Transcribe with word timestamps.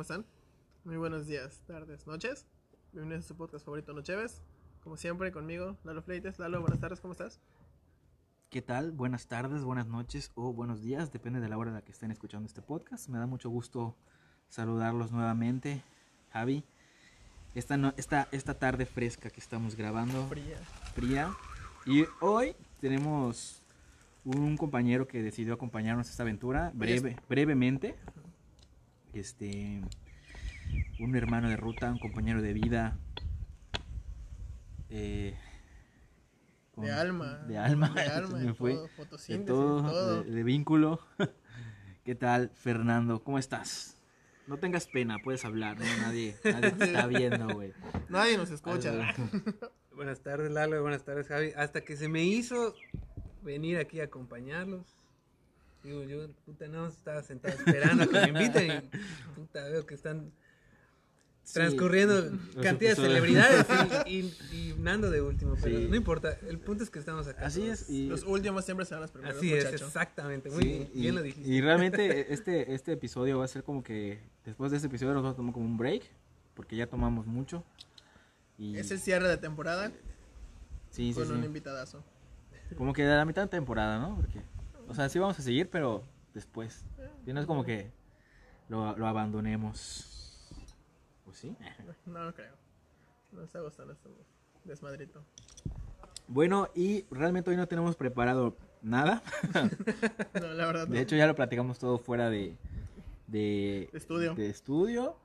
¿Cómo 0.00 0.14
están? 0.14 0.24
Muy 0.86 0.96
buenos 0.96 1.26
días, 1.26 1.60
tardes, 1.66 2.06
noches. 2.06 2.46
Bienvenidos 2.94 3.26
a 3.26 3.28
su 3.28 3.36
podcast 3.36 3.66
favorito, 3.66 3.92
Nocheves. 3.92 4.40
Como 4.82 4.96
siempre, 4.96 5.30
conmigo, 5.30 5.76
Lalo 5.84 6.00
Fleites. 6.00 6.38
Lalo, 6.38 6.62
buenas 6.62 6.80
tardes, 6.80 7.00
¿cómo 7.02 7.12
estás? 7.12 7.38
¿Qué 8.48 8.62
tal? 8.62 8.92
Buenas 8.92 9.26
tardes, 9.26 9.62
buenas 9.62 9.88
noches 9.88 10.32
o 10.36 10.54
buenos 10.54 10.80
días, 10.80 11.12
depende 11.12 11.38
de 11.40 11.50
la 11.50 11.58
hora 11.58 11.68
en 11.68 11.74
la 11.74 11.82
que 11.82 11.92
estén 11.92 12.10
escuchando 12.10 12.46
este 12.46 12.62
podcast. 12.62 13.10
Me 13.10 13.18
da 13.18 13.26
mucho 13.26 13.50
gusto 13.50 13.94
saludarlos 14.48 15.12
nuevamente, 15.12 15.82
Javi. 16.32 16.64
Esta, 17.54 17.76
no- 17.76 17.92
esta, 17.98 18.26
esta 18.32 18.58
tarde 18.58 18.86
fresca 18.86 19.28
que 19.28 19.40
estamos 19.40 19.76
grabando, 19.76 20.26
Fría. 20.28 20.56
fría. 20.94 21.30
Y 21.84 22.06
hoy 22.22 22.56
tenemos 22.80 23.62
un 24.24 24.56
compañero 24.56 25.06
que 25.06 25.22
decidió 25.22 25.52
acompañarnos 25.52 26.06
a 26.06 26.10
esta 26.10 26.22
aventura 26.22 26.72
breve, 26.74 27.18
brevemente. 27.28 27.96
Este, 29.12 29.80
un 31.00 31.16
hermano 31.16 31.48
de 31.48 31.56
ruta, 31.56 31.90
un 31.90 31.98
compañero 31.98 32.42
de 32.42 32.52
vida. 32.52 32.98
eh, 34.88 35.36
con- 36.72 36.84
De 36.84 36.92
alma. 36.92 37.38
De 37.48 37.58
alma. 37.58 37.88
De 37.90 38.00
alma, 38.02 38.38
me 38.38 38.44
de 38.44 38.54
fue. 38.54 38.72
todo, 38.74 38.82
De 38.84 38.88
fotosíntesis, 38.88 39.46
todo, 39.46 39.82
todo. 39.90 40.22
De, 40.24 40.30
de 40.30 40.42
vínculo. 40.44 41.00
¿Qué 42.04 42.14
tal, 42.14 42.50
Fernando? 42.54 43.22
¿Cómo 43.22 43.38
estás? 43.38 43.96
No 44.46 44.56
tengas 44.58 44.86
pena, 44.88 45.18
puedes 45.22 45.44
hablar, 45.44 45.78
¿no? 45.78 45.84
Nadie, 46.02 46.34
nadie 46.42 46.70
te 46.72 46.84
está 46.84 47.06
viendo, 47.06 47.48
güey. 47.54 47.72
Nadie 48.08 48.36
nos 48.36 48.50
escucha. 48.50 49.14
Buenas 49.94 50.20
tardes, 50.22 50.50
Lalo, 50.50 50.80
buenas 50.82 51.04
tardes, 51.04 51.28
Javi. 51.28 51.52
Hasta 51.56 51.82
que 51.82 51.96
se 51.96 52.08
me 52.08 52.24
hizo 52.24 52.74
venir 53.42 53.78
aquí 53.78 54.00
a 54.00 54.04
acompañarlos. 54.04 54.96
Digo, 55.82 56.02
yo, 56.04 56.28
puta, 56.44 56.68
no, 56.68 56.86
estaba 56.88 57.22
sentado 57.22 57.54
esperando 57.54 58.08
que 58.08 58.20
me 58.20 58.28
inviten 58.28 58.70
y, 58.92 59.34
puta, 59.34 59.64
veo 59.68 59.86
que 59.86 59.94
están 59.94 60.30
transcurriendo 61.52 62.20
Los 62.54 62.62
cantidad 62.64 62.90
de 62.90 62.96
celebridades 62.96 63.66
y, 64.06 64.10
y- 64.52 64.70
y 64.70 64.74
Nando 64.78 65.10
de 65.10 65.20
último, 65.22 65.56
pero 65.62 65.78
Sí. 65.78 65.86
no 65.88 65.96
importa, 65.96 66.36
el 66.48 66.58
punto 66.58 66.84
es 66.84 66.90
que 66.90 66.98
estamos 66.98 67.26
acá. 67.26 67.46
Así 67.46 67.62
todos. 67.62 67.80
es. 67.82 67.90
Y, 67.90 68.06
Los 68.08 68.24
últimos 68.24 68.64
siempre 68.64 68.84
serán 68.86 69.02
los 69.02 69.10
primeros, 69.10 69.36
Así 69.38 69.52
es, 69.54 69.64
muchacho. 69.64 69.86
exactamente, 69.86 70.50
muy 70.50 70.62
sí, 70.62 70.68
bien, 70.68 70.90
y- 70.94 71.00
bien 71.00 71.14
lo 71.14 71.22
dijiste. 71.22 71.48
y 71.50 71.60
realmente 71.60 72.32
este, 72.32 72.74
este 72.74 72.92
episodio 72.92 73.38
va 73.38 73.44
a 73.46 73.48
ser 73.48 73.64
como 73.64 73.82
que 73.82 74.20
después 74.44 74.70
de 74.70 74.76
este 74.76 74.86
episodio 74.88 75.14
nos 75.14 75.22
vamos 75.22 75.34
a 75.34 75.36
tomar 75.38 75.52
como 75.54 75.64
un 75.66 75.76
break, 75.76 76.04
porque 76.54 76.76
ya 76.76 76.86
tomamos 76.86 77.26
mucho. 77.26 77.64
Y, 78.58 78.76
Es 78.76 78.90
el 78.90 79.00
cierre 79.00 79.26
de 79.28 79.38
temporada 79.38 79.90
sí, 80.90 81.08
sí, 81.08 81.14
con 81.14 81.26
sí. 81.26 81.32
un 81.32 81.42
invitadazo. 81.44 82.04
Como 82.76 82.92
que 82.92 83.02
de 83.02 83.16
la 83.16 83.24
mitad 83.24 83.42
de 83.42 83.48
temporada, 83.48 83.98
¿no? 83.98 84.16
Porque, 84.16 84.40
o 84.90 84.94
sea, 84.94 85.08
sí 85.08 85.18
vamos 85.18 85.38
a 85.38 85.42
seguir, 85.42 85.70
pero 85.70 86.04
después. 86.34 86.84
Y 87.26 87.32
no 87.32 87.40
es 87.40 87.46
como 87.46 87.64
que 87.64 87.90
lo, 88.68 88.96
lo 88.96 89.06
abandonemos. 89.06 90.06
¿O 91.26 91.32
sí? 91.32 91.56
No, 92.06 92.24
no 92.24 92.34
creo. 92.34 92.54
No 93.32 93.42
está 93.42 93.60
gustando 93.60 93.92
este 93.92 94.08
desmadrito. 94.64 95.22
Bueno, 96.26 96.68
y 96.74 97.04
realmente 97.10 97.50
hoy 97.50 97.56
no 97.56 97.66
tenemos 97.68 97.96
preparado 97.96 98.56
nada. 98.82 99.22
No, 100.34 100.46
la 100.54 100.66
verdad 100.66 100.86
no. 100.88 100.94
De 100.94 101.00
hecho, 101.00 101.16
ya 101.16 101.26
lo 101.26 101.34
platicamos 101.34 101.78
todo 101.78 101.98
fuera 101.98 102.30
de, 102.30 102.56
de, 103.26 103.88
De 103.92 103.98
estudio. 103.98 104.34
de 104.34 104.48
estudio, 104.48 105.16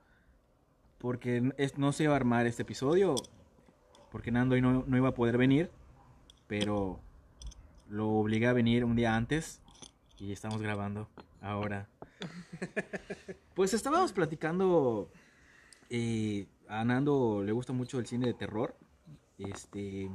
Porque 0.98 1.52
es- 1.58 1.78
no 1.78 1.92
se 1.92 2.04
iba 2.04 2.14
a 2.14 2.18
armar 2.18 2.46
este 2.48 2.64
episodio. 2.64 3.16
Porque 4.12 4.32
Nando 4.32 4.56
hoy 4.56 4.62
no, 4.62 4.84
no 4.88 4.98
iba 4.98 5.10
a 5.10 5.14
poder 5.14 5.38
venir. 5.38 5.70
Pero 6.48 7.00
lo 7.90 8.10
obligué 8.10 8.48
a 8.48 8.54
venir 8.54 8.86
un 8.86 8.96
día 8.96 9.16
antes. 9.16 9.62
Y 10.18 10.32
estamos 10.32 10.62
grabando 10.62 11.10
ahora. 11.42 11.90
Pues 13.54 13.74
estábamos 13.74 14.14
platicando. 14.14 15.12
eh, 15.90 16.48
a 16.68 16.84
Nando 16.84 17.44
le 17.44 17.52
gusta 17.52 17.74
mucho 17.74 18.00
el 18.00 18.06
cine 18.06 18.28
de 18.28 18.34
terror. 18.34 18.78
Este. 19.38 20.10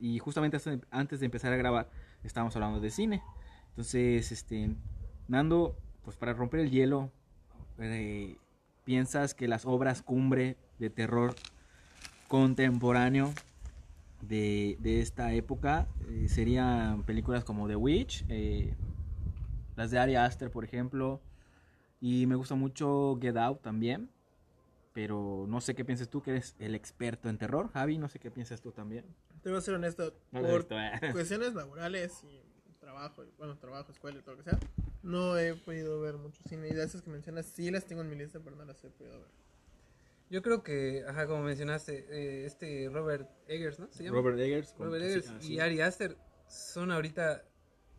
Y 0.00 0.18
justamente 0.18 0.58
antes 0.90 1.20
de 1.20 1.26
empezar 1.26 1.52
a 1.52 1.56
grabar, 1.56 1.90
estábamos 2.22 2.54
hablando 2.56 2.80
de 2.80 2.90
cine. 2.90 3.22
Entonces, 3.70 4.32
este. 4.32 4.74
Nando, 5.28 5.76
pues 6.04 6.16
para 6.16 6.34
romper 6.34 6.60
el 6.60 6.70
hielo, 6.70 7.10
eh, 7.78 8.36
¿piensas 8.84 9.34
que 9.34 9.48
las 9.48 9.64
obras 9.64 10.02
cumbre 10.02 10.56
de 10.78 10.90
terror 10.90 11.34
contemporáneo 12.28 13.32
de, 14.28 14.76
de 14.80 15.00
esta 15.00 15.32
época 15.32 15.88
eh, 16.08 16.28
serían 16.28 17.04
películas 17.04 17.44
como 17.44 17.68
The 17.68 17.76
Witch, 17.76 18.24
eh, 18.28 18.74
las 19.76 19.90
de 19.90 19.98
Ari 19.98 20.16
Aster, 20.16 20.50
por 20.50 20.64
ejemplo, 20.64 21.20
y 22.00 22.26
me 22.26 22.34
gusta 22.34 22.54
mucho 22.54 23.18
Get 23.20 23.36
Out 23.36 23.62
también, 23.62 24.10
pero 24.92 25.46
no 25.48 25.60
sé 25.60 25.74
qué 25.74 25.84
piensas 25.84 26.08
tú, 26.08 26.22
que 26.22 26.30
eres 26.30 26.54
el 26.58 26.74
experto 26.74 27.28
en 27.28 27.38
terror, 27.38 27.70
Javi, 27.72 27.98
no 27.98 28.08
sé 28.08 28.18
qué 28.18 28.30
piensas 28.30 28.60
tú 28.60 28.72
también. 28.72 29.04
Te 29.42 29.50
voy 29.50 29.58
a 29.58 29.60
ser 29.60 29.74
honesto. 29.74 30.14
No 30.32 30.42
por 30.42 30.66
eh. 30.70 31.12
cuestiones 31.12 31.54
laborales 31.54 32.24
y 32.24 32.40
trabajo, 32.80 33.24
y, 33.24 33.28
bueno, 33.38 33.56
trabajo, 33.58 33.90
escuela 33.92 34.18
y 34.18 34.22
todo 34.22 34.36
lo 34.36 34.44
que 34.44 34.50
sea, 34.50 34.58
no 35.02 35.36
he 35.36 35.54
podido 35.54 36.00
ver 36.00 36.16
mucho 36.16 36.42
cine. 36.48 36.68
Y 36.68 36.72
de 36.72 36.84
esas 36.84 37.02
que 37.02 37.10
mencionas, 37.10 37.46
sí 37.46 37.70
las 37.70 37.84
tengo 37.84 38.02
en 38.02 38.10
mi 38.10 38.16
lista, 38.16 38.40
pero 38.42 38.56
no 38.56 38.64
las 38.64 38.82
he 38.84 38.90
podido 38.90 39.18
ver. 39.20 39.43
Yo 40.34 40.42
creo 40.42 40.64
que, 40.64 41.04
ajá, 41.06 41.28
como 41.28 41.44
mencionaste, 41.44 42.06
eh, 42.10 42.44
este 42.44 42.90
Robert 42.92 43.30
Eggers, 43.46 43.78
¿no? 43.78 43.86
¿Se 43.92 44.02
llama? 44.02 44.16
Robert 44.16 44.36
Eggers, 44.40 44.74
Robert 44.76 45.04
Eggers 45.04 45.28
ah, 45.28 45.38
y. 45.40 45.60
Ari 45.60 45.80
Aster 45.80 46.16
son 46.48 46.90
ahorita 46.90 47.44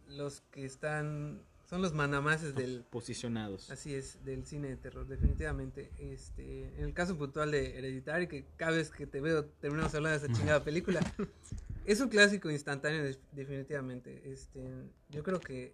los 0.10 0.42
que 0.52 0.66
están, 0.66 1.42
son 1.70 1.82
los 1.82 1.94
mandamases 1.94 2.54
del, 2.54 2.84
posicionados. 2.90 3.72
así 3.72 3.96
es, 3.96 4.26
del 4.26 4.46
cine 4.46 4.68
de 4.68 4.76
terror, 4.76 5.08
definitivamente. 5.08 5.94
Este, 5.98 6.76
en 6.78 6.84
el 6.84 6.94
caso 6.94 7.18
puntual 7.18 7.52
de 7.52 7.78
Hereditary, 7.78 8.28
que 8.28 8.46
cada 8.58 8.74
vez 8.74 8.90
que 8.90 9.08
te 9.08 9.22
veo 9.22 9.46
terminamos 9.46 9.96
hablando 9.96 10.20
de 10.20 10.26
esa 10.26 10.38
chingada 10.38 10.62
película, 10.62 11.00
es 11.86 12.02
un 12.02 12.10
clásico 12.10 12.52
instantáneo, 12.52 13.02
de- 13.02 13.18
definitivamente. 13.31 14.30
Este, 14.30 14.74
yo 15.08 15.24
creo 15.24 15.40
que 15.40 15.74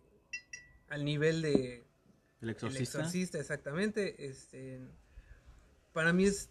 al 0.90 1.06
nivel 1.06 1.42
de 1.42 1.88
El 2.40 2.52
exorcista. 2.52 3.00
el 3.00 3.06
exorcista, 3.06 3.40
exactamente. 3.40 4.28
Este, 4.28 4.80
para 5.94 6.14
mí 6.14 6.26
es. 6.26 6.50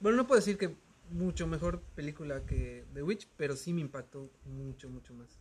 Bueno, 0.00 0.16
no 0.16 0.26
puedo 0.26 0.40
decir 0.40 0.58
que 0.58 0.76
mucho 1.10 1.46
mejor 1.46 1.82
película 1.94 2.44
que 2.46 2.84
The 2.94 3.02
Witch, 3.02 3.28
pero 3.36 3.56
sí 3.56 3.72
me 3.72 3.80
impactó 3.80 4.30
mucho, 4.44 4.88
mucho 4.90 5.14
más. 5.14 5.38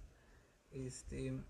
Este, 0.71 1.27
en 1.27 1.45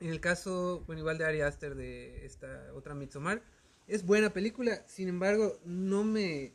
el 0.00 0.20
caso, 0.20 0.82
bueno, 0.86 1.00
igual 1.00 1.18
de 1.18 1.24
Ari 1.24 1.40
Aster 1.40 1.74
de 1.74 2.24
esta 2.26 2.72
otra 2.74 2.94
Midsommar, 2.94 3.42
es 3.86 4.04
buena 4.04 4.30
película, 4.32 4.84
sin 4.86 5.08
embargo, 5.08 5.58
no 5.64 6.04
me 6.04 6.54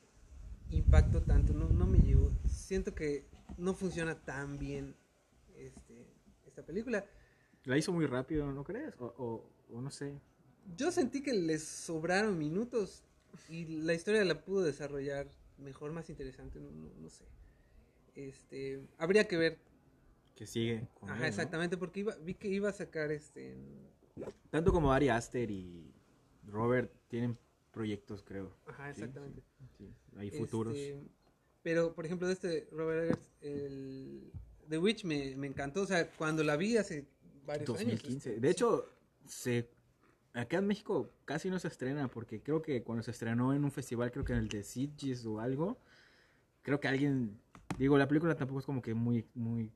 impactó 0.70 1.22
tanto, 1.24 1.54
no, 1.54 1.70
no 1.70 1.86
me 1.86 2.00
llegó. 2.00 2.32
Siento 2.48 2.94
que 2.94 3.26
no 3.58 3.74
funciona 3.74 4.16
tan 4.24 4.58
bien 4.58 4.96
este, 5.58 6.08
esta 6.46 6.64
película. 6.64 7.06
La 7.66 7.78
hizo 7.78 7.92
muy 7.94 8.06
rápido, 8.06 8.52
¿no 8.52 8.64
crees? 8.64 8.94
O, 9.00 9.06
o- 9.18 9.52
o 9.74 9.82
no 9.82 9.90
sé. 9.92 10.20
Yo 10.76 10.92
sentí 10.92 11.22
que 11.22 11.34
les 11.34 11.64
sobraron 11.64 12.38
minutos 12.38 13.04
y 13.50 13.66
la 13.84 13.94
historia 13.94 14.24
la 14.26 14.44
pudo 14.44 14.64
desarrollar 14.64 15.28
mejor, 15.58 15.92
más 15.92 16.10
interesante, 16.10 16.60
no, 16.60 16.72
no- 16.72 16.92
no 17.00 17.10
sé. 17.10 17.26
Este, 18.16 18.82
habría 18.98 19.28
que 19.28 19.38
ver, 19.38 19.58
Que 20.36 20.46
sigue. 20.46 20.88
con 20.96 21.10
él, 21.10 21.14
ajá, 21.16 21.22
¿no? 21.22 21.28
exactamente, 21.28 21.78
porque 21.78 22.02
iba, 22.02 22.16
vi 22.18 22.34
que 22.34 22.48
iba 22.50 22.70
a 22.70 22.74
sacar 22.74 23.12
este, 23.12 23.58
Tanto 24.50 24.72
como 24.74 24.92
Ari 24.92 25.10
Aster 25.10 25.50
y 25.50 25.94
Robert 26.48 26.92
tienen 27.08 27.38
proyectos, 27.72 28.22
creo. 28.24 28.54
ajá, 28.66 28.90
exactamente. 28.90 29.42
sí, 29.58 29.66
sí. 29.78 29.94
Hay 30.18 30.30
futuros. 30.32 30.76
Este, 30.76 31.00
pero, 31.64 31.94
por 31.94 32.06
ejemplo, 32.06 32.28
de 32.28 32.34
este 32.34 32.68
Robert 32.72 33.04
Eggers, 33.06 33.32
el 33.42 34.32
The 34.68 34.78
Witch 34.78 35.06
me, 35.06 35.36
me 35.38 35.48
encantó, 35.48 35.84
o 35.84 35.86
sea, 35.86 36.10
cuando 36.12 36.44
la 36.44 36.58
vi 36.58 36.76
hace 36.78 37.06
varios 37.46 37.70
años. 37.70 37.92
2015. 38.02 38.40
De 38.40 38.50
hecho, 38.50 38.86
se 39.28 39.70
acá 40.34 40.58
en 40.58 40.68
México 40.68 41.12
casi 41.26 41.50
no 41.50 41.60
se 41.60 41.68
estrena 41.68 42.08
porque 42.08 42.42
creo 42.42 42.62
que 42.62 42.84
cuando 42.84 43.04
se 43.04 43.12
estrenó 43.12 43.54
en 43.54 43.64
un 43.64 43.72
festival, 43.72 44.12
creo 44.12 44.26
que 44.26 44.34
en 44.34 44.40
el 44.40 44.48
de 44.48 44.64
Sitges 44.64 45.26
o 45.26 45.40
algo, 45.40 45.78
creo 46.62 46.80
que 46.80 46.88
alguien, 46.88 47.40
digo, 47.78 47.98
la 47.98 48.08
película 48.08 48.36
tampoco 48.36 48.60
es 48.60 48.66
como 48.66 48.82
que 48.82 48.94
muy 48.94 49.26
muy 49.34 49.72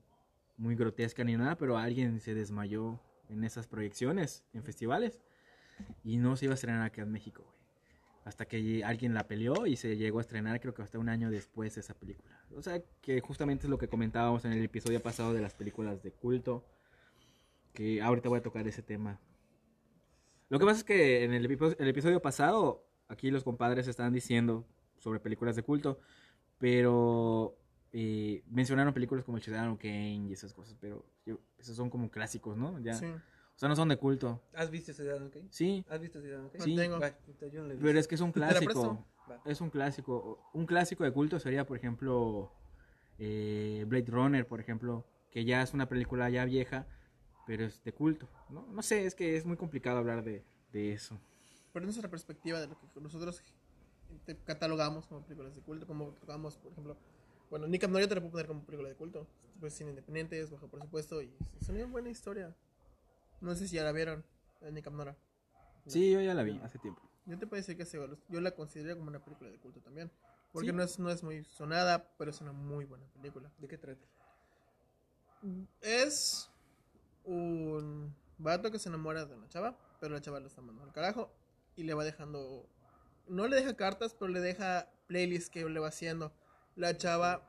muy 0.56 0.74
grotesca 0.74 1.22
ni 1.24 1.36
nada, 1.36 1.56
pero 1.56 1.76
alguien 1.76 2.20
se 2.20 2.34
desmayó 2.34 3.00
en 3.28 3.44
esas 3.44 3.66
proyecciones 3.66 4.44
en 4.54 4.62
festivales 4.62 5.20
y 6.04 6.16
no 6.16 6.36
se 6.36 6.46
iba 6.46 6.52
a 6.52 6.54
estrenar 6.54 6.82
acá 6.82 7.02
en 7.02 7.12
México, 7.12 7.42
güey. 7.44 7.56
Hasta 8.24 8.44
que 8.46 8.82
alguien 8.82 9.14
la 9.14 9.28
peleó 9.28 9.66
y 9.66 9.76
se 9.76 9.96
llegó 9.96 10.18
a 10.18 10.22
estrenar, 10.22 10.60
creo 10.60 10.74
que 10.74 10.82
hasta 10.82 10.98
un 10.98 11.08
año 11.08 11.30
después 11.30 11.76
esa 11.78 11.94
película. 11.94 12.36
O 12.56 12.62
sea, 12.62 12.82
que 13.00 13.20
justamente 13.20 13.66
es 13.66 13.70
lo 13.70 13.78
que 13.78 13.86
comentábamos 13.86 14.44
en 14.44 14.52
el 14.52 14.64
episodio 14.64 15.00
pasado 15.00 15.32
de 15.32 15.40
las 15.40 15.54
películas 15.54 16.02
de 16.02 16.10
culto 16.10 16.64
que 17.72 18.02
ahorita 18.02 18.28
voy 18.28 18.40
a 18.40 18.42
tocar 18.42 18.66
ese 18.66 18.82
tema. 18.82 19.20
Lo 20.48 20.58
que 20.58 20.64
pasa 20.64 20.78
es 20.78 20.84
que 20.84 21.24
en 21.24 21.32
el, 21.32 21.44
epipo- 21.48 21.74
el 21.78 21.88
episodio 21.88 22.20
pasado, 22.22 22.86
aquí 23.08 23.30
los 23.30 23.44
compadres 23.44 23.88
estaban 23.88 24.12
diciendo 24.12 24.64
sobre 24.98 25.20
películas 25.20 25.56
de 25.56 25.62
culto, 25.62 25.98
pero 26.58 27.56
eh, 27.92 28.42
mencionaron 28.50 28.92
películas 28.94 29.24
como 29.24 29.36
El 29.38 29.42
Ciudadano 29.42 29.78
Kane 29.78 30.26
y 30.28 30.32
esas 30.32 30.52
cosas, 30.52 30.76
pero 30.80 31.04
yo- 31.24 31.38
esos 31.58 31.76
son 31.76 31.90
como 31.90 32.10
clásicos, 32.10 32.56
¿no? 32.56 32.78
Ya 32.80 32.94
Sí. 32.94 33.06
O 33.06 33.58
sea, 33.58 33.70
no 33.70 33.76
son 33.76 33.88
de 33.88 33.96
culto. 33.96 34.42
¿Has 34.52 34.70
visto 34.70 34.92
Ciudadano 34.92 35.30
Kane? 35.30 35.46
Sí, 35.50 35.82
¿Has 35.88 35.98
visto 35.98 36.20
Ciudadano 36.20 36.50
Kane? 36.50 36.62
Sí. 36.62 36.74
No 36.74 36.82
tengo. 36.82 36.98
Pero 37.80 37.98
es 37.98 38.06
que 38.06 38.14
es 38.16 38.20
un 38.20 38.30
clásico. 38.32 39.06
Es 39.46 39.60
un 39.62 39.70
clásico. 39.70 40.50
Un 40.52 40.66
clásico 40.66 41.04
de 41.04 41.12
culto 41.12 41.38
sería, 41.40 41.64
por 41.64 41.78
ejemplo, 41.78 42.52
eh, 43.18 43.84
Blade 43.88 44.10
Runner, 44.10 44.46
por 44.46 44.60
ejemplo, 44.60 45.06
que 45.30 45.46
ya 45.46 45.62
es 45.62 45.72
una 45.72 45.88
película 45.88 46.28
ya 46.28 46.44
vieja, 46.44 46.86
pero 47.46 47.64
es 47.64 47.82
de 47.84 47.92
culto. 47.92 48.28
No, 48.50 48.66
no 48.66 48.82
sé, 48.82 49.06
es 49.06 49.14
que 49.14 49.36
es 49.36 49.44
muy 49.44 49.56
complicado 49.56 49.98
hablar 49.98 50.24
de, 50.24 50.44
de 50.72 50.92
eso. 50.92 51.18
Pero 51.72 51.84
es 51.84 51.86
nuestra 51.88 52.10
perspectiva 52.10 52.60
de 52.60 52.66
lo 52.68 52.78
que 52.78 53.00
nosotros 53.00 53.42
catalogamos 54.44 55.06
como 55.06 55.22
películas 55.22 55.54
de 55.54 55.60
culto, 55.62 55.86
como 55.86 56.10
tocamos, 56.14 56.56
por 56.56 56.72
ejemplo, 56.72 56.96
bueno, 57.50 57.66
Nick 57.66 57.86
Noria 57.88 58.08
te 58.08 58.14
la 58.14 58.20
puedo 58.20 58.32
poner 58.32 58.46
como 58.46 58.64
película 58.64 58.88
de 58.88 58.94
culto. 58.96 59.26
Pues 59.60 59.72
cine 59.74 59.90
independiente, 59.90 60.38
es 60.38 60.50
bajo 60.50 60.68
presupuesto 60.68 61.22
y 61.22 61.32
es 61.60 61.68
una 61.68 61.86
buena 61.86 62.10
historia. 62.10 62.54
No 63.40 63.54
sé 63.54 63.68
si 63.68 63.76
ya 63.76 63.84
la 63.84 63.92
vieron, 63.92 64.24
la 64.60 64.70
Nick 64.70 64.90
Nora. 64.90 65.16
Sí, 65.86 66.10
yo 66.10 66.20
ya 66.20 66.34
la 66.34 66.42
vi 66.42 66.60
hace 66.62 66.78
tiempo. 66.78 67.00
Yo 67.26 67.38
te 67.38 67.46
puedo 67.46 67.60
decir 67.60 67.76
que 67.76 67.84
se 67.86 67.98
yo 68.28 68.40
la 68.40 68.50
considero 68.50 68.96
como 68.96 69.08
una 69.08 69.24
película 69.24 69.50
de 69.50 69.58
culto 69.58 69.80
también. 69.80 70.10
Porque 70.52 70.70
Sí. 70.70 70.74
no, 70.76 70.82
es, 70.82 70.98
no 70.98 71.10
es 71.10 71.22
muy 71.22 71.44
sonada, 71.44 72.10
pero 72.18 72.30
es 72.30 72.40
una 72.40 72.52
muy 72.52 72.84
buena 72.84 73.06
película. 73.14 73.50
¿De 73.58 73.68
qué 73.68 73.78
trata? 73.78 74.04
Es 75.80 76.50
un 77.26 78.14
vato 78.38 78.70
que 78.70 78.78
se 78.78 78.88
enamora 78.88 79.26
de 79.26 79.34
una 79.34 79.48
chava, 79.48 79.76
pero 80.00 80.14
la 80.14 80.20
chava 80.20 80.40
lo 80.40 80.46
está 80.46 80.60
mandando 80.62 80.84
al 80.88 80.92
carajo 80.92 81.30
y 81.76 81.82
le 81.82 81.94
va 81.94 82.04
dejando. 82.04 82.68
No 83.28 83.46
le 83.48 83.56
deja 83.56 83.74
cartas, 83.74 84.14
pero 84.14 84.30
le 84.30 84.40
deja 84.40 84.88
playlists 85.06 85.50
que 85.50 85.68
le 85.68 85.80
va 85.80 85.88
haciendo. 85.88 86.32
La 86.76 86.96
chava 86.96 87.42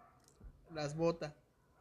las 0.74 0.96
bota, 0.96 1.36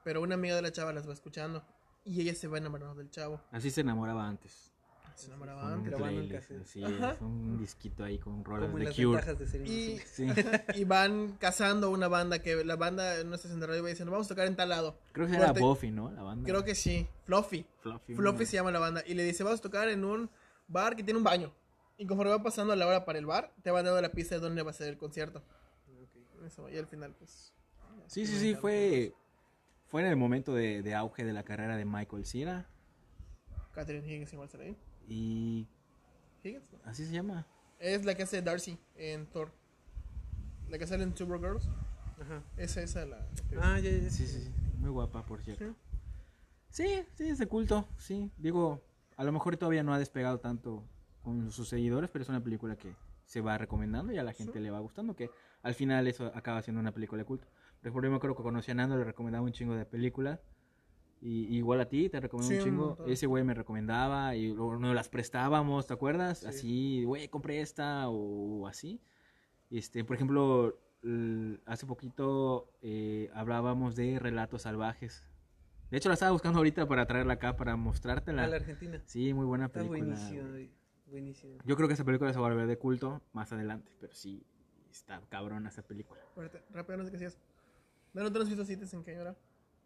pero 0.04 0.22
una 0.22 0.34
amiga 0.34 0.54
de 0.54 0.62
la 0.62 0.72
chava 0.72 0.92
las 0.92 1.08
va 1.08 1.12
escuchando 1.12 1.64
y 2.04 2.20
ella 2.20 2.34
se 2.34 2.48
va 2.48 2.58
enamorando 2.58 2.94
del 2.94 3.10
chavo. 3.10 3.40
Así 3.50 3.70
se 3.70 3.80
enamoraba 3.80 4.26
antes. 4.26 4.72
Se 5.16 5.28
enamoraba 5.28 5.62
Con 5.62 5.72
un 5.72 6.18
antes. 6.18 6.46
cassette. 6.46 6.84
Ajá. 6.84 7.12
es, 7.12 7.20
un 7.22 7.56
disquito 7.56 8.04
ahí 8.04 8.18
con 8.18 8.44
rolas 8.44 8.66
Como 8.66 8.78
de 8.78 8.84
las 8.84 8.94
Cure. 8.94 9.06
ventajas 9.08 9.38
de 9.38 9.46
ser 9.46 9.66
Y. 9.66 9.98
Sí. 10.00 10.26
y 10.74 10.84
van 10.84 11.36
cazando 11.38 11.90
una 11.90 12.06
banda 12.06 12.40
que 12.40 12.64
la 12.64 12.76
banda 12.76 13.18
en 13.18 13.28
una 13.28 13.36
estación 13.36 13.58
de 13.58 13.66
radio 13.66 13.82
va 13.82 13.88
diciendo 13.88 14.12
vamos 14.12 14.26
a 14.26 14.28
tocar 14.28 14.46
en 14.46 14.56
tal 14.56 14.68
lado. 14.68 14.98
Creo 15.12 15.26
que 15.26 15.36
era. 15.36 15.52
Buffy, 15.52 15.90
¿no? 15.90 16.10
La 16.10 16.22
banda. 16.22 16.46
Creo 16.46 16.64
que 16.64 16.74
sí, 16.74 17.08
Fluffy. 17.24 17.66
Fluffy. 17.80 18.14
Fluffy 18.14 18.40
¿no? 18.40 18.46
se 18.46 18.56
llama 18.56 18.70
la 18.70 18.78
banda. 18.78 19.02
Y 19.06 19.14
le 19.14 19.24
dice, 19.24 19.42
vamos 19.42 19.60
a 19.60 19.62
tocar 19.62 19.88
en 19.88 20.04
un 20.04 20.28
bar 20.68 20.94
que 20.96 21.02
tiene 21.02 21.16
un 21.16 21.24
baño. 21.24 21.50
Y 21.96 22.06
conforme 22.06 22.32
va 22.32 22.42
pasando 22.42 22.76
la 22.76 22.86
hora 22.86 23.06
para 23.06 23.18
el 23.18 23.24
bar, 23.24 23.54
te 23.62 23.70
van 23.70 23.86
dando 23.86 24.02
la 24.02 24.12
pista 24.12 24.34
de 24.34 24.42
dónde 24.42 24.62
va 24.62 24.70
a 24.70 24.74
ser 24.74 24.88
el 24.88 24.98
concierto. 24.98 25.42
Eso, 26.46 26.68
y 26.68 26.76
al 26.76 26.86
final, 26.86 27.14
pues... 27.18 27.54
Sí, 28.06 28.26
sí, 28.26 28.38
sí, 28.38 28.54
fue, 28.54 29.14
fue 29.86 30.02
en 30.02 30.08
el 30.08 30.16
momento 30.16 30.54
de, 30.54 30.82
de 30.82 30.94
auge 30.94 31.24
de 31.24 31.32
la 31.32 31.42
carrera 31.42 31.76
de 31.76 31.86
Michael 31.86 32.26
Cera. 32.26 32.68
Catherine 33.72 34.06
Higgins 34.06 34.32
igual 34.32 34.48
será 34.48 34.64
ahí. 34.64 34.76
Y 35.08 35.66
así 36.84 37.06
se 37.06 37.12
llama. 37.12 37.46
Es 37.78 38.04
la 38.04 38.14
que 38.14 38.22
hace 38.22 38.42
Darcy 38.42 38.78
en 38.96 39.26
Thor. 39.26 39.52
La 40.68 40.78
que 40.78 40.86
sale 40.86 41.04
en 41.04 41.16
Supergirls. 41.16 41.68
Ajá. 42.20 42.42
Esa, 42.56 42.82
esa 42.82 43.04
la... 43.04 43.26
Ah, 43.60 43.78
ya, 43.78 43.90
ya. 43.90 44.10
Sí, 44.10 44.26
sí, 44.26 44.40
sí. 44.40 44.50
Muy 44.78 44.90
guapa, 44.90 45.24
por 45.24 45.42
cierto. 45.42 45.64
Sí. 45.64 45.74
Sí, 46.70 47.04
sí, 47.14 47.28
es 47.28 47.38
de 47.38 47.46
culto, 47.46 47.88
sí. 47.96 48.30
Digo, 48.36 48.82
a 49.16 49.24
lo 49.24 49.32
mejor 49.32 49.56
todavía 49.56 49.82
no 49.82 49.94
ha 49.94 49.98
despegado 49.98 50.40
tanto 50.40 50.84
con 51.22 51.50
sus 51.50 51.68
seguidores, 51.68 52.10
pero 52.10 52.22
es 52.22 52.28
una 52.28 52.42
película 52.42 52.76
que 52.76 52.94
se 53.24 53.40
va 53.40 53.56
recomendando 53.58 54.12
y 54.12 54.18
a 54.18 54.22
la 54.22 54.32
gente 54.32 54.60
le 54.60 54.70
va 54.70 54.78
gustando, 54.78 55.16
que 55.16 55.30
al 55.62 55.74
final 55.74 56.06
eso 56.06 56.26
acaba 56.34 56.62
siendo 56.62 56.80
una 56.80 56.92
película 56.92 57.22
de 57.22 57.26
culto. 57.26 57.46
Por 57.80 57.88
ejemplo, 57.88 58.02
yo 58.04 58.10
me 58.10 58.16
acuerdo 58.16 58.36
que 58.36 58.42
conocí 58.42 58.70
a 58.70 58.74
Nando, 58.74 58.96
le 58.96 59.04
recomendaba 59.04 59.44
un 59.44 59.52
chingo 59.52 59.74
de 59.74 59.86
películas. 59.86 60.40
Y 61.20 61.56
igual 61.56 61.80
a 61.80 61.88
ti, 61.88 62.08
te 62.08 62.20
recomendaba 62.20 62.54
Sí, 62.62 62.68
un 62.68 62.68
un 62.68 62.74
chingo. 62.76 62.86
montón. 62.88 63.10
Ese 63.10 63.26
güey 63.26 63.42
me 63.42 63.54
recomendaba 63.54 64.36
y 64.36 64.52
luego 64.52 64.78
nos 64.78 64.94
las 64.94 65.08
prestábamos, 65.08 65.86
¿te 65.86 65.94
acuerdas? 65.94 66.40
Sí. 66.40 66.46
Así, 66.46 67.04
güey, 67.04 67.28
compré 67.28 67.60
esta 67.60 68.08
o 68.08 68.66
así. 68.66 69.00
Este, 69.70 70.04
por 70.04 70.16
ejemplo, 70.16 70.78
hace 71.64 71.86
poquito 71.86 72.70
eh, 72.82 73.30
hablábamos 73.34 73.96
de 73.96 74.18
relatos 74.18 74.62
salvajes. 74.62 75.26
De 75.90 75.96
hecho, 75.98 76.08
la 76.08 76.14
estaba 76.14 76.32
buscando 76.32 76.58
ahorita 76.58 76.86
para 76.86 77.06
traerla 77.06 77.34
acá 77.34 77.56
para 77.56 77.76
mostrártela. 77.76 78.44
A 78.44 78.48
la 78.48 78.56
Argentina. 78.56 79.00
Sí, 79.06 79.32
muy 79.32 79.46
buena 79.46 79.66
Está 79.66 79.80
película. 79.80 80.04
buenísimo. 80.16 80.70
Buenísimo. 81.06 81.58
Yo 81.64 81.76
creo 81.76 81.86
que 81.88 81.94
esa 81.94 82.04
película 82.04 82.32
se 82.32 82.38
va 82.40 82.46
a 82.46 82.50
volver 82.50 82.66
de 82.66 82.76
culto 82.78 83.22
más 83.32 83.52
adelante, 83.52 83.92
pero 84.00 84.12
sí, 84.12 84.44
está 84.90 85.20
cabrona 85.28 85.68
esa 85.68 85.82
película. 85.82 86.20
Espérate, 86.20 86.62
rápido, 86.72 86.98
no 86.98 87.04
sé 87.04 87.10
qué 87.12 87.16
decías. 87.18 87.38
No, 88.12 88.22
no 88.24 88.32
te 88.32 88.38
lo 88.38 88.42
has 88.42 88.48
visto 88.48 88.64
Citizen 88.64 89.02
Kane 89.04 89.18
ahora. 89.18 89.36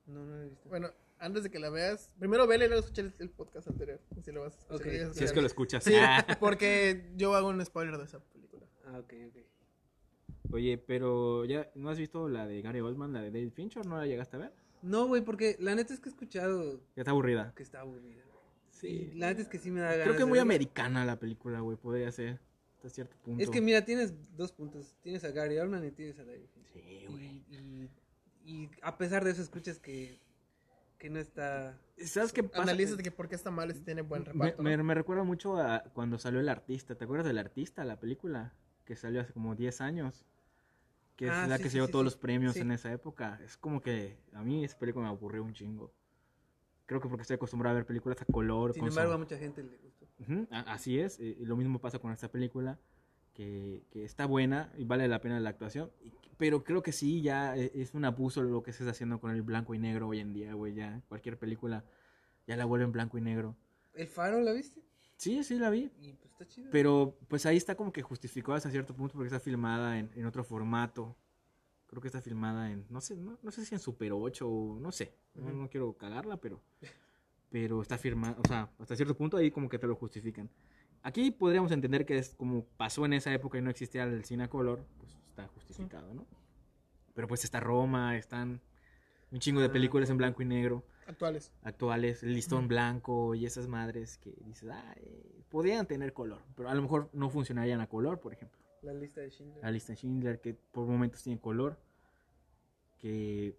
No, 0.06 0.24
no 0.24 0.34
lo 0.36 0.42
he 0.42 0.48
visto. 0.48 0.68
Bueno, 0.70 0.88
antes 1.20 1.42
de 1.44 1.50
que 1.50 1.58
la 1.58 1.70
veas, 1.70 2.10
primero 2.18 2.46
vele 2.46 2.64
y 2.64 2.68
luego 2.68 2.80
escucha 2.82 3.02
el, 3.02 3.14
el 3.18 3.30
podcast 3.30 3.68
anterior. 3.68 4.00
Si 4.24 4.32
lo 4.32 4.40
vas 4.42 4.54
a 4.54 4.58
escuchar. 4.58 4.86
Ok. 4.86 4.92
ya 4.92 5.14
Si 5.14 5.24
es 5.24 5.32
que 5.32 5.40
lo 5.40 5.46
escuchas. 5.46 5.84
Sí, 5.84 5.94
Ah. 5.96 6.26
porque 6.40 7.10
yo 7.16 7.34
hago 7.34 7.48
un 7.48 7.64
spoiler 7.64 7.96
de 7.98 8.04
esa 8.04 8.18
película. 8.20 8.66
Ah, 8.86 8.98
ok, 8.98 9.12
ok. 9.28 10.52
Oye, 10.52 10.78
pero 10.78 11.44
ya 11.44 11.70
no 11.76 11.90
has 11.90 11.98
visto 11.98 12.28
la 12.28 12.46
de 12.46 12.60
Gary 12.62 12.80
Oldman, 12.80 13.12
la 13.12 13.22
de 13.22 13.30
David 13.30 13.52
Fincher, 13.52 13.86
¿no 13.86 13.96
la 13.98 14.06
llegaste 14.06 14.36
a 14.36 14.40
ver? 14.40 14.52
No, 14.82 15.06
güey, 15.06 15.22
porque 15.22 15.56
la 15.60 15.74
neta 15.74 15.94
es 15.94 16.00
que 16.00 16.08
he 16.08 16.12
escuchado 16.12 16.80
Ya 16.96 17.02
está 17.02 17.10
aburrida. 17.12 17.52
que 17.54 17.62
está 17.62 17.80
aburrida. 17.80 18.22
Sí. 18.70 19.10
Y 19.12 19.14
la 19.18 19.28
neta 19.28 19.42
es 19.42 19.48
que 19.48 19.58
sí 19.58 19.70
me 19.70 19.80
da 19.80 19.90
ganas. 19.90 20.04
Creo 20.04 20.16
que 20.16 20.22
es 20.22 20.28
muy 20.28 20.38
americana 20.38 21.04
la 21.04 21.18
película, 21.20 21.60
güey, 21.60 21.76
podría 21.76 22.10
ser. 22.10 22.40
Hasta 22.76 22.88
cierto 22.88 23.14
punto. 23.22 23.42
Es 23.44 23.50
que 23.50 23.60
mira, 23.60 23.84
tienes 23.84 24.14
dos 24.36 24.52
puntos. 24.52 24.96
Tienes 25.02 25.22
a 25.24 25.30
Gary 25.32 25.58
Oldman 25.58 25.84
y 25.86 25.90
tienes 25.90 26.18
a 26.18 26.24
David 26.24 26.46
Fincher. 26.54 26.82
Sí, 26.82 27.06
güey. 27.10 27.26
Y, 27.50 27.56
y, 28.46 28.52
y 28.64 28.70
a 28.80 28.96
pesar 28.96 29.22
de 29.22 29.32
eso 29.32 29.42
escuchas 29.42 29.78
que, 29.78 30.18
que 31.00 31.10
no 31.10 31.18
está... 31.18 31.76
¿Sabes 32.04 32.32
qué 32.32 32.42
pasa? 32.44 32.62
Analiza 32.62 32.94
de 32.94 33.02
que 33.02 33.10
por 33.10 33.28
qué 33.28 33.34
está 33.34 33.50
mal 33.50 33.74
si 33.74 33.80
tiene 33.80 34.02
buen 34.02 34.24
reparto. 34.24 34.62
me- 34.62 34.76
¿no? 34.76 34.84
me 34.84 34.94
recuerda 34.94 35.24
mucho 35.24 35.56
a 35.56 35.80
cuando 35.94 36.18
salió 36.18 36.38
El 36.40 36.48
Artista. 36.48 36.94
¿Te 36.94 37.04
acuerdas 37.04 37.26
del 37.26 37.38
Artista, 37.38 37.84
la 37.84 37.98
película? 37.98 38.52
Que 38.84 38.94
salió 38.96 39.20
hace 39.22 39.32
como 39.32 39.56
10 39.56 39.80
años. 39.80 40.24
Que 41.16 41.26
es 41.26 41.32
Ah, 41.32 41.46
la 41.48 41.56
sí, 41.56 41.62
que 41.64 41.68
sí, 41.68 41.72
se 41.72 41.76
llevó 41.78 41.86
sí, 41.86 41.92
todos 41.92 42.02
sí. 42.02 42.04
los 42.04 42.16
premios 42.16 42.52
Sí. 42.54 42.60
en 42.60 42.70
esa 42.70 42.92
época. 42.92 43.40
Es 43.44 43.56
como 43.56 43.80
que 43.80 44.18
a 44.34 44.42
mí 44.42 44.64
esa 44.64 44.78
película 44.78 45.04
me 45.06 45.10
aburrió 45.10 45.42
un 45.42 45.52
chingo. 45.54 45.92
Creo 46.86 47.00
que 47.00 47.08
porque 47.08 47.22
estoy 47.22 47.36
acostumbrado 47.36 47.74
a 47.74 47.78
ver 47.78 47.86
películas 47.86 48.20
a 48.20 48.26
color. 48.26 48.72
Sin 48.74 48.80
con 48.80 48.88
embargo, 48.90 49.12
a 49.14 49.18
mucha 49.18 49.38
gente 49.38 49.62
le 49.62 49.78
gustó. 49.78 50.06
Así 50.50 50.98
es. 50.98 51.18
eh, 51.18 51.36
Y 51.40 51.44
lo 51.46 51.56
mismo 51.56 51.78
pasa 51.80 51.98
con 51.98 52.12
esta 52.12 52.28
película. 52.28 52.78
Que, 53.32 53.84
que 53.90 54.04
está 54.04 54.26
buena 54.26 54.70
y 54.76 54.84
vale 54.84 55.08
la 55.08 55.20
pena 55.20 55.40
la 55.40 55.48
actuación. 55.50 55.90
y- 56.04 56.12
Pero 56.40 56.64
creo 56.64 56.82
que 56.82 56.90
sí, 56.90 57.20
ya 57.20 57.54
e- 57.54 57.70
es 57.74 57.92
un 57.92 58.06
abuso 58.06 58.42
lo 58.42 58.62
que 58.62 58.72
se 58.72 58.82
está 58.82 58.92
haciendo 58.92 59.20
con 59.20 59.30
el 59.30 59.42
blanco 59.42 59.74
y 59.74 59.78
negro 59.78 60.08
hoy 60.08 60.20
en 60.20 60.32
día, 60.32 60.54
güey. 60.54 60.72
Ya 60.72 61.02
cualquier 61.06 61.38
película 61.38 61.84
ya 62.46 62.56
la 62.56 62.64
vuelven 62.64 62.92
blanco 62.92 63.18
y 63.18 63.20
negro. 63.20 63.54
¿El 63.92 64.06
Faro 64.08 64.40
la 64.40 64.52
viste? 64.52 64.80
Sí, 65.16 65.44
sí, 65.44 65.58
la 65.58 65.68
vi. 65.68 65.90
Y 66.00 66.14
pues 66.14 66.32
está 66.32 66.46
chido. 66.48 66.70
Pero 66.70 67.18
pues 67.28 67.44
ahí 67.44 67.58
está 67.58 67.74
como 67.74 67.92
que 67.92 68.00
justificado 68.00 68.54
hasta 68.54 68.70
cierto 68.70 68.94
punto 68.96 69.12
porque 69.12 69.26
está 69.26 69.38
filmada 69.38 69.98
en, 69.98 70.10
en 70.14 70.24
otro 70.24 70.42
formato. 70.42 71.14
Creo 71.86 72.00
que 72.00 72.08
está 72.08 72.22
filmada 72.22 72.70
en, 72.70 72.86
no 72.88 73.02
sé, 73.02 73.16
no, 73.16 73.38
no 73.42 73.50
sé 73.50 73.64
si 73.66 73.74
en 73.74 73.80
Super 73.80 74.12
8 74.12 74.48
o 74.48 74.80
no 74.80 74.90
sé. 74.92 75.12
No 75.34 75.68
quiero 75.68 75.92
cagarla, 75.92 76.38
pero 76.38 76.62
pero 77.50 77.82
está 77.82 77.98
firmada, 77.98 78.36
o 78.42 78.46
sea, 78.48 78.70
hasta 78.78 78.96
cierto 78.96 79.14
punto 79.16 79.36
ahí 79.36 79.50
como 79.50 79.68
que 79.68 79.78
te 79.78 79.86
lo 79.86 79.96
justifican. 79.96 80.48
Aquí 81.02 81.30
podríamos 81.32 81.72
entender 81.72 82.06
que 82.06 82.16
es 82.16 82.34
como 82.34 82.64
pasó 82.76 83.04
en 83.04 83.12
esa 83.12 83.34
época 83.34 83.58
y 83.58 83.62
no 83.62 83.70
existía 83.70 84.04
el 84.04 84.24
cine 84.24 84.44
a 84.44 84.48
color, 84.48 84.86
pues 84.98 85.18
está 85.42 85.54
justificado, 85.54 86.14
¿no? 86.14 86.26
Pero 87.14 87.26
pues 87.28 87.44
está 87.44 87.60
Roma, 87.60 88.16
están 88.16 88.60
un 89.30 89.38
chingo 89.40 89.60
de 89.60 89.66
Ah, 89.66 89.72
películas 89.72 90.08
en 90.10 90.16
blanco 90.16 90.42
y 90.42 90.44
negro 90.46 90.84
Actuales. 91.06 91.52
actuales, 91.62 92.22
el 92.22 92.34
listón 92.34 92.68
blanco 92.68 93.34
y 93.34 93.46
esas 93.46 93.66
madres 93.68 94.18
que 94.18 94.32
dices, 94.44 94.68
ah, 94.72 94.94
podrían 95.48 95.86
tener 95.86 96.12
color, 96.12 96.40
pero 96.56 96.68
a 96.68 96.74
lo 96.74 96.82
mejor 96.82 97.10
no 97.12 97.30
funcionarían 97.30 97.80
a 97.80 97.86
color, 97.88 98.20
por 98.20 98.32
ejemplo. 98.32 98.58
La 98.82 98.94
lista 98.94 99.20
de 99.20 99.30
Schindler. 99.30 99.62
La 99.62 99.70
lista 99.70 99.94
Schindler, 99.94 100.40
que 100.40 100.54
por 100.54 100.86
momentos 100.86 101.22
tiene 101.22 101.38
color, 101.40 101.78
que... 102.98 103.56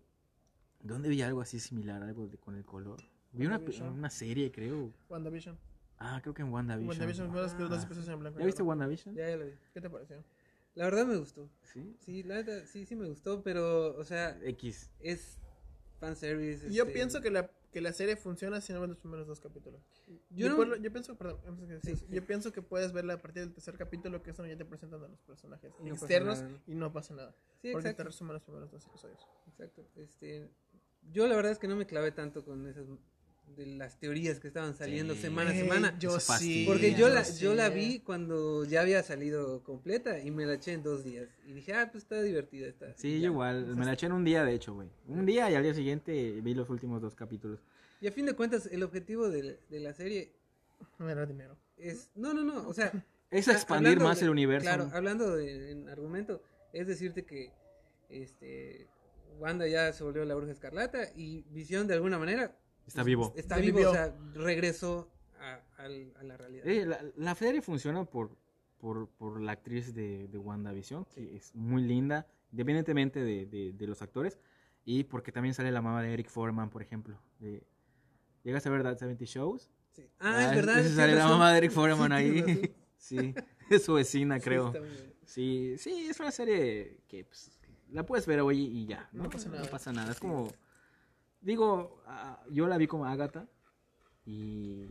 ¿Dónde 0.83 1.09
vi 1.09 1.21
algo 1.21 1.41
así 1.41 1.59
similar, 1.59 2.01
algo 2.01 2.27
de, 2.27 2.37
con 2.39 2.55
el 2.55 2.65
color? 2.65 3.01
Vi 3.33 3.45
una, 3.45 3.61
una 3.93 4.09
serie, 4.09 4.51
creo. 4.51 4.91
WandaVision. 5.09 5.55
Ah, 5.99 6.19
creo 6.23 6.33
que 6.33 6.41
en 6.41 6.51
WandaVision. 6.51 6.89
WandaVision 6.89 7.35
las 7.35 7.55
dos 7.57 7.71
Ah. 7.71 7.83
episodios 7.85 8.07
en 8.09 8.19
blanco. 8.19 8.39
y 8.39 8.41
¿Ya 8.41 8.45
viste. 8.47 8.63
WandaVision? 8.63 9.13
Ya, 9.15 9.29
ya 9.29 9.37
la 9.37 9.45
vi. 9.45 9.51
¿Qué 9.75 9.79
te 9.81 9.89
pareció? 9.91 10.23
La 10.75 10.85
verdad 10.85 11.05
me 11.05 11.17
gustó. 11.17 11.49
Sí. 11.73 11.95
Sí, 11.99 12.23
la 12.23 12.35
neta, 12.35 12.65
sí, 12.65 12.85
sí 12.85 12.95
me 12.95 13.07
gustó, 13.07 13.43
pero, 13.43 13.95
o 13.97 14.03
sea, 14.05 14.37
X. 14.43 14.89
es 14.99 15.37
fanservice. 15.99 16.71
Yo 16.71 16.83
este, 16.83 16.93
pienso 16.93 17.21
que 17.21 17.29
la, 17.29 17.49
que 17.71 17.81
la 17.81 17.93
serie 17.93 18.15
funciona 18.15 18.59
si 18.61 18.73
no 18.73 18.81
ves 18.81 18.89
los 18.89 18.97
primeros 18.97 19.27
dos 19.27 19.39
capítulos. 19.39 19.81
Yo 20.29 20.49
no- 20.49 20.75
yo 20.75 20.91
pienso, 20.91 21.17
perdón, 21.17 21.39
Sí, 21.83 21.93
yo 22.09 22.25
pienso 22.25 22.51
que 22.51 22.61
puedes 22.61 22.91
verla 22.91 23.13
a 23.13 23.21
partir 23.21 23.43
del 23.43 23.53
tercer 23.53 23.77
capítulo, 23.77 24.23
que 24.23 24.31
es 24.31 24.37
donde 24.37 24.51
ya 24.53 24.57
te 24.57 24.65
presentan 24.65 25.03
a 25.03 25.07
los 25.07 25.21
personajes 25.21 25.71
Y 25.79 25.83
no 25.83 25.93
pasa 25.95 26.05
externos 26.05 26.43
y 26.67 26.75
no 26.75 26.91
pasa 26.91 27.13
nada. 27.13 27.35
Sí, 27.61 27.71
porque 27.71 27.89
exacto. 27.89 27.97
te 27.97 28.03
resumen 28.05 28.33
los 28.33 28.43
primeros 28.43 28.71
dos 28.71 28.85
episodios. 28.87 29.19
Exacto. 29.47 29.85
Este, 29.95 30.49
yo 31.11 31.27
la 31.27 31.35
verdad 31.35 31.51
es 31.51 31.59
que 31.59 31.67
no 31.67 31.75
me 31.75 31.85
clavé 31.85 32.11
tanto 32.11 32.43
con 32.43 32.67
esas 32.67 32.85
de 33.55 33.65
las 33.65 33.99
teorías 33.99 34.39
que 34.39 34.47
estaban 34.47 34.75
saliendo 34.75 35.13
Sí. 35.15 35.21
semana 35.21 35.51
a 35.51 35.53
Ey, 35.53 35.59
semana. 35.61 35.97
Yo 35.99 36.19
sí. 36.19 36.63
Porque 36.67 36.93
yo 36.95 37.09
la, 37.09 37.23
sí. 37.23 37.43
yo 37.43 37.53
la 37.53 37.69
vi 37.69 37.99
cuando 37.99 38.65
ya 38.65 38.81
había 38.81 39.03
salido 39.03 39.63
completa 39.63 40.19
y 40.19 40.31
me 40.31 40.45
la 40.45 40.53
eché 40.55 40.73
en 40.73 40.83
dos 40.83 41.03
días. 41.03 41.29
Y 41.45 41.53
dije, 41.53 41.73
ah, 41.73 41.89
pues 41.91 42.03
está 42.03 42.21
divertida 42.21 42.67
esta. 42.67 42.95
Sí, 42.97 43.19
yo 43.21 43.27
igual. 43.27 43.75
Me 43.75 43.85
la 43.85 43.93
eché 43.93 44.05
en 44.07 44.13
un 44.13 44.23
día, 44.23 44.43
de 44.43 44.53
hecho, 44.53 44.73
güey. 44.73 44.89
Un 45.07 45.25
día 45.25 45.49
y 45.51 45.55
al 45.55 45.63
día 45.63 45.73
siguiente 45.73 46.39
vi 46.41 46.53
los 46.53 46.69
últimos 46.69 47.01
dos 47.01 47.15
capítulos. 47.15 47.59
Y 47.99 48.07
a 48.07 48.11
fin 48.11 48.25
de 48.25 48.33
cuentas, 48.33 48.67
el 48.71 48.81
objetivo 48.83 49.29
de, 49.29 49.59
de 49.69 49.79
la 49.79 49.93
serie 49.93 50.33
Generar 50.97 51.27
dinero. 51.27 51.55
Es, 51.77 52.09
no, 52.15 52.33
no, 52.33 52.43
no, 52.43 52.67
o 52.67 52.73
sea, 52.73 52.91
Es 53.29 53.47
expandir 53.47 53.99
más 53.99 54.19
de- 54.19 54.25
el 54.25 54.31
universo. 54.31 54.65
Claro, 54.65 54.89
hablando 54.93 55.35
de, 55.35 55.71
en 55.71 55.87
argumento, 55.87 56.41
es 56.73 56.87
decirte 56.87 57.23
que 57.23 57.51
este 58.09 58.87
Wanda 59.39 59.67
ya 59.67 59.93
se 59.93 60.03
volvió 60.03 60.25
la 60.25 60.35
bruja 60.35 60.51
escarlata 60.51 61.03
y 61.15 61.43
Visión 61.51 61.87
de 61.87 61.93
alguna 61.93 62.17
manera 62.19 62.55
Está 62.87 63.03
vivo. 63.03 63.33
está 63.35 63.57
vivo, 63.57 63.77
vivió. 63.77 63.91
o 63.91 63.93
sea, 63.93 64.15
regresó 64.33 65.09
a, 65.39 65.87
la 66.23 66.37
realidad. 66.37 66.67
Eh, 66.67 66.85
la, 66.85 66.99
la 67.15 67.35
serie 67.35 67.61
funciona 67.61 68.03
por, 68.05 68.35
por, 68.77 69.09
por 69.09 69.41
la 69.41 69.53
actriz 69.53 69.93
de, 69.93 70.27
de 70.27 70.37
WandaVision, 70.37 71.05
que 71.05 71.35
es 71.35 71.55
muy 71.55 71.83
linda, 71.83 72.27
independientemente 72.51 73.23
de, 73.23 73.45
de- 73.45 73.73
de 73.73 73.87
los 73.87 74.01
actores, 74.01 74.39
y 74.85 75.03
porque 75.05 75.31
también 75.31 75.53
sale 75.53 75.71
la 75.71 75.81
mamá 75.81 76.01
de 76.01 76.13
Eric 76.13 76.29
Foreman, 76.29 76.69
por 76.69 76.81
ejemplo. 76.81 77.19
De, 77.39 77.63
¿Llegas 78.43 78.65
a 78.65 78.69
ver 78.69 78.83
That 78.83 78.97
70 78.97 79.25
Shows? 79.25 79.69
Sí. 79.91 80.07
Ah, 80.19 80.45
es 80.49 80.55
verdad. 80.55 80.75
ese 80.79 80.89
tienes 80.89 80.95
sale 80.95 81.15
la 81.15 81.27
mamá 81.27 81.51
de 81.51 81.57
Eric 81.59 81.71
Foreman 81.71 82.09
Sí, 82.09 82.15
ahí. 82.15 82.75
sí, 82.97 83.35
es 83.69 83.83
su 83.83 83.93
vecina, 83.93 84.39
creo. 84.39 84.73
Sí, 85.25 85.75
sí, 85.77 86.07
es 86.09 86.19
una 86.19 86.31
serie 86.31 87.01
que 87.07 87.23
pues, 87.25 87.51
la 87.91 88.05
puedes 88.05 88.25
ver 88.25 88.39
hoy 88.41 88.59
y 88.61 88.85
ya, 88.85 89.09
¿no? 89.11 89.23
No 89.23 89.29
pasa 89.29 89.49
nada. 89.49 89.63
No 89.63 89.69
pasa 89.69 89.93
nada. 89.93 90.11
Es 90.11 90.19
como, 90.19 90.51
digo, 91.41 92.01
yo 92.49 92.67
la 92.67 92.77
vi 92.77 92.87
como 92.87 93.05
Agatha 93.05 93.47
y, 94.25 94.85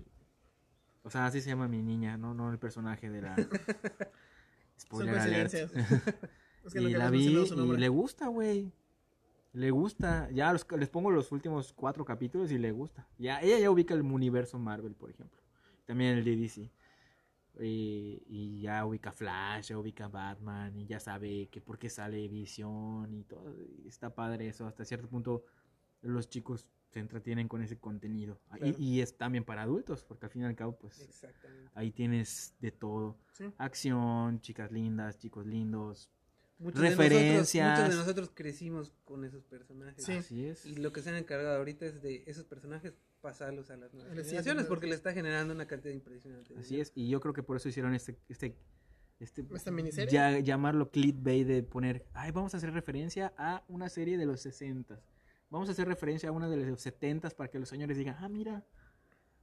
o 1.03 1.11
sea, 1.11 1.27
así 1.27 1.41
se 1.41 1.51
llama 1.51 1.69
mi 1.69 1.83
niña, 1.83 2.17
no, 2.17 2.35
no 2.35 2.51
el 2.51 2.59
personaje 2.59 3.11
de 3.11 3.23
la. 3.23 3.37
Son 4.77 4.89
Spoiler 5.03 5.19
alert. 5.19 5.51
coincidencias. 5.53 5.73
Es 6.63 6.75
que 6.75 6.83
y 6.83 6.91
la 6.93 7.09
vi 7.09 7.27
y 7.29 7.77
le 7.79 7.89
gusta, 7.89 8.27
güey. 8.27 8.71
Le 9.55 9.71
gusta. 9.71 10.29
Ya 10.31 10.53
los- 10.53 10.67
les 10.79 10.91
pongo 10.91 11.11
los 11.11 11.33
últimos 11.33 11.73
cuatro 11.73 12.05
capítulos 12.05 12.53
y 12.53 12.59
le 12.59 12.71
gusta. 12.71 13.09
Ya, 13.19 13.41
ella 13.41 13.59
ya 13.59 13.71
ubica 13.71 13.95
el 13.95 14.03
universo 14.03 14.59
Marvel, 14.59 14.95
por 14.95 15.09
ejemplo. 15.09 15.41
También 15.87 16.19
el 16.19 16.25
de 16.25 16.37
DC. 16.37 16.71
Y, 17.61 18.23
y 18.29 18.61
ya 18.61 18.85
ubica 18.85 19.11
Flash, 19.11 19.69
ya 19.69 19.79
ubica 19.79 20.09
Batman, 20.09 20.77
y 20.77 20.87
ya 20.87 21.01
sabe 21.01 21.49
que 21.51 21.63
por 21.63 21.79
qué 21.79 21.89
sale 21.89 22.29
Visión 22.29 23.13
y 23.15 23.25
todo. 23.25 23.55
y 23.83 23.89
está 23.89 24.15
padre 24.15 24.49
eso. 24.49 24.67
Hasta 24.67 24.85
cierto 24.85 25.09
punto 25.09 25.45
los 26.03 26.29
chicos 26.29 26.67
se 26.89 26.99
entretienen 26.99 27.47
con 27.49 27.63
ese 27.63 27.79
contenido. 27.79 28.41
Y- 28.55 28.59
Claro. 28.59 28.75
Y, 28.79 29.01
es 29.01 29.17
también 29.17 29.45
para 29.45 29.63
adultos, 29.63 30.05
porque 30.05 30.27
al 30.27 30.33
fin 30.33 30.43
y 30.43 30.45
al 30.47 30.57
cabo, 30.57 30.77
pues 30.77 30.99
Exactamente. 31.01 31.71
ahí 31.75 31.93
tienes 31.93 32.55
de 32.61 32.73
todo. 32.73 33.17
Sí. 33.33 33.53
Acción, 33.59 34.41
chicas 34.41 34.73
lindas, 34.73 35.19
chicos 35.19 35.47
lindos. 35.47 36.11
Muchos 36.59 36.83
de 36.83 36.91
Referencias. 36.91 37.67
nosotros- 37.69 37.79
muchos 37.87 37.91
de 37.91 37.97
nosotros 38.01 38.31
crecimos 38.35 38.93
con 39.05 39.25
esos 39.25 39.45
personajes. 39.45 40.05
Sí. 40.05 40.13
Así 40.13 40.45
es. 40.47 40.67
Y 40.67 40.77
lo 40.77 40.93
que 40.93 41.01
se 41.01 41.11
han 41.11 41.17
encargado 41.17 41.57
ahorita 41.57 41.87
es 41.87 42.03
de 42.03 42.23
esos 42.27 42.45
personajes 42.45 42.93
pasarlos 43.23 43.71
a 43.71 43.77
las 43.77 43.93
nuevas 43.95 44.13
generaciones 44.15 44.67
porque 44.67 44.87
le 44.87 44.95
está 44.95 45.13
generando 45.13 45.55
una 45.55 45.67
cantidad 45.67 45.95
impresionante. 45.95 46.55
de 46.55 46.61
Así 46.61 46.81
es, 46.81 46.91
y 46.95 47.09
yo 47.09 47.21
creo 47.21 47.33
que 47.35 47.43
por 47.43 47.57
eso 47.57 47.69
hicieron 47.69 47.95
este, 47.95 48.19
este, 48.29 48.57
este 49.21 49.45
¿Esta 49.55 49.71
miniserie? 49.71 50.11
ya- 50.13 50.39
llamarlo 50.39 50.91
clickbait 50.91 51.47
de 51.47 51.63
poner, 51.63 52.07
ay, 52.15 52.31
vamos 52.33 52.53
a 52.55 52.57
hacer 52.57 52.73
referencia 52.73 53.33
a 53.37 53.63
una 53.69 53.89
serie 53.91 54.17
de 54.19 54.25
los 54.27 54.41
60 54.41 54.99
Vamos 55.51 55.69
a 55.69 55.73
hacer 55.73 55.87
referencia 55.89 56.29
a 56.29 56.33
una 56.33 56.49
de 56.49 56.57
los 56.57 56.81
70 56.81 57.31
para 57.31 57.51
que 57.51 57.59
los 57.59 57.69
señores 57.69 57.97
digan, 57.99 58.17
ah, 58.21 58.29
mira, 58.29 58.65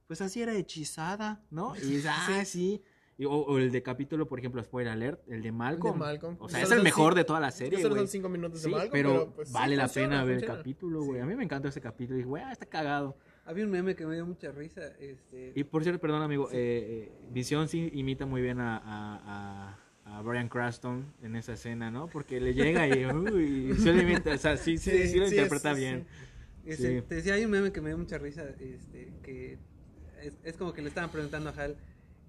pues 0.06 0.20
así 0.22 0.40
era 0.42 0.54
hechizada, 0.54 1.44
¿no? 1.50 1.76
Y 1.76 1.80
dices, 1.80 2.06
ah, 2.10 2.44
sí. 2.44 2.82
Y- 3.18 3.24
o, 3.26 3.32
o 3.32 3.58
el 3.58 3.70
de 3.72 3.82
capítulo, 3.82 4.26
por 4.28 4.38
ejemplo, 4.38 4.62
spoiler 4.62 4.92
alert, 4.92 5.20
el 5.28 5.42
de 5.42 5.50
Malcolm. 5.52 5.98
Malcolm. 5.98 6.36
O 6.38 6.48
sea, 6.48 6.62
es 6.62 6.70
el 6.70 6.82
mejor 6.84 7.14
de 7.16 7.24
toda 7.24 7.40
la 7.40 7.50
serie, 7.50 7.82
Solo 7.82 7.96
son 7.96 8.06
cinco 8.08 8.28
minutos 8.28 8.60
Sí, 8.60 8.68
de 8.68 8.76
Malcolm, 8.76 8.92
pero, 8.92 9.32
pues, 9.34 9.48
sí, 9.48 9.54
vale 9.54 9.76
la 9.76 9.84
funciona, 9.88 10.08
pena 10.20 10.24
ver 10.24 10.36
el 10.36 10.44
capítulo, 10.46 11.02
güey. 11.02 11.18
Sí. 11.18 11.22
A 11.22 11.26
mí 11.26 11.34
me 11.34 11.42
encantó 11.44 11.68
ese 11.68 11.80
capítulo. 11.80 12.16
Dije, 12.16 12.28
güey, 12.28 12.42
ah, 12.44 12.52
está 12.52 12.64
cagado. 12.66 13.16
Había 13.44 13.64
un 13.64 13.70
meme 13.70 13.96
que 13.96 14.06
me 14.06 14.14
dio 14.14 14.24
mucha 14.24 14.52
risa. 14.52 14.86
Este, 15.00 15.52
Y 15.56 15.64
por 15.64 15.82
cierto, 15.82 16.00
perdón, 16.00 16.22
amigo, 16.22 16.48
eh, 16.52 17.08
eh, 17.10 17.12
Visión 17.30 17.66
sí 17.68 17.90
imita 17.92 18.24
muy 18.24 18.40
bien 18.40 18.60
a, 18.60 18.76
a, 18.78 19.20
a, 19.72 19.78
a 20.10 20.22
Brian 20.22 20.48
Cranston 20.48 21.04
en 21.22 21.36
esa 21.36 21.52
escena, 21.54 21.90
¿no? 21.90 22.08
Porque 22.08 22.40
le 22.40 22.54
llega 22.54 22.86
y, 22.88 23.04
uy, 23.12 23.74
sí 23.78 23.84
lo 23.92 24.00
imita, 24.02 24.32
o 24.32 24.38
sea, 24.38 24.56
sí, 24.56 24.78
sí, 24.78 24.90
sí, 24.90 25.08
Sí, 25.08 25.18
lo 25.18 25.26
sí, 25.26 25.34
interpreta 25.34 25.74
sí, 25.74 25.80
bien. 25.80 26.06
sí. 26.66 27.02
Te 27.08 27.14
decía, 27.16 27.34
hay 27.34 27.44
un 27.44 27.50
meme 27.50 27.72
que 27.72 27.80
me 27.80 27.88
dio 27.90 27.98
mucha 27.98 28.18
risa. 28.18 28.44
Este, 28.60 29.12
que 29.22 29.58
es, 30.22 30.32
es 30.44 30.56
como 30.56 30.72
que 30.72 30.82
le 30.82 30.88
estaban 30.88 31.10
preguntando 31.10 31.50
a 31.50 31.52
Hal. 31.52 31.76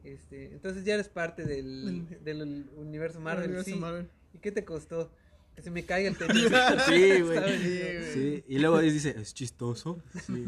Este, 0.03 0.51
entonces 0.53 0.85
ya 0.85 0.93
eres 0.93 1.09
parte 1.09 1.43
del, 1.45 2.05
del 2.23 2.65
universo 2.77 3.19
Marvel. 3.19 3.45
El 3.45 3.49
universo 3.51 3.71
sí. 3.71 3.77
Marvel. 3.79 4.09
¿Y 4.33 4.37
qué 4.39 4.51
te 4.51 4.63
costó? 4.65 5.11
Que 5.55 5.61
se 5.61 5.71
me 5.71 5.83
caiga 5.85 6.09
el 6.09 6.17
tenis. 6.17 6.45
Sí, 6.87 7.21
güey. 7.21 8.43
Y 8.47 8.59
luego 8.59 8.79
dice, 8.79 9.15
es 9.19 9.33
chistoso. 9.33 10.01
Sí. 10.25 10.47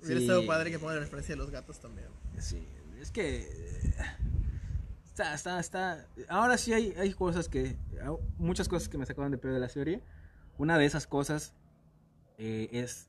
Hubiera 0.00 0.18
Sí. 0.20 0.24
estado 0.26 0.46
padre 0.46 0.70
que 0.70 0.78
pongan 0.78 0.96
la 0.96 1.02
referencia 1.02 1.34
de 1.34 1.38
los 1.38 1.50
gatos 1.50 1.78
también. 1.80 2.08
Sí, 2.38 2.66
es 3.00 3.10
que 3.10 3.40
eh, 3.40 3.94
está, 5.12 5.34
está, 5.34 5.60
está. 5.60 6.06
Ahora 6.28 6.58
sí 6.58 6.72
hay, 6.72 6.92
hay 6.98 7.12
cosas 7.12 7.48
que, 7.48 7.76
muchas 8.38 8.68
cosas 8.68 8.88
que 8.88 8.98
me 8.98 9.06
sacaban 9.06 9.30
de 9.30 9.38
pedo 9.38 9.52
de 9.54 9.60
la 9.60 9.68
serie. 9.68 10.00
Una 10.58 10.78
de 10.78 10.84
esas 10.84 11.06
cosas 11.06 11.54
eh, 12.38 12.68
es 12.72 13.08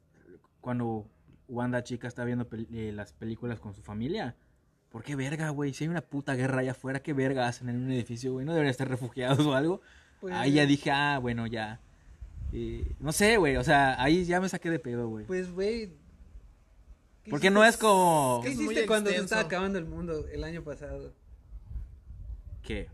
cuando 0.62 1.08
Wanda 1.48 1.84
chica 1.84 2.08
está 2.08 2.24
viendo 2.24 2.50
pel- 2.50 2.68
eh, 2.74 2.92
las 2.94 3.14
películas 3.14 3.60
con 3.60 3.74
su 3.74 3.82
familia. 3.82 4.36
¿Por 4.90 5.04
qué 5.04 5.16
verga, 5.16 5.50
güey? 5.50 5.74
Si 5.74 5.84
hay 5.84 5.90
una 5.90 6.02
puta 6.02 6.36
guerra 6.36 6.60
allá 6.60 6.72
afuera, 6.72 7.02
¿qué 7.02 7.14
verga 7.14 7.48
hacen 7.48 7.68
en 7.70 7.78
un 7.84 7.92
edificio, 7.92 8.32
güey? 8.34 8.46
¿No 8.46 8.54
deberían 8.54 8.72
estar 8.72 8.88
refugiados 8.88 9.40
o 9.46 9.54
algo? 9.56 9.82
Pues- 10.22 10.34
ahí 10.36 10.54
ya 10.54 10.66
dije, 10.66 10.92
ah, 10.92 11.18
bueno, 11.22 11.48
ya. 11.48 11.80
Eh, 12.54 12.96
no 13.00 13.12
sé, 13.12 13.38
güey, 13.38 13.58
o 13.58 13.64
sea, 13.64 14.02
ahí 14.02 14.24
ya 14.26 14.40
me 14.40 14.48
saqué 14.48 14.70
de 14.70 14.80
pedo, 14.80 15.08
güey. 15.10 15.26
Pues, 15.26 15.52
güey. 15.52 15.88
¿qué 17.24 17.32
Porque 17.32 17.48
hiciste- 17.48 17.54
no 17.54 17.66
es 17.66 17.78
como... 17.78 18.42
¿Qué 18.44 18.52
hiciste 18.52 18.86
cuando 18.86 19.10
se 19.10 19.18
estaba 19.18 19.42
acabando 19.42 19.80
el 19.80 19.86
mundo 19.86 20.28
el 20.28 20.44
año 20.44 20.64
pasado? 20.64 21.14
¿Qué? 22.64 22.90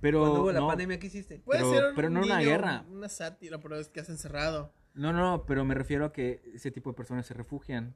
Pero... 0.00 0.20
Cuando 0.20 0.40
hubo 0.42 0.52
la 0.52 0.60
no. 0.60 0.68
pandemia, 0.68 0.98
¿qué 0.98 1.08
hiciste? 1.08 1.38
Puede 1.40 1.60
Pero- 1.60 1.72
ser 1.74 1.84
un 1.90 1.94
pero 1.96 2.10
no 2.10 2.20
una 2.22 2.38
guiño, 2.38 2.48
guerra. 2.50 2.84
Una 2.90 3.08
sátira, 3.08 3.58
pero 3.58 3.76
es 3.76 3.88
que 3.88 4.00
has 4.00 4.08
encerrado. 4.08 4.72
No, 4.94 5.12
no, 5.12 5.44
pero 5.46 5.64
me 5.64 5.74
refiero 5.74 6.04
a 6.06 6.12
que 6.12 6.42
ese 6.54 6.70
tipo 6.70 6.90
de 6.90 6.96
personas 6.96 7.26
se 7.26 7.34
refugian. 7.34 7.94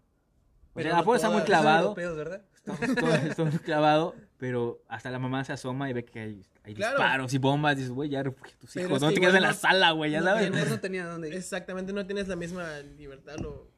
O 0.73 0.75
Pero 0.75 0.90
sea, 0.90 1.14
estar 1.14 1.30
muy 1.33 1.42
clavado. 1.42 1.83
europeos, 1.88 2.16
¿verdad? 2.16 2.42
Estamos 2.54 3.50
muy 3.52 3.59
clavado, 3.64 4.14
pero 4.38 4.83
hasta 4.88 5.11
la 5.11 5.18
mamá 5.18 5.44
se 5.44 5.52
asoma 5.52 5.88
y 5.88 5.92
ve 5.92 6.04
que 6.04 6.18
hay, 6.21 6.42
hay 6.64 6.75
Claro. 6.75 6.97
disparos 6.99 7.33
y 7.35 7.38
bombas. 7.38 7.76
Dices, 7.76 7.92
güey, 7.92 8.11
ya 8.11 8.23
refugia 8.25 8.54
a 8.54 8.59
tus 8.59 8.73
Pero 8.75 8.88
hijos. 8.88 9.00
No 9.02 9.09
que 9.09 9.14
te 9.14 9.21
quedes 9.21 9.35
en 9.37 9.42
la 9.42 9.49
no- 9.49 9.54
sala, 9.54 9.90
güey, 9.92 10.11
ya 10.11 10.21
no 10.21 10.26
sabes. 10.26 10.50
Mejor 10.50 10.68
no 10.71 10.80
tenía 10.80 11.06
dónde 11.06 11.28
ir. 11.28 11.35
Exactamente, 11.35 11.92
no 11.92 12.04
tienes 12.06 12.26
la 12.28 12.37
misma 12.37 12.78
libertad 12.99 13.37
o 13.47 13.68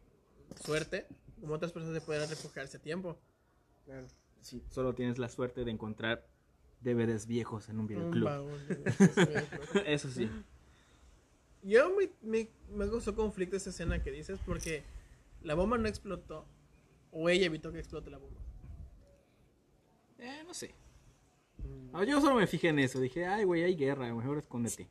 suerte 0.65 1.07
como 1.41 1.55
otras 1.55 1.71
personas 1.73 1.95
de 1.95 2.01
poder 2.01 2.29
refugiarse 2.29 2.79
a 2.79 2.81
tiempo. 2.81 3.19
Claro. 3.85 4.07
Sí, 4.41 4.63
solo 4.71 4.95
tienes 4.95 5.19
la 5.19 5.29
suerte 5.29 5.65
de 5.65 5.71
encontrar 5.71 6.27
DVDs 6.81 7.27
viejos 7.27 7.69
en 7.69 7.81
un 7.81 7.87
videoclub. 7.87 8.49
Eso 9.87 10.09
sí. 10.11 10.31
Yo 11.63 11.91
me, 11.97 12.11
me, 12.23 12.49
me 12.73 12.89
causó 12.89 13.15
conflicto 13.15 13.57
esa 13.57 13.71
escena 13.71 14.03
que 14.03 14.11
dices 14.13 14.39
porque 14.47 14.85
la 15.43 15.55
bomba 15.55 15.79
no 15.79 15.89
explotó 15.89 16.47
o 17.11 17.29
ella 17.29 17.47
evitó 17.47 17.73
que 17.73 17.79
explote 17.79 18.11
la 18.11 18.19
bomba. 18.19 18.41
Eh, 20.19 20.43
no 20.47 20.55
sé. 20.55 20.75
Ah, 21.93 22.05
Yo 22.05 22.21
solo 22.21 22.37
me 22.37 22.47
fijé 22.47 22.69
en 22.69 22.79
eso. 22.79 23.01
Dije, 23.01 23.27
ay, 23.27 23.45
güey, 23.45 23.65
hay 23.65 23.75
guerra, 23.75 24.13
mejor 24.15 24.39
escóndete. 24.39 24.89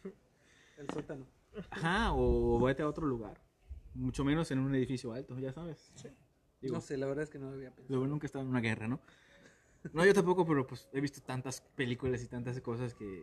El 0.78 0.90
sótano. 0.90 1.26
Ajá, 1.70 2.12
o 2.12 2.60
vete 2.60 2.82
a 2.82 2.88
otro 2.88 3.06
lugar. 3.06 3.40
Mucho 3.94 4.24
menos 4.24 4.50
en 4.50 4.58
un 4.58 4.74
edificio 4.74 5.12
alto, 5.12 5.38
ya 5.38 5.52
sabes. 5.52 5.90
Digo, 6.60 6.74
No 6.74 6.80
sé, 6.80 6.96
la 6.98 7.06
verdad 7.06 7.22
es 7.24 7.30
que 7.30 7.38
no 7.38 7.46
lo 7.46 7.56
había 7.56 7.70
pensado. 7.70 7.88
Luego 7.88 8.06
nunca 8.06 8.24
he 8.24 8.28
estado 8.28 8.44
en 8.44 8.50
una 8.50 8.60
guerra, 8.60 8.88
¿no? 8.88 9.00
No, 9.92 10.04
yo 10.04 10.14
tampoco, 10.14 10.46
pero 10.46 10.66
pues 10.66 10.88
he 10.92 11.00
visto 11.00 11.20
tantas 11.22 11.60
películas 11.74 12.22
y 12.22 12.26
tantas 12.28 12.60
cosas 12.60 12.94
que... 12.94 13.22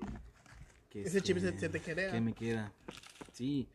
que 0.90 1.02
Ese 1.04 1.22
chip 1.22 1.38
este, 1.38 1.52
se- 1.54 1.60
se 1.60 1.70
te 1.70 1.80
queda. 1.80 2.12
Que 2.12 2.22
me 2.22 2.34
queda. 2.34 2.72
Sí. 3.32 3.68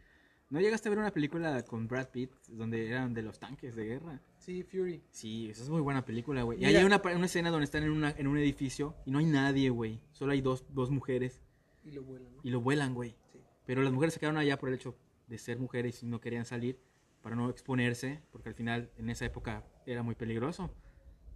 ¿No 0.50 0.60
llegaste 0.60 0.88
a 0.88 0.90
ver 0.90 0.98
una 0.98 1.10
película 1.10 1.62
con 1.64 1.86
Brad 1.88 2.08
Pitt 2.08 2.30
donde 2.48 2.88
eran 2.88 3.12
de 3.12 3.22
los 3.22 3.38
tanques 3.38 3.76
de 3.76 3.84
guerra? 3.84 4.20
Sí, 4.38 4.62
Fury. 4.62 5.02
Sí, 5.10 5.50
esa 5.50 5.62
es 5.62 5.68
muy 5.68 5.82
buena 5.82 6.04
película, 6.06 6.42
güey. 6.42 6.58
Y 6.62 6.66
Mira. 6.66 6.78
hay 6.80 6.84
una, 6.86 7.02
una 7.14 7.26
escena 7.26 7.50
donde 7.50 7.64
están 7.64 7.82
en, 7.82 7.90
una, 7.90 8.12
en 8.16 8.26
un 8.26 8.38
edificio 8.38 8.94
y 9.04 9.10
no 9.10 9.18
hay 9.18 9.26
nadie, 9.26 9.68
güey. 9.68 10.00
Solo 10.12 10.32
hay 10.32 10.40
dos, 10.40 10.64
dos 10.70 10.90
mujeres 10.90 11.42
Y 11.84 11.90
lo 11.90 12.02
vuelan, 12.02 12.32
¿no? 12.34 12.40
y 12.42 12.50
lo 12.50 12.60
vuelan, 12.62 12.94
güey. 12.94 13.14
Sí. 13.30 13.40
Pero 13.66 13.82
las 13.82 13.92
mujeres 13.92 14.14
se 14.14 14.20
quedaron 14.20 14.38
allá 14.38 14.58
por 14.58 14.70
el 14.70 14.76
hecho 14.76 14.96
de 15.26 15.36
ser 15.36 15.58
mujeres 15.58 16.02
y 16.02 16.06
no 16.06 16.18
querían 16.20 16.46
salir 16.46 16.78
para 17.20 17.36
no 17.36 17.50
exponerse, 17.50 18.22
porque 18.32 18.48
al 18.48 18.54
final 18.54 18.90
en 18.96 19.10
esa 19.10 19.26
época 19.26 19.64
era 19.84 20.02
muy 20.02 20.14
peligroso. 20.14 20.70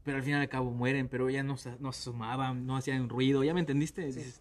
Pero 0.04 0.16
al 0.16 0.22
final 0.24 0.40
al 0.40 0.48
cabo 0.48 0.70
mueren, 0.72 1.08
pero 1.08 1.28
ellas 1.28 1.44
no, 1.44 1.56
se- 1.56 1.76
no 1.78 1.90
asomaban, 1.90 2.66
no 2.66 2.76
hacían 2.76 3.08
ruido. 3.08 3.44
¿Ya 3.44 3.54
me 3.54 3.60
entendiste? 3.60 4.12
Sí. 4.12 4.32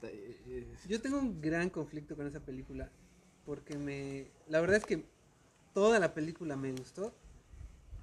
Yo 0.87 1.01
tengo 1.01 1.19
un 1.19 1.39
gran 1.41 1.69
conflicto 1.69 2.15
con 2.15 2.25
esa 2.27 2.39
película 2.39 2.89
porque 3.45 3.77
me... 3.77 4.27
La 4.47 4.59
verdad 4.59 4.77
es 4.77 4.85
que 4.85 5.03
toda 5.73 5.99
la 5.99 6.13
película 6.13 6.55
me 6.55 6.71
gustó 6.71 7.13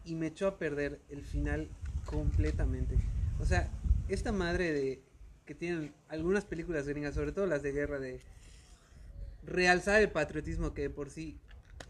y 0.05 0.15
me 0.15 0.29
echó 0.29 0.47
a 0.47 0.57
perder 0.59 1.01
el 1.11 1.23
final 1.23 1.69
completamente. 2.07 2.97
O 3.41 3.45
sea, 3.45 3.69
esta 4.09 4.31
madre 4.33 4.73
de 4.73 5.03
que 5.45 5.55
tienen 5.55 5.93
algunas 6.09 6.45
películas 6.45 6.87
gringas, 6.87 7.15
sobre 7.15 7.33
todo 7.33 7.47
las 7.47 7.63
de 7.63 7.73
guerra, 7.73 7.99
de 7.99 8.21
realzar 9.45 10.01
el 10.01 10.11
patriotismo 10.11 10.75
que 10.75 10.83
de 10.83 10.91
por 10.91 11.11
sí 11.11 11.39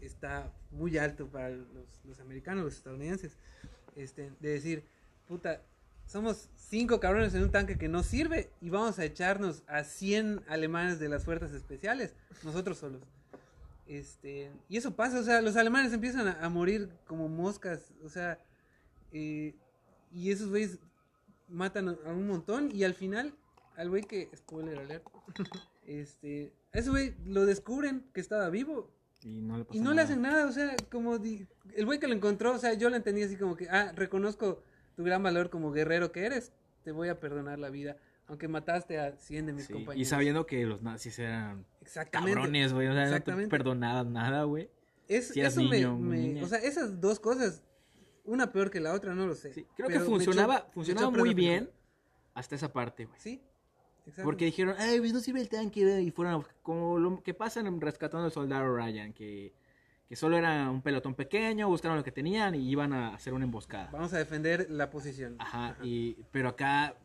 está 0.01 0.51
muy 0.71 0.97
alto 0.97 1.27
para 1.27 1.49
los, 1.49 1.67
los 2.05 2.19
americanos, 2.21 2.63
los 2.63 2.75
estadounidenses, 2.75 3.37
este, 3.95 4.31
de 4.39 4.49
decir, 4.49 4.83
puta, 5.29 5.61
somos 6.07 6.49
cinco 6.55 6.99
cabrones 6.99 7.33
en 7.35 7.43
un 7.43 7.51
tanque 7.51 7.77
que 7.77 7.87
no 7.87 8.01
sirve 8.03 8.49
y 8.61 8.69
vamos 8.71 8.97
a 8.99 9.05
echarnos 9.05 9.63
a 9.67 9.83
100 9.83 10.41
alemanes 10.47 10.99
de 10.99 11.07
las 11.07 11.23
fuerzas 11.23 11.53
especiales, 11.53 12.15
nosotros 12.43 12.79
solos. 12.79 13.01
Este, 13.87 14.51
y 14.67 14.77
eso 14.77 14.95
pasa, 14.95 15.19
o 15.19 15.23
sea, 15.23 15.41
los 15.41 15.55
alemanes 15.55 15.93
empiezan 15.93 16.27
a, 16.27 16.43
a 16.45 16.49
morir 16.49 16.89
como 17.07 17.27
moscas, 17.29 17.91
o 18.03 18.09
sea, 18.09 18.39
eh, 19.11 19.55
y 20.11 20.31
esos 20.31 20.49
güeyes 20.49 20.79
matan 21.47 21.89
a, 21.89 21.97
a 22.07 22.11
un 22.13 22.27
montón 22.27 22.71
y 22.75 22.83
al 22.83 22.93
final, 22.95 23.33
al 23.77 23.89
güey 23.89 24.03
que, 24.03 24.29
spoiler 24.35 24.79
alert, 24.79 25.05
este, 25.87 26.51
a 26.73 26.79
ese 26.79 26.89
güey 26.89 27.15
lo 27.25 27.45
descubren 27.45 28.03
que 28.13 28.21
estaba 28.21 28.49
vivo 28.49 28.91
Y 29.23 29.41
no 29.41 29.57
le, 29.59 29.65
y 29.71 29.79
no 29.79 29.93
le 29.93 30.01
hacen 30.01 30.21
nada, 30.21 30.45
o 30.47 30.51
sea, 30.51 30.75
como 30.91 31.17
di- 31.19 31.47
el 31.75 31.85
güey 31.85 31.99
que 31.99 32.07
lo 32.07 32.13
encontró, 32.15 32.53
o 32.53 32.59
sea, 32.59 32.73
yo 32.73 32.89
lo 32.89 32.95
entendí 32.95 33.23
así 33.23 33.37
como 33.37 33.55
que, 33.55 33.69
ah, 33.69 33.91
reconozco 33.95 34.63
tu 34.99 35.05
gran 35.05 35.23
valor 35.23 35.49
como 35.49 35.71
guerrero 35.71 36.11
que 36.11 36.25
eres, 36.25 36.51
te 36.83 36.91
voy 36.91 37.07
a 37.07 37.21
perdonar 37.21 37.57
la 37.57 37.69
vida, 37.69 37.95
aunque 38.27 38.49
mataste 38.49 38.99
a 38.99 39.13
100 39.15 39.45
de 39.45 39.53
mis 39.53 39.63
Sí, 39.67 39.71
compañeros. 39.71 40.01
Y 40.01 40.03
sabiendo 40.03 40.45
que 40.45 40.65
los 40.65 40.81
nazis 40.81 41.17
eran 41.19 41.65
Exactamente. 41.79 42.33
cabrones, 42.35 42.73
güey. 42.73 42.89
O 42.89 42.93
sea, 42.93 43.09
no 43.09 43.21
te 43.21 43.47
perdonaban 43.47 44.11
nada, 44.11 44.43
güey. 44.43 44.69
Es, 45.07 45.29
Si 45.29 45.39
eso 45.39 45.61
niño, 45.61 45.97
me, 45.97 46.43
o 46.43 46.47
sea, 46.49 46.57
esas 46.59 46.99
dos 46.99 47.21
cosas, 47.21 47.63
una 48.25 48.51
peor 48.51 48.69
que 48.69 48.81
la 48.81 48.91
otra, 48.93 49.15
no 49.15 49.25
lo 49.25 49.35
sé. 49.35 49.53
Sí, 49.53 49.65
creo 49.77 49.87
que 49.87 50.01
funcionaba, 50.01 50.67
funcionaba 50.73 51.09
muy 51.11 51.33
película. 51.33 51.47
bien 51.47 51.69
hasta 52.33 52.55
esa 52.55 52.73
parte, 52.73 53.05
güey. 53.05 53.17
Sí, 53.21 53.41
exacto. 54.05 54.23
Porque 54.23 54.43
dijeron, 54.43 54.75
ay, 54.79 54.99
pues 54.99 55.13
no 55.13 55.21
sirve 55.21 55.39
el 55.39 55.47
tanque, 55.47 55.85
güey", 55.85 56.07
y 56.07 56.11
fueron 56.11 56.41
a 56.41 56.47
como 56.61 56.99
lo 56.99 57.23
que 57.23 57.33
pasa 57.33 57.61
en 57.61 57.79
rescatando 57.79 58.25
al 58.25 58.33
soldado 58.33 58.75
Ryan, 58.75 59.13
que, 59.13 59.53
que 60.09 60.15
solo 60.15 60.37
era 60.37 60.71
un 60.71 60.81
pelotón 60.81 61.13
pequeño, 61.13 61.67
buscaron 61.67 61.95
lo 61.95 62.03
que 62.03 62.11
tenían 62.11 62.55
y 62.55 62.67
iban 62.67 62.93
a 62.93 63.13
hacer 63.13 63.31
una 63.31 63.45
emboscada. 63.45 63.91
Vamos 63.91 64.11
a 64.11 64.17
defender 64.17 64.65
la 64.71 64.89
posición. 64.89 65.35
Ajá, 65.37 65.77
y, 65.83 66.15
pero 66.31 66.49
acá, 66.49 66.95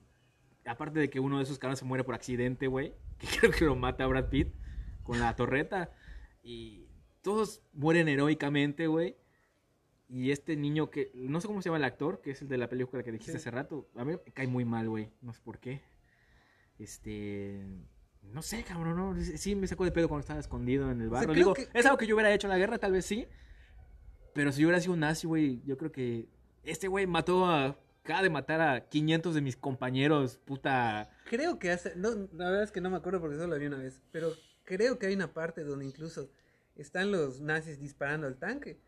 aparte 0.64 0.98
de 1.00 1.10
que 1.10 1.20
uno 1.20 1.36
de 1.36 1.44
esos 1.44 1.58
cabrones 1.58 1.78
se 1.80 1.84
muere 1.84 2.02
por 2.02 2.14
accidente, 2.14 2.66
güey, 2.66 2.94
que 3.18 3.26
creo 3.26 3.50
que 3.52 3.64
lo 3.66 3.76
mata 3.76 4.06
Brad 4.06 4.30
Pitt 4.30 4.48
con 5.02 5.20
la 5.20 5.36
torreta, 5.36 5.92
y 6.42 6.86
todos 7.20 7.62
mueren 7.74 8.08
heroicamente, 8.08 8.86
güey. 8.86 9.16
Y 10.08 10.30
este 10.30 10.56
niño 10.56 10.90
que, 10.90 11.10
no 11.14 11.42
sé 11.42 11.46
cómo 11.46 11.60
se 11.60 11.68
llama 11.68 11.76
el 11.78 11.84
actor, 11.84 12.22
que 12.22 12.30
es 12.30 12.40
el 12.40 12.48
de 12.48 12.56
la 12.56 12.68
película 12.70 13.02
que 13.02 13.12
dijiste 13.12 13.32
Sí. 13.32 13.36
hace 13.38 13.50
rato, 13.50 13.86
a 13.96 14.04
mí 14.04 14.12
me 14.12 14.32
cae 14.32 14.46
muy 14.46 14.64
mal, 14.64 14.88
güey, 14.88 15.10
no 15.20 15.34
sé 15.34 15.40
por 15.42 15.58
qué. 15.58 15.82
Este, 16.78 17.66
no 18.32 18.42
sé, 18.42 18.64
cabrón, 18.64 18.96
no, 18.96 19.20
sí 19.36 19.54
me 19.54 19.66
sacó 19.66 19.84
de 19.84 19.92
pedo 19.92 20.08
cuando 20.08 20.20
estaba 20.20 20.40
escondido 20.40 20.90
en 20.90 21.00
el 21.02 21.10
Digo, 21.34 21.54
que- 21.54 21.68
es 21.72 21.86
algo 21.86 21.98
que 21.98 22.06
yo 22.06 22.14
hubiera 22.16 22.32
hecho 22.32 22.46
en 22.46 22.50
la 22.52 22.58
guerra, 22.58 22.78
tal 22.78 22.92
vez 22.92 23.04
sí. 23.06 23.26
Pero 24.32 24.50
si 24.52 24.62
yo 24.62 24.68
hubiera 24.68 24.80
sido 24.80 24.94
un 24.94 25.00
nazi, 25.00 25.26
güey, 25.26 25.62
yo 25.64 25.76
creo 25.76 25.92
que 25.92 26.28
este 26.64 26.88
güey 26.88 27.06
mató 27.06 27.46
a. 27.46 27.76
Acaba 28.02 28.20
de 28.20 28.28
matar 28.28 28.60
a 28.60 28.86
500 28.86 29.34
de 29.34 29.40
mis 29.40 29.56
compañeros, 29.56 30.36
puta. 30.44 31.08
Creo 31.24 31.58
que 31.58 31.70
hace, 31.70 31.96
no, 31.96 32.10
la 32.34 32.50
verdad 32.50 32.62
es 32.62 32.70
que 32.70 32.82
no 32.82 32.90
me 32.90 32.98
acuerdo 32.98 33.18
porque 33.18 33.36
solo 33.36 33.54
la 33.54 33.56
vi 33.58 33.64
una 33.66 33.78
vez, 33.78 34.02
pero 34.12 34.30
creo 34.64 34.98
que 34.98 35.06
hay 35.06 35.14
una 35.14 35.32
parte 35.32 35.64
donde 35.64 35.86
incluso 35.86 36.28
están 36.76 37.10
los 37.10 37.40
nazis 37.40 37.78
disparando 37.80 38.26
al 38.26 38.36
tanque 38.36 38.78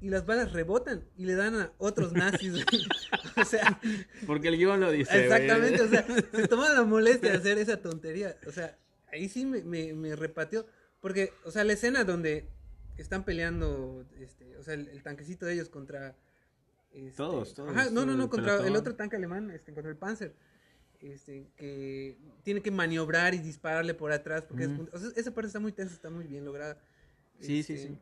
y 0.00 0.08
las 0.08 0.24
balas 0.26 0.52
rebotan 0.52 1.04
y 1.16 1.24
le 1.26 1.34
dan 1.34 1.54
a 1.56 1.72
otros 1.78 2.12
nazis. 2.12 2.52
o 3.36 3.44
sea, 3.44 3.80
Porque 4.26 4.48
el 4.48 4.56
guion 4.56 4.80
lo 4.80 4.90
dice. 4.90 5.12
güey. 5.12 5.24
exactamente, 5.24 5.82
o 5.82 5.88
sea, 5.88 6.06
se 6.32 6.48
tomaron 6.48 6.76
la 6.76 6.84
molestia 6.84 7.30
de 7.32 7.36
hacer 7.36 7.58
esa 7.58 7.76
tontería. 7.82 8.36
O 8.46 8.52
sea, 8.52 8.78
ahí 9.12 9.28
sí 9.28 9.44
me, 9.44 9.62
me, 9.62 9.92
me 9.92 10.16
repateó. 10.16 10.66
Porque, 11.00 11.32
o 11.44 11.50
sea, 11.50 11.64
la 11.64 11.72
escena 11.74 12.04
donde 12.04 12.48
están 12.98 13.24
peleando, 13.24 14.04
este, 14.18 14.56
o 14.56 14.62
sea, 14.62 14.74
el, 14.74 14.88
el 14.88 15.02
tanquecito 15.02 15.46
de 15.46 15.54
ellos 15.54 15.68
contra... 15.70 16.16
este, 16.92 17.16
Todos, 17.16 17.54
todos, 17.54 17.70
Ajá, 17.70 17.90
no, 17.90 18.04
no, 18.04 18.14
no, 18.14 18.28
contra 18.28 18.66
el 18.66 18.76
otro 18.76 18.94
tanque 18.96 19.16
alemán, 19.16 19.50
este, 19.50 19.72
contra 19.72 19.90
el 19.90 19.96
Panzer. 19.96 20.34
Este, 21.00 21.46
que 21.56 22.18
tiene 22.42 22.60
que 22.60 22.70
maniobrar 22.70 23.32
y 23.34 23.38
dispararle 23.38 23.94
por 23.94 24.12
atrás. 24.12 24.44
Porque 24.46 24.64
es 24.64 24.68
Ujú. 24.68 24.76
punto- 24.78 24.96
o 24.96 25.00
sea, 25.00 25.08
esa 25.16 25.32
parte 25.32 25.46
está 25.46 25.60
muy 25.60 25.72
tensa, 25.72 25.94
está 25.94 26.10
muy 26.10 26.26
bien 26.26 26.44
lograda. 26.44 26.78
Sí, 27.40 27.62
sí, 27.62 27.72
Este, 27.72 27.88
sí. 27.88 27.98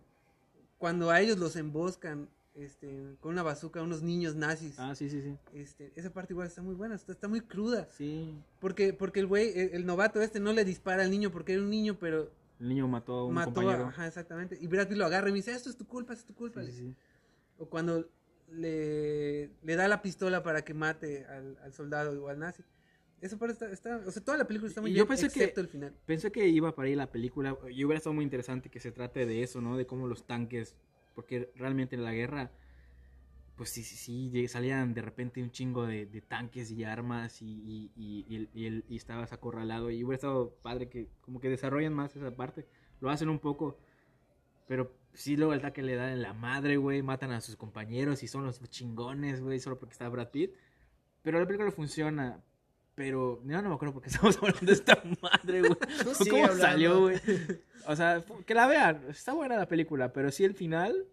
Cuando 0.79 1.11
a 1.11 1.21
ellos 1.21 1.39
los 1.39 1.57
emboscan 1.57 2.29
este, 2.55 3.17
con 3.21 3.33
una 3.33 3.43
bazooka, 3.43 3.83
unos 3.83 4.03
niños 4.03 4.35
nazis. 4.35 4.79
Ah, 4.79 4.95
sí, 4.95 5.09
sí, 5.11 5.23
sí. 5.23 5.37
Este, 5.53 5.93
esa 5.97 6.11
parte 6.13 6.33
igual 6.33 6.47
está 6.49 6.63
muy 6.63 6.75
buena, 6.75 6.95
está, 6.95 7.13
está 7.13 7.29
muy 7.29 7.41
cruda. 7.41 7.89
Sí. 7.91 8.35
Porque, 8.61 8.93
porque 8.93 9.21
el 9.21 9.27
güey, 9.27 9.57
el, 9.59 9.71
el 9.75 9.87
novato 9.87 10.21
este 10.21 10.41
no 10.41 10.53
le 10.53 10.65
dispara 10.65 11.03
al 11.03 11.11
niño 11.11 11.31
porque 11.31 11.53
era 11.53 11.63
un 11.63 11.71
niño, 11.71 11.99
pero 11.99 12.31
El 12.61 12.69
niño 12.69 12.89
mató 12.89 13.13
a 13.15 13.25
un 13.27 13.35
mató 13.35 13.55
compañero. 13.55 13.85
a, 13.85 13.89
ajá, 13.89 14.07
exactamente. 14.07 14.59
Y 14.61 14.67
Brad 14.67 14.89
Pitt 14.89 14.99
lo 14.99 15.05
agarra 15.07 15.29
y 15.29 15.33
me 15.33 15.37
dice, 15.39 15.53
esto 15.53 15.71
es 15.71 15.77
tu 15.77 15.87
culpa, 15.87 16.13
esto 16.15 16.23
es 16.23 16.27
tu 16.27 16.35
culpa. 16.35 16.63
Sí, 16.65 16.73
sí. 16.73 16.95
O 17.59 17.67
cuando 17.67 18.09
le, 18.51 19.51
le 19.63 19.77
da 19.77 19.89
la 19.89 20.01
pistola 20.03 20.43
para 20.43 20.63
que 20.65 20.75
mate 20.75 21.27
al, 21.27 21.59
al 21.63 21.73
soldado 21.75 22.23
o 22.25 22.29
al 22.29 22.39
nazi. 22.39 22.63
Esa 23.21 23.37
parte 23.37 23.53
está, 23.55 23.71
está, 23.71 23.97
o 24.07 24.11
sea, 24.11 24.25
toda 24.25 24.39
la 24.39 24.47
película 24.47 24.69
está 24.69 24.81
muy 24.81 24.91
bien, 24.93 24.99
yo 25.05 25.09
pensé 25.09 25.25
que- 25.29 25.41
excepto 25.41 25.61
el 25.61 25.69
final. 25.69 25.93
Pensé 26.07 26.31
que 26.31 26.47
iba 26.49 26.75
para 26.75 26.89
ir 26.89 26.97
la 26.97 27.11
película. 27.11 27.57
Y 27.71 27.85
hubiera 27.85 27.99
estado 27.99 28.15
muy 28.15 28.23
interesante 28.25 28.69
que 28.71 28.79
se 28.81 28.93
trate 28.93 29.27
de 29.27 29.43
eso, 29.43 29.61
¿no? 29.61 29.77
De 29.77 29.87
cómo 29.87 30.07
los 30.07 30.25
tanques. 30.27 30.77
Porque 31.15 31.51
realmente 31.57 31.97
en 31.97 32.05
la 32.05 32.13
guerra. 32.13 32.53
Pues 33.57 33.71
sí, 33.71 33.83
sí, 33.83 33.97
sí. 33.97 34.47
Salían 34.47 34.95
de 34.95 35.03
repente 35.03 35.43
un 35.43 35.51
chingo 35.51 35.85
de, 35.85 36.07
de 36.07 36.21
tanques 36.21 36.71
y 36.71 36.85
armas. 36.85 37.43
Y, 37.43 37.91
y, 37.97 38.25
y, 38.29 38.49
y 38.55 38.67
el- 38.67 38.85
y 38.89 38.95
estabas 38.97 39.33
acorralado. 39.33 39.91
Y 39.91 40.05
hubiera 40.05 40.15
estado 40.15 40.51
padre 40.63 40.89
que 40.89 41.09
como 41.21 41.41
que 41.41 41.49
desarrollen 41.49 41.93
más 41.93 42.15
esa 42.15 42.31
parte. 42.37 42.67
Lo 43.01 43.11
hacen 43.11 43.29
un 43.29 43.41
poco. 43.41 43.79
Pero 44.69 44.95
sí, 45.13 45.37
luego 45.37 45.55
el 45.55 45.59
ataque 45.59 45.83
le 45.83 45.97
dan 45.97 46.11
en 46.13 46.23
la 46.23 46.35
madre, 46.35 46.77
güey. 46.77 47.03
Matan 47.03 47.33
a 47.33 47.41
sus 47.41 47.57
compañeros 47.57 48.23
y 48.23 48.29
son 48.29 48.45
los 48.45 48.61
chingones, 48.71 49.41
güey. 49.41 49.59
Solo 49.59 49.77
porque 49.77 49.95
está 49.95 50.09
Brad 50.09 50.31
Pitt. 50.31 50.53
Pero 51.23 51.41
la 51.41 51.47
película 51.47 51.73
funciona. 51.73 52.41
Pero 52.99 53.41
ya 53.47 53.63
no 53.63 53.69
me 53.69 53.75
acuerdo 53.77 53.95
por 53.95 54.03
qué 54.03 54.09
estamos 54.11 54.37
hablando 54.39 54.61
de 54.67 54.73
esta 54.73 55.01
madre, 55.23 55.61
güey. 55.61 55.77
¿Cómo 56.29 56.43
hablando. 56.45 56.57
salió, 56.63 57.01
güey? 57.03 57.17
O 57.87 57.95
sea, 57.95 58.25
que 58.45 58.55
la 58.55 58.67
vean. 58.67 59.05
Está 59.09 59.33
buena 59.35 59.57
la 59.57 59.69
película, 59.69 60.13
pero 60.13 60.33
sí 60.33 60.45
el 60.45 60.53
final 60.55 61.07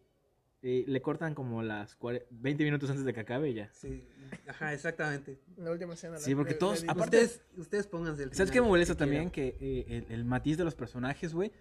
eh, 0.63 0.83
le 0.87 1.01
cortan 1.03 1.35
como 1.35 1.61
las 1.61 1.95
cuare- 1.99 2.25
20 2.31 2.63
minutos 2.63 2.89
antes 2.89 3.05
de 3.05 3.13
que 3.13 3.19
acabe 3.19 3.53
ya. 3.53 3.69
Sí, 3.71 4.03
ajá, 4.47 4.73
exactamente. 4.73 5.39
La 5.57 5.69
última 5.71 5.93
escena. 5.93 6.17
Sí, 6.17 6.33
porque 6.33 6.55
todos- 6.55 6.83
la- 6.83 6.93
aparte- 6.93 7.17
Ustedes, 7.23 7.41
ustedes 7.55 7.85
pónganse 7.87 8.23
el 8.23 8.29
¿Sabes 8.33 8.49
final 8.49 8.53
qué 8.53 8.61
me 8.61 8.67
molesta 8.67 8.93
que 8.95 8.97
también? 8.99 9.29
Que 9.29 9.55
eh, 9.61 9.85
el, 10.09 10.11
el 10.11 10.25
matiz 10.25 10.57
de 10.57 10.63
los 10.63 10.73
personajes, 10.73 11.35
güey, 11.35 11.51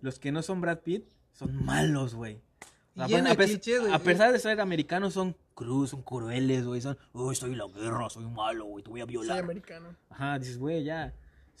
los 0.00 0.18
que 0.18 0.32
no 0.32 0.40
son 0.42 0.62
Brad 0.62 0.78
Pitt 0.78 1.04
son 1.32 1.62
malos, 1.62 2.14
güey. 2.14 2.40
A, 2.96 3.06
lleno 3.08 3.26
a 3.26 3.30
de 3.30 3.36
pes- 3.36 3.50
clichés, 3.50 3.80
güey. 3.80 3.92
a 3.92 3.98
pesar 3.98 4.32
de 4.32 4.38
ser 4.38 4.60
americanos, 4.60 5.14
son 5.14 5.36
cruz, 5.54 5.90
son 5.90 6.02
crueles, 6.02 6.64
güey. 6.64 6.80
Son, 6.80 6.96
uy, 7.12 7.34
soy 7.34 7.54
la 7.56 7.66
guerra, 7.68 8.08
soy 8.10 8.24
malo, 8.26 8.66
güey, 8.66 8.84
te 8.84 8.90
voy 8.90 9.00
a 9.00 9.04
Soy 9.04 9.10
violar. 9.12 9.38
americano. 9.44 9.94
Ajá, 10.10 10.38
dices, 10.38 10.58
güey, 10.58 10.84
ya. 10.84 11.12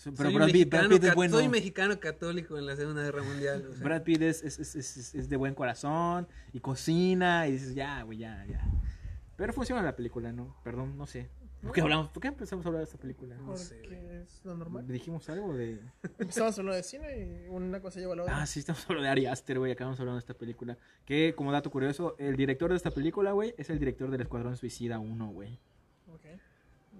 Pero 0.04 0.16
soy, 0.16 0.34
Brad 0.34 0.50
Pitt, 0.50 0.70
Brad 0.70 0.88
Pitt 0.88 1.04
es 1.04 1.14
bueno. 1.14 1.34
soy 1.36 1.48
mexicano 1.48 1.98
católico 2.00 2.58
en 2.58 2.66
la 2.66 2.74
Segunda 2.76 3.02
Guerra 3.02 3.22
Mundial. 3.22 3.64
o 3.70 3.74
sea. 3.74 3.84
Brad 3.84 4.02
Pitt 4.02 4.22
es, 4.22 4.42
es, 4.42 4.58
es, 4.58 4.74
es- 4.76 5.14
es 5.14 5.28
de 5.28 5.36
buen 5.36 5.54
corazón 5.54 6.26
y 6.52 6.60
cocina 6.60 7.46
y 7.48 7.52
dices, 7.52 7.74
ya, 7.74 8.02
güey, 8.02 8.18
ya, 8.18 8.44
ya. 8.48 8.60
Pero 9.36 9.52
funciona 9.52 9.82
la 9.82 9.94
película, 9.96 10.32
¿no? 10.32 10.56
Perdón, 10.64 10.96
no 10.98 11.06
sé. 11.06 11.28
¿Por 11.64 11.72
qué 11.72 11.80
hablamos? 11.80 12.08
¿Por 12.10 12.20
qué 12.22 12.28
empezamos 12.28 12.64
a 12.64 12.68
hablar 12.68 12.80
de 12.80 12.84
esta 12.84 12.98
película? 12.98 13.36
No 13.36 13.56
sé, 13.56 13.76
Porque 13.76 14.22
es 14.22 14.40
lo 14.44 14.56
normal. 14.56 14.86
Dijimos 14.86 15.28
algo 15.28 15.54
de... 15.54 15.80
Empezamos 16.18 16.58
hablando 16.58 16.76
de 16.76 16.82
cine 16.82 17.46
y 17.46 17.48
una 17.48 17.80
cosa 17.80 18.00
lleva 18.00 18.12
a 18.12 18.16
la 18.16 18.22
otra. 18.22 18.42
Ah, 18.42 18.46
sí, 18.46 18.60
estamos 18.60 18.82
hablando 18.84 19.04
de 19.04 19.08
Ari 19.10 19.26
Aster, 19.26 19.58
güey. 19.58 19.72
Acabamos 19.72 19.98
hablando 20.00 20.16
de 20.16 20.20
esta 20.20 20.34
película. 20.34 20.76
Que, 21.04 21.34
como 21.34 21.52
dato 21.52 21.70
curioso, 21.70 22.14
el 22.18 22.36
director 22.36 22.70
de 22.70 22.76
esta 22.76 22.90
película, 22.90 23.32
güey, 23.32 23.54
es 23.58 23.70
el 23.70 23.78
director 23.78 24.10
del 24.10 24.20
Escuadrón 24.20 24.56
Suicida 24.56 24.98
1, 24.98 25.28
güey. 25.28 25.58
Ok. 26.08 26.24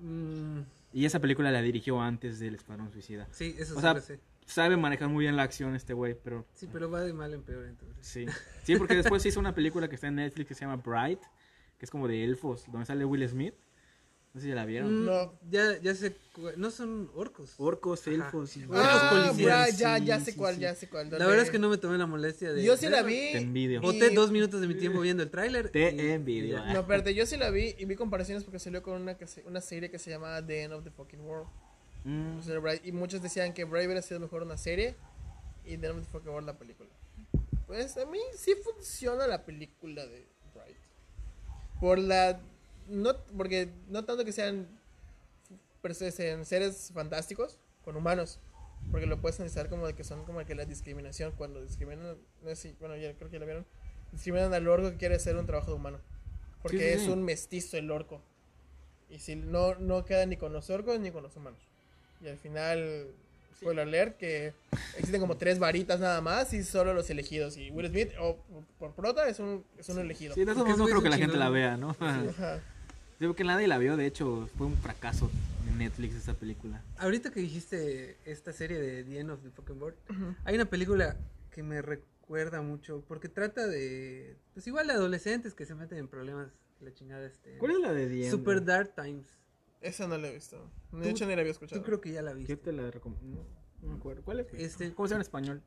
Mm, 0.01 0.61
Y 0.93 1.05
esa 1.05 1.21
película 1.21 1.51
la 1.51 1.63
dirigió 1.63 2.01
antes 2.01 2.39
del 2.39 2.55
Escuadrón 2.57 2.91
Suicida. 2.91 3.29
sí, 3.31 3.55
eso 3.59 3.75
O 3.77 3.81
sí 3.81 4.01
sea. 4.07 4.19
Sabe 4.47 4.77
manejar 4.77 5.09
muy 5.09 5.25
bien 5.25 5.37
la 5.37 5.43
acción 5.43 5.75
este 5.75 5.95
güey, 5.95 6.15
pero... 6.23 6.45
Sí, 6.53 6.69
pero 6.71 6.91
va 6.91 7.01
de 7.01 7.15
mal 7.15 7.33
en 7.33 7.43
peor 7.43 7.65
entonces. 7.65 8.07
Sí. 8.07 8.27
Sí, 8.63 8.77
porque 8.77 8.95
después 8.95 9.25
hizo 9.25 9.41
una 9.41 9.55
película 9.55 9.89
que 9.89 9.95
está 9.95 10.09
en 10.09 10.17
Netflix 10.17 10.49
que 10.49 10.55
se 10.55 10.67
llama 10.67 10.77
Bright, 10.77 11.21
que 11.79 11.87
es 11.87 11.91
como 11.91 12.07
de 12.09 12.23
elfos, 12.25 12.65
donde 12.71 12.85
sale 12.85 13.07
Will 13.07 13.27
Smith. 13.27 13.55
No 14.35 14.41
sé 14.41 14.49
si 14.49 14.53
la 14.53 14.65
vieron. 14.65 15.03
Mm, 15.03 15.07
No. 15.07 15.33
Ya, 15.49 15.79
ya 15.81 15.95
sé, 15.95 16.17
no 16.57 16.73
son 16.73 17.09
orcos. 17.15 17.55
Orcos, 17.57 18.01
Ajá. 18.03 18.11
elfos. 18.11 18.57
y- 18.57 18.65
Orcos 18.65 18.79
Ah, 18.83 19.09
policías, 19.29 19.79
ya, 19.79 19.99
ya, 19.99 20.05
ya 20.05 20.19
Sí, 20.19 20.25
sé 20.25 20.33
sí, 20.33 20.37
cuál, 20.39 20.55
sí. 20.57 20.61
ya 20.63 20.75
sé 20.75 20.89
cuál. 20.89 21.09
La 21.11 21.25
verdad 21.27 21.45
es 21.45 21.51
que 21.53 21.61
no 21.61 21.69
me 21.69 21.77
tomé 21.79 21.97
la 21.99 22.07
molestia 22.07 22.53
de... 22.53 22.65
Yo 22.65 22.77
sí 22.77 22.89
la 22.89 23.03
vi. 23.03 23.31
Te 23.31 23.39
envidio. 23.39 23.79
y- 23.79 23.83
Boté 23.83 24.11
dos 24.11 24.33
minutos 24.33 24.61
de 24.61 24.67
mi 24.67 24.75
tiempo 24.75 25.01
viendo 25.01 25.23
el 25.23 25.31
tráiler. 25.31 25.71
Te 25.71 25.95
y- 25.95 26.01
envidio. 26.11 26.57
ya. 26.57 26.73
No, 26.73 26.81
espérate, 26.81 27.15
yo 27.15 27.25
sí 27.27 27.37
la 27.37 27.51
vi 27.51 27.77
y 27.79 27.85
vi 27.85 27.95
comparaciones 27.95 28.43
porque 28.43 28.59
salió 28.59 28.83
con 28.83 29.01
una, 29.01 29.17
que 29.17 29.29
se- 29.29 29.45
una 29.45 29.61
serie 29.61 29.89
que 29.89 30.01
se 30.01 30.11
llamaba 30.11 30.45
The 30.45 30.65
End 30.65 30.73
of 30.75 30.83
the 30.83 30.91
Fucking 30.91 31.21
World. 31.21 31.47
Mm, 32.03 32.39
y 32.83 32.91
muchos 32.93 33.23
decían 33.23 33.55
que 33.55 33.63
Brave 33.65 33.87
hubiera 33.87 34.03
sido 34.03 34.19
mejor 34.19 34.43
una 34.43 34.57
serie 34.59 34.97
y 35.65 35.77
The 35.79 35.87
End 35.87 35.99
of 36.01 36.05
the 36.07 36.11
Fucking 36.11 36.31
World 36.31 36.47
la 36.49 36.59
película. 36.59 36.91
Pues 37.69 37.97
a 37.97 38.05
mí 38.05 38.19
sí 38.37 38.55
funciona 38.65 39.29
la 39.29 39.45
película 39.45 40.05
de 40.05 40.27
Bright. 40.53 40.77
Por 41.81 41.99
la. 42.01 42.41
No, 42.89 43.17
porque 43.37 43.71
no 43.89 44.05
tanto 44.05 44.25
que 44.25 44.33
sean 44.33 44.69
perso- 45.83 46.11
sean 46.11 46.45
seres 46.45 46.91
fantásticos 46.95 47.59
con 47.85 47.97
humanos. 47.97 48.41
Porque 48.91 49.07
lo 49.07 49.19
puedes 49.21 49.41
analizar 49.41 49.69
como 49.71 49.87
de 49.87 49.95
que 49.95 50.05
son 50.05 50.25
como 50.25 50.45
que 50.45 50.55
la 50.55 50.65
discriminación. 50.67 51.33
Cuando 51.37 51.63
discriminan. 51.63 52.17
No 52.43 52.49
sé 52.51 52.57
si, 52.57 52.77
bueno, 52.81 52.97
ya 52.97 53.13
creo 53.15 53.31
que 53.31 53.35
ya 53.35 53.41
la 53.41 53.47
vieron. 53.47 53.67
Discriminan 54.13 54.53
al 54.53 54.69
orco 54.69 54.91
que 54.91 54.97
quiere 54.97 55.15
hacer 55.15 55.37
un 55.37 55.47
trabajo 55.47 55.71
de 55.71 55.77
humano. 55.77 55.99
Porque 56.63 56.93
Sí, 56.95 56.99
sí, 56.99 57.05
es 57.05 57.09
un 57.11 57.23
mestizo 57.25 57.77
el 57.79 57.91
orco. 57.91 58.21
Y 59.11 59.19
si 59.19 59.37
no, 59.37 59.75
no 59.77 60.05
queda 60.05 60.27
ni 60.27 60.37
con 60.37 60.53
los 60.53 60.71
orcos 60.71 60.99
ni 61.01 61.11
con 61.11 61.23
los 61.23 61.35
humanos. 61.37 61.61
Y 62.21 62.29
al 62.29 62.37
final, 62.39 63.07
spoiler 63.57 63.87
alert, 63.87 64.17
que 64.17 64.53
existen 64.97 65.21
como 65.21 65.37
tres 65.37 65.59
varitas 65.59 66.01
nada 66.01 66.21
más 66.21 66.53
y 66.53 66.63
solo 66.65 66.95
los 66.95 67.09
elegidos. 67.11 67.57
Y 67.57 67.71
Will 67.71 67.89
Smith, 67.89 68.11
o 68.21 68.39
por 68.79 68.93
prota, 68.95 69.29
es 69.29 69.41
un, 69.41 69.65
es 69.79 69.89
un 69.89 69.99
elegido. 69.99 70.35
Sí, 70.35 70.41
de 70.45 70.55
no 70.55 70.67
es 70.67 70.75
creo 70.91 71.03
que 71.03 71.11
la 71.11 71.19
gente 71.19 71.37
la 71.37 71.49
vea, 71.51 71.77
¿no? 71.77 71.97
Ajá. 72.01 72.61
Sí, 73.25 73.29
porque 73.29 73.45
nadie 73.45 73.67
la 73.67 73.79
vio, 73.79 73.97
de 73.97 74.07
hecho, 74.07 74.49
fue 74.59 74.67
un 74.67 74.77
fracaso 74.77 75.31
en 75.67 75.79
Netflix 75.79 76.15
esta 76.15 76.35
película. 76.35 76.83
Ahorita 76.99 77.31
que 77.31 77.41
dijiste 77.41 78.19
esta 78.27 78.53
serie 78.53 78.79
de 78.79 79.03
The 79.03 79.19
End 79.21 79.31
of 79.31 79.43
the 79.43 79.51
Fucking 79.51 79.81
World, 79.81 79.97
hay 80.45 80.55
una 80.57 80.67
película 80.67 81.17
que 81.51 81.63
me 81.63 81.81
recuerda 81.81 82.61
mucho 82.61 83.03
porque 83.09 83.31
trata 83.31 83.67
de, 83.67 84.37
pues 84.53 84.67
igual 84.67 84.89
de 84.89 84.93
adolescentes 84.93 85.55
que 85.55 85.65
se 85.65 85.75
meten 85.75 85.97
en 85.99 86.09
problemas, 86.09 86.49
la 86.81 86.93
chingada 86.93 87.25
este. 87.25 87.57
¿Cuál 87.57 87.73
es 87.73 87.79
la 87.81 87.93
de 87.95 88.09
Diem? 88.11 88.31
Super 88.31 88.63
Dark 88.63 88.95
Times. 88.95 89.27
Esa 89.81 90.07
no 90.07 90.19
la 90.19 90.29
he 90.29 90.35
visto. 90.35 90.71
De 90.93 91.03
Tú- 91.03 91.09
hecho, 91.09 91.27
ni 91.27 91.35
la 91.35 91.41
había 91.41 91.53
escuchado. 91.53 91.81
Tú 91.81 91.87
creo 91.87 92.01
que 92.03 92.13
ya 92.13 92.21
la 92.21 92.33
¿Qué 92.33 92.39
viste. 92.39 92.57
te 92.59 92.73
la 92.73 92.91
recomiendo? 92.91 93.47
No, 93.81 93.89
me 93.89 93.95
acuerdo. 93.97 94.23
¿Cuál 94.23 94.41
es? 94.41 94.49
Este- 94.53 94.93
¿Cómo 94.93 95.09
se 95.09 95.13
llama 95.13 95.21
en 95.23 95.27
español? 95.27 95.63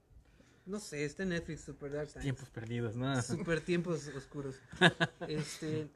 No 0.67 0.79
sé, 0.79 1.05
está 1.05 1.23
en 1.23 1.29
Netflix 1.29 1.61
Super 1.61 1.91
Dark 1.91 2.09
Times. 2.09 2.21
Tiempos 2.23 2.49
perdidos, 2.51 2.95
¿no? 2.95 3.19
Super 3.23 3.61
tiempos 3.61 4.07
oscuros. 4.15 4.55
Este, 5.27 5.87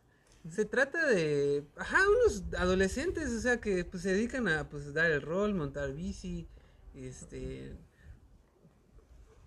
se 0.50 0.66
trata 0.66 1.06
de, 1.08 1.64
ajá, 1.78 1.98
unos 2.10 2.44
adolescentes, 2.58 3.30
o 3.32 3.40
sea, 3.42 3.60
que 3.62 3.86
pues 3.86 4.04
se 4.04 4.14
dedican 4.14 4.48
a 4.48 4.68
pues 4.70 4.94
dar 4.94 5.12
el 5.12 5.22
rol, 5.22 5.54
montar 5.54 5.94
bici, 5.94 6.48
este, 6.96 7.76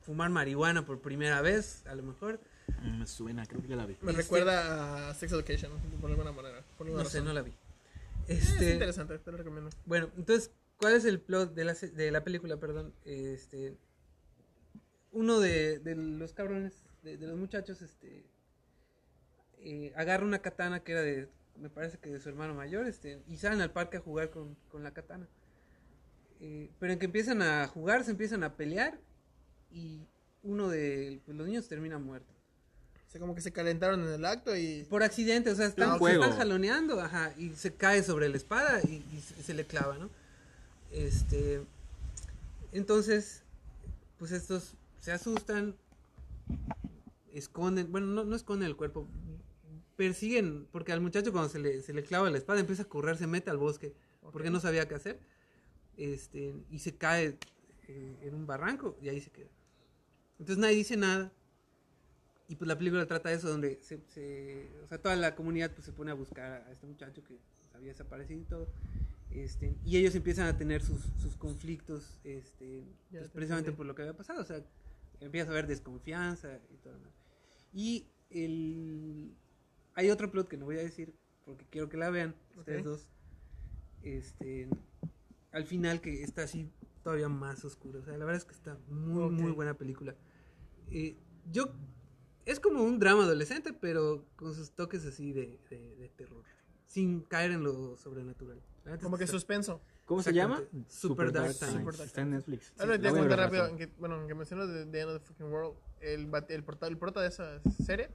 fumar 0.02 0.30
marihuana 0.30 0.84
por 0.86 1.00
primera 1.00 1.40
vez, 1.42 1.84
a 1.86 1.94
lo 1.94 2.02
mejor. 2.02 2.40
Mm, 2.82 3.00
Me 3.00 3.06
suena, 3.06 3.46
creo 3.46 3.60
que 3.62 3.68
ya 3.68 3.76
la 3.76 3.86
vi. 3.86 3.96
Me 4.02 4.10
Este- 4.12 4.22
recuerda 4.22 5.08
a 5.10 5.14
Sex 5.14 5.32
Education, 5.32 5.72
por 6.00 6.10
alguna 6.10 6.32
manera. 6.32 6.64
Por 6.78 6.86
alguna 6.86 7.02
No 7.04 7.08
sé, 7.10 7.20
no 7.22 7.32
la 7.32 7.42
vi. 7.42 7.50
Eh, 7.50 7.56
Es 8.28 8.50
Este, 8.52 8.72
interesante, 8.72 9.18
te 9.18 9.30
lo 9.32 9.36
recomiendo. 9.38 9.70
bueno, 9.86 10.10
entonces, 10.16 10.50
¿cuál 10.78 10.94
es 10.94 11.04
el 11.04 11.20
plot 11.20 11.54
de 11.54 11.64
la, 11.64 11.74
de 11.74 12.10
la 12.10 12.24
película, 12.24 12.56
perdón? 12.58 12.94
Este, 13.04 13.76
uno 15.12 15.40
de, 15.40 15.78
de 15.80 15.94
los 15.94 16.32
cabrones, 16.32 16.74
de, 17.02 17.16
de 17.18 17.26
los 17.26 17.36
muchachos, 17.36 17.82
este, 17.82 18.24
eh, 19.64 19.92
agarra 19.96 20.24
una 20.24 20.40
katana 20.40 20.80
que 20.80 20.92
era 20.92 21.02
de, 21.02 21.28
me 21.58 21.70
parece 21.70 21.98
que 21.98 22.10
de 22.10 22.20
su 22.20 22.28
hermano 22.28 22.54
mayor, 22.54 22.86
este, 22.86 23.22
y 23.26 23.36
salen 23.38 23.60
al 23.60 23.72
parque 23.72 23.96
a 23.96 24.00
jugar 24.00 24.30
con, 24.30 24.56
con 24.70 24.82
la 24.84 24.92
katana. 24.92 25.26
Eh, 26.40 26.70
pero 26.78 26.92
en 26.92 26.98
que 26.98 27.06
empiezan 27.06 27.40
a 27.42 27.66
jugar, 27.66 28.04
se 28.04 28.10
empiezan 28.10 28.44
a 28.44 28.54
pelear 28.54 28.98
y 29.70 30.06
uno 30.42 30.68
de 30.68 31.20
pues, 31.24 31.36
los 31.36 31.46
niños 31.46 31.66
termina 31.66 31.98
muerto. 31.98 32.32
O 33.08 33.10
sea, 33.10 33.20
como 33.20 33.34
que 33.34 33.40
se 33.40 33.52
calentaron 33.52 34.02
en 34.02 34.12
el 34.12 34.24
acto 34.24 34.54
y. 34.56 34.84
Por 34.90 35.02
accidente, 35.02 35.50
o 35.50 35.54
sea, 35.54 35.66
están, 35.66 35.98
se 35.98 36.12
están 36.12 36.32
jaloneando, 36.32 37.00
ajá, 37.00 37.32
y 37.38 37.54
se 37.54 37.72
cae 37.72 38.02
sobre 38.02 38.28
la 38.28 38.36
espada 38.36 38.80
y, 38.82 39.04
y 39.12 39.20
se, 39.20 39.42
se 39.42 39.54
le 39.54 39.64
clava, 39.64 39.96
¿no? 39.96 40.10
Este, 40.90 41.62
entonces, 42.72 43.42
pues 44.18 44.32
estos 44.32 44.74
se 45.00 45.12
asustan, 45.12 45.76
esconden, 47.32 47.90
bueno, 47.90 48.08
no, 48.08 48.24
no 48.24 48.36
esconden 48.36 48.66
el 48.66 48.76
cuerpo, 48.76 49.06
persiguen, 49.96 50.66
porque 50.72 50.92
al 50.92 51.00
muchacho 51.00 51.32
cuando 51.32 51.48
se 51.48 51.58
le, 51.58 51.82
se 51.82 51.92
le 51.92 52.02
clava 52.02 52.30
la 52.30 52.38
espada 52.38 52.60
empieza 52.60 52.82
a 52.82 52.88
correr, 52.88 53.16
se 53.16 53.26
mete 53.26 53.50
al 53.50 53.58
bosque, 53.58 53.94
porque 54.32 54.50
no 54.50 54.60
sabía 54.60 54.88
qué 54.88 54.94
hacer, 54.94 55.20
este, 55.96 56.54
y 56.70 56.78
se 56.80 56.96
cae 56.96 57.38
eh, 57.88 58.16
en 58.22 58.34
un 58.34 58.46
barranco 58.46 58.96
y 59.00 59.08
ahí 59.08 59.20
se 59.20 59.30
queda. 59.30 59.48
Entonces 60.38 60.58
nadie 60.58 60.76
dice 60.76 60.96
nada. 60.96 61.32
Y 62.48 62.56
pues 62.56 62.68
la 62.68 62.76
película 62.76 63.06
trata 63.06 63.30
de 63.30 63.36
eso, 63.36 63.48
donde 63.48 63.78
se, 63.80 64.00
se- 64.08 64.68
o 64.84 64.86
sea, 64.88 64.98
toda 64.98 65.16
la 65.16 65.34
comunidad 65.34 65.70
pues, 65.72 65.86
se 65.86 65.92
pone 65.92 66.10
a 66.10 66.14
buscar 66.14 66.64
a 66.66 66.72
este 66.72 66.86
muchacho 66.86 67.22
que 67.24 67.34
pues, 67.56 67.74
había 67.74 67.88
desaparecido 67.88 68.40
y 68.40 68.44
todo. 68.44 68.68
Este, 69.30 69.74
y 69.84 69.96
ellos 69.96 70.14
empiezan 70.14 70.46
a 70.46 70.56
tener 70.56 70.82
sus, 70.82 71.00
sus 71.20 71.36
conflictos, 71.36 72.20
este, 72.22 72.84
pues, 73.10 73.22
te 73.24 73.28
precisamente 73.30 73.72
por 73.72 73.86
lo 73.86 73.94
que 73.94 74.02
había 74.02 74.16
pasado. 74.16 74.42
O 74.42 74.44
sea, 74.44 74.62
empieza 75.20 75.48
a 75.48 75.52
haber 75.52 75.66
desconfianza 75.66 76.58
y 76.70 76.76
todo. 76.76 76.98
Y 77.72 78.06
el, 78.30 79.32
hay 79.94 80.10
otro 80.10 80.30
plot 80.30 80.48
que 80.48 80.56
no 80.56 80.64
voy 80.66 80.76
a 80.78 80.82
decir 80.82 81.14
porque 81.44 81.66
quiero 81.70 81.88
que 81.88 81.96
la 81.96 82.10
vean, 82.10 82.34
ustedes 82.56 82.80
Ok. 82.80 82.84
dos. 82.86 83.08
Este, 84.02 84.68
al 85.52 85.64
final 85.64 86.00
que 86.00 86.22
está 86.22 86.42
así 86.42 86.70
todavía 87.02 87.28
más 87.28 87.64
oscuro. 87.64 88.00
O 88.00 88.02
sea, 88.02 88.16
la 88.16 88.24
verdad 88.24 88.36
es 88.36 88.44
que 88.44 88.54
está 88.54 88.78
muy, 88.88 89.24
Ok. 89.24 89.32
muy 89.32 89.52
buena 89.52 89.74
película. 89.74 90.14
Eh, 90.90 91.16
yo 91.50 91.72
es 92.46 92.60
como 92.60 92.82
un 92.82 92.98
drama 92.98 93.24
adolescente, 93.24 93.72
pero 93.72 94.26
con 94.36 94.54
sus 94.54 94.72
toques 94.72 95.04
así 95.06 95.32
de, 95.32 95.58
de- 95.70 95.96
de 95.96 96.08
terror, 96.10 96.44
sin 96.86 97.20
caer 97.22 97.52
en 97.52 97.62
lo 97.62 97.96
sobrenatural. 97.96 98.60
Como 99.02 99.16
que 99.16 99.24
está- 99.24 99.32
suspenso. 99.36 99.80
¿Cómo 100.04 100.22
se 100.22 100.34
llama? 100.34 100.62
Super 100.88 101.32
Dark 101.32 101.54
Times. 101.58 101.72
Super 101.72 101.94
Dark 101.96 102.06
Está 102.08 102.20
en 102.20 102.30
Netflix. 102.32 102.74
Ahora 102.78 102.96
Sí, 102.96 103.00
te 103.02 103.08
voy 103.08 103.18
a 103.18 103.22
contar 103.22 103.38
rápido, 103.38 103.66
en 103.68 103.78
que, 103.78 103.86
bueno, 103.98 104.20
en 104.20 104.28
que 104.28 104.34
mencionas 104.34 104.68
de 104.68 104.84
The 104.84 105.00
End 105.00 105.10
of 105.10 105.18
the 105.22 105.26
Fucking 105.26 105.46
World, 105.46 105.78
el, 106.02 106.30
el, 106.50 106.62
porta- 106.64 106.86
el 106.86 106.98
prota 106.98 107.22
de 107.22 107.28
esa 107.28 107.62
serie 107.82 108.10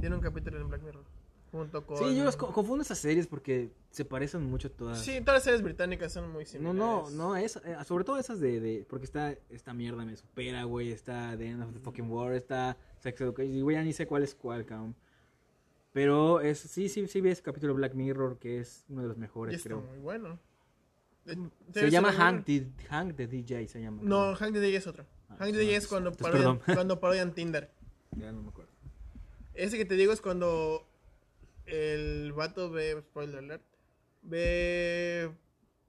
tiene 0.00 0.14
un 0.16 0.20
capítulo 0.20 0.60
en 0.60 0.68
Black 0.68 0.82
Mirror. 0.82 1.04
Junto 1.52 1.86
con... 1.86 1.96
Sí, 1.98 2.16
yo 2.16 2.24
los 2.24 2.36
co- 2.36 2.52
confundo 2.52 2.82
esas 2.82 2.98
series 2.98 3.26
porque 3.28 3.70
se 3.90 4.04
parecen 4.04 4.42
mucho 4.44 4.70
todas. 4.70 5.00
Sí, 5.00 5.20
todas 5.20 5.34
las 5.36 5.44
series 5.44 5.62
británicas 5.62 6.12
son 6.12 6.30
muy 6.32 6.44
No, 6.44 6.50
similares. 6.50 6.76
no, 6.78 7.10
no, 7.10 7.36
es, 7.36 7.56
eh, 7.56 7.76
sobre 7.86 8.04
todo 8.04 8.18
esas 8.18 8.40
de, 8.40 8.60
de, 8.60 8.86
porque 8.88 9.04
está, 9.06 9.34
esta 9.48 9.72
mierda 9.72 10.04
me 10.04 10.16
supera, 10.16 10.64
güey, 10.64 10.90
está 10.90 11.36
The 11.38 11.46
End 11.46 11.62
of 11.62 11.72
the 11.72 11.78
Fucking 11.80 12.10
War, 12.10 12.32
está 12.34 12.76
Sex 12.98 13.20
Education, 13.20 13.54
y 13.54 13.62
güey, 13.62 13.76
ya 13.76 13.82
ni 13.84 13.92
sé 13.92 14.06
cuál 14.06 14.22
es 14.24 14.34
cuál, 14.34 14.66
cabrón. 14.66 14.96
Pero 15.92 16.40
es, 16.40 16.58
sí, 16.58 16.88
sí, 16.88 17.06
sí 17.06 17.20
vi 17.20 17.30
ese 17.30 17.42
capítulo 17.42 17.72
de 17.72 17.76
Black 17.78 17.94
Mirror, 17.94 18.38
que 18.38 18.58
es 18.60 18.84
uno 18.88 19.02
de 19.02 19.08
los 19.08 19.16
Y 19.16 19.20
mejores, 19.20 19.54
está 19.56 19.68
creo. 19.68 19.80
muy 19.80 19.98
bueno. 19.98 20.38
De- 21.24 21.36
Se 21.72 21.80
¿te- 21.82 21.90
llama 21.90 22.12
Hank 22.12 22.44
the, 22.44 22.66
Hank 22.90 23.16
the 23.16 23.26
DJ, 23.26 23.66
se 23.68 23.80
llama. 23.80 24.00
No. 24.02 24.34
Hank 24.34 24.52
the 24.52 24.60
DJ 24.60 24.76
es 24.76 24.86
otro. 24.86 25.06
Ah, 25.30 25.36
Hank 25.38 25.52
the 25.52 25.52
no, 25.52 25.58
DJ 25.60 25.76
es 25.76 25.86
cuando 25.86 26.10
entonces, 26.10 26.32
parodian, 26.32 26.58
perdón. 26.58 26.74
cuando 26.76 27.00
parodian 27.00 27.32
Tinder. 27.34 27.70
Ya 28.16 28.30
no 28.30 28.42
me 28.42 28.48
acuerdo. 28.50 28.65
Ese 29.56 29.78
que 29.78 29.84
te 29.84 29.94
digo 29.94 30.12
es 30.12 30.20
cuando 30.20 30.86
el 31.66 32.32
vato 32.32 32.70
ve, 32.70 33.00
spoiler 33.00 33.38
alert, 33.38 33.64
ve 34.22 35.30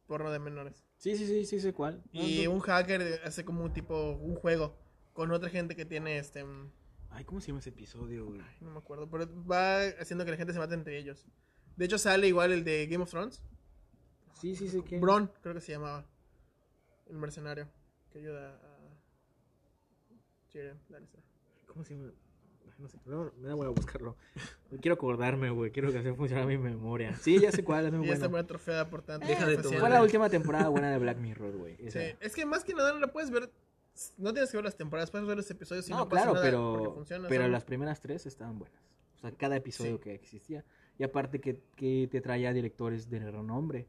porno 0.07 0.31
de 0.31 0.39
menores. 0.39 0.85
Sí, 0.97 1.15
sí, 1.15 1.27
sí, 1.27 1.45
sí 1.45 1.59
sé 1.59 1.73
cuál. 1.73 2.03
Y 2.11 2.47
un 2.47 2.59
hacker 2.59 3.21
hace 3.23 3.45
como 3.45 3.63
un 3.63 3.73
tipo, 3.73 4.11
un 4.11 4.35
juego 4.35 4.75
con 5.13 5.31
otra 5.31 5.49
gente 5.49 5.75
que 5.75 5.85
tiene 5.85 6.17
este... 6.17 6.43
mm, 6.43 6.71
Ay, 7.09 7.25
¿cómo 7.25 7.41
se 7.41 7.47
llama 7.47 7.59
ese 7.59 7.69
episodio, 7.69 8.25
güey? 8.25 8.41
No 8.61 8.71
me 8.71 8.77
acuerdo, 8.77 9.09
pero 9.09 9.27
va 9.45 9.81
haciendo 9.99 10.25
que 10.25 10.31
la 10.31 10.37
gente 10.37 10.53
se 10.53 10.59
mate 10.59 10.75
entre 10.75 10.97
ellos. 10.97 11.25
De 11.75 11.85
hecho 11.85 11.97
sale 11.97 12.27
igual 12.27 12.51
el 12.51 12.63
de 12.63 12.87
Game 12.87 13.03
of 13.03 13.09
Thrones. 13.09 13.41
Sí, 14.33 14.55
sí, 14.55 14.69
sí, 14.69 14.81
que... 14.83 14.99
Bron, 14.99 15.31
creo 15.41 15.55
que 15.55 15.61
se 15.61 15.71
llamaba. 15.71 16.05
El 17.07 17.17
mercenario 17.17 17.67
que 18.11 18.19
ayuda 18.19 18.55
a 18.55 18.77
Tyrion 20.51 20.79
Lannister. 20.89 21.21
¿Cómo 21.65 21.83
se 21.83 21.95
llama? 21.95 22.11
No 22.79 22.87
sé, 22.87 22.97
no, 23.05 23.31
me 23.39 23.47
da 23.47 23.55
huevo 23.55 23.73
buscarlo. 23.73 24.15
Quiero 24.81 24.93
acordarme, 24.93 25.49
güey, 25.49 25.71
quiero 25.71 25.91
que 25.91 25.97
así 25.97 26.11
funcione 26.11 26.45
mi 26.45 26.57
memoria. 26.57 27.15
Sí, 27.15 27.39
ya 27.39 27.51
sé 27.51 27.63
cuál, 27.63 27.87
es 27.87 27.93
muy 27.93 28.07
Y 28.07 28.11
está 28.11 28.27
bueno. 28.27 28.43
muy 28.43 28.47
trofeada 28.47 28.89
por 28.89 29.01
tanto. 29.01 29.25
Deja 29.27 29.45
de 29.47 29.57
tomar. 29.57 29.79
Fue 29.79 29.89
la 29.89 30.01
última 30.03 30.29
temporada 30.29 30.67
buena 30.69 30.91
de 30.91 30.99
Black 30.99 31.17
Mirror, 31.17 31.57
güey. 31.57 31.77
Sí, 31.89 31.99
es 32.19 32.35
que 32.35 32.45
más 32.45 32.63
que 32.63 32.73
nada 32.73 32.93
no 32.93 32.99
la 32.99 33.07
puedes 33.07 33.31
ver. 33.31 33.51
No 34.17 34.31
tienes 34.31 34.51
que 34.51 34.57
ver 34.57 34.63
las 34.65 34.77
temporadas, 34.77 35.09
puedes 35.09 35.27
ver 35.27 35.37
los 35.37 35.49
episodios 35.49 35.87
y 35.87 35.91
no, 35.91 35.97
no, 35.97 36.09
pasa 36.09 36.21
claro, 36.21 36.33
nada 36.35 36.45
pero, 36.45 36.93
funciona, 36.93 37.27
pero 37.27 37.47
las 37.47 37.65
primeras 37.65 37.99
tres 37.99 38.27
estaban 38.27 38.59
buenas. 38.59 38.79
O 39.15 39.19
sea, 39.19 39.31
cada 39.31 39.55
episodio 39.55 39.95
Sí. 39.95 40.03
que 40.03 40.13
existía. 40.13 40.63
Y 40.99 41.03
aparte 41.03 41.41
que, 41.41 41.59
que 41.75 42.07
te 42.11 42.21
traía 42.21 42.53
directores 42.53 43.09
de 43.09 43.19
renombre. 43.31 43.87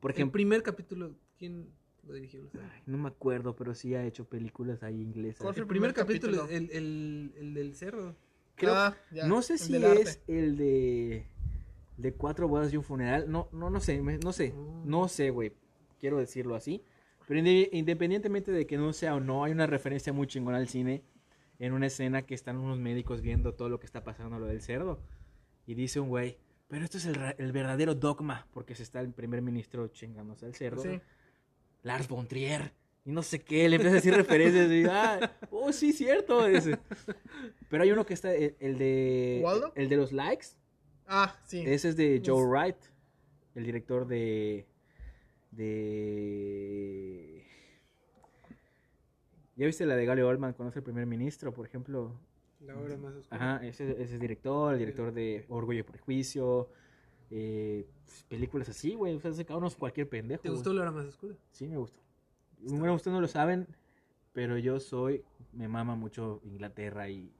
Por 0.00 0.10
El 0.10 0.16
ejemplo, 0.16 0.32
primer 0.32 0.64
capítulo, 0.64 1.14
¿quién 1.38 1.68
lo 2.06 2.14
dirigió? 2.14 2.40
Ay, 2.54 2.82
no 2.86 2.98
me 2.98 3.08
acuerdo, 3.08 3.54
pero 3.54 3.74
sí 3.74 3.94
ha 3.94 4.04
hecho 4.04 4.24
películas 4.24 4.82
ahí 4.82 5.00
inglesas. 5.00 5.40
¿Cuál 5.42 5.54
fue 5.54 5.62
El 5.62 5.68
primer 5.68 5.92
primer 5.94 6.06
capítulo, 6.06 6.42
capítulo? 6.42 6.58
el, 6.58 6.70
el, 6.76 7.32
el 7.38 7.54
del 7.54 7.74
cerdo. 7.74 8.16
Creo- 8.56 8.74
Ah, 8.74 8.96
ya, 9.10 9.26
no 9.26 9.40
sé 9.42 9.58
si 9.58 9.74
es 9.76 9.84
arte. 9.84 10.22
el 10.28 10.56
de 10.56 11.26
de 11.98 12.12
cuatro 12.14 12.48
bodas 12.48 12.72
y 12.72 12.76
un 12.76 12.82
funeral. 12.84 13.30
No, 13.30 13.48
no, 13.52 13.70
no 13.70 13.78
sé, 13.80 14.00
me- 14.02 14.18
no 14.18 14.32
sé, 14.32 14.52
Oh. 14.56 14.82
no 14.84 15.08
sé, 15.08 15.30
güey. 15.30 15.52
Quiero 16.00 16.18
decirlo 16.18 16.54
así. 16.56 16.82
Pero 17.28 17.38
inde- 17.38 17.68
independientemente 17.72 18.50
de 18.50 18.66
que 18.66 18.76
no 18.76 18.92
sea 18.92 19.14
o 19.14 19.20
no, 19.20 19.44
hay 19.44 19.52
una 19.52 19.66
referencia 19.66 20.12
muy 20.12 20.26
chingona 20.26 20.56
al 20.58 20.68
cine 20.68 21.04
en 21.60 21.72
una 21.72 21.86
escena 21.86 22.22
que 22.22 22.34
están 22.34 22.56
unos 22.56 22.78
médicos 22.78 23.20
viendo 23.20 23.54
todo 23.54 23.68
lo 23.68 23.78
que 23.78 23.86
está 23.86 24.02
pasando 24.02 24.38
lo 24.40 24.46
del 24.46 24.60
cerdo 24.60 24.98
y 25.64 25.74
dice 25.74 26.00
un 26.00 26.08
güey, 26.08 26.38
pero 26.66 26.84
esto 26.84 26.98
es 26.98 27.06
el, 27.06 27.16
el 27.38 27.52
verdadero 27.52 27.94
dogma 27.94 28.48
porque 28.52 28.74
se 28.74 28.82
está 28.82 29.00
el 29.00 29.12
primer 29.12 29.42
ministro 29.42 29.86
chingándose 29.88 30.46
al 30.46 30.54
cerdo. 30.56 30.82
Sí. 30.82 31.00
Lars 31.82 32.08
von 32.08 32.26
Trier. 32.26 32.72
Y 33.04 33.10
no 33.10 33.22
sé 33.22 33.40
qué, 33.40 33.68
le 33.68 33.76
empieza 33.76 33.94
a 33.94 33.96
decir 33.96 34.14
referencias 34.14 34.70
y, 34.70 34.84
ah, 34.88 35.32
oh, 35.50 35.72
sí, 35.72 35.92
cierto. 35.92 36.46
ese. 36.46 36.78
Pero 37.68 37.82
hay 37.82 37.90
uno 37.90 38.06
que 38.06 38.14
está, 38.14 38.32
el, 38.32 38.54
el 38.60 38.78
de... 38.78 39.40
¿Waldo? 39.42 39.72
El 39.74 39.88
de 39.88 39.96
los 39.96 40.12
likes. 40.12 40.46
Ah, 41.06 41.36
sí. 41.44 41.64
Ese 41.66 41.88
es 41.88 41.96
de 41.96 42.22
Joe 42.24 42.40
Es- 42.42 42.48
Wright, 42.48 42.76
el 43.56 43.64
director 43.64 44.06
de... 44.06 44.66
De... 45.50 47.44
¿Ya 49.56 49.66
viste 49.66 49.84
la 49.84 49.96
de 49.96 50.06
Gary 50.06 50.22
Oldman 50.22 50.52
cuando 50.54 50.70
es 50.70 50.76
el 50.76 50.82
primer 50.82 51.06
ministro, 51.06 51.52
por 51.52 51.66
ejemplo? 51.66 52.18
La 52.60 52.76
hora 52.76 52.96
más 52.96 53.14
oscura. 53.14 53.54
Ajá, 53.56 53.66
ese, 53.66 53.90
ese 54.00 54.14
es 54.14 54.20
director, 54.20 54.72
el 54.74 54.78
director 54.78 55.12
de 55.12 55.44
Orgullo 55.48 55.80
y 55.80 55.82
Prejuicio. 55.82 56.70
Eh, 57.34 57.86
películas 58.28 58.68
así, 58.68 58.94
güey. 58.94 59.14
O 59.14 59.20
sea, 59.20 59.32
se 59.32 59.46
unos 59.54 59.74
cualquier 59.76 60.08
pendejo. 60.08 60.42
¿Te 60.42 60.50
gustó 60.50 60.72
la 60.74 60.82
hora 60.82 60.90
más 60.90 61.06
oscura? 61.06 61.34
Sí, 61.50 61.66
me 61.66 61.78
gustó. 61.78 61.98
Bueno, 62.60 62.94
ustedes 62.94 63.14
no 63.14 63.20
lo 63.20 63.26
saben, 63.26 63.66
pero 64.32 64.58
yo 64.58 64.78
soy, 64.78 65.24
me 65.52 65.66
mama 65.66 65.96
mucho 65.96 66.40
Inglaterra 66.44 67.08
y 67.08 67.32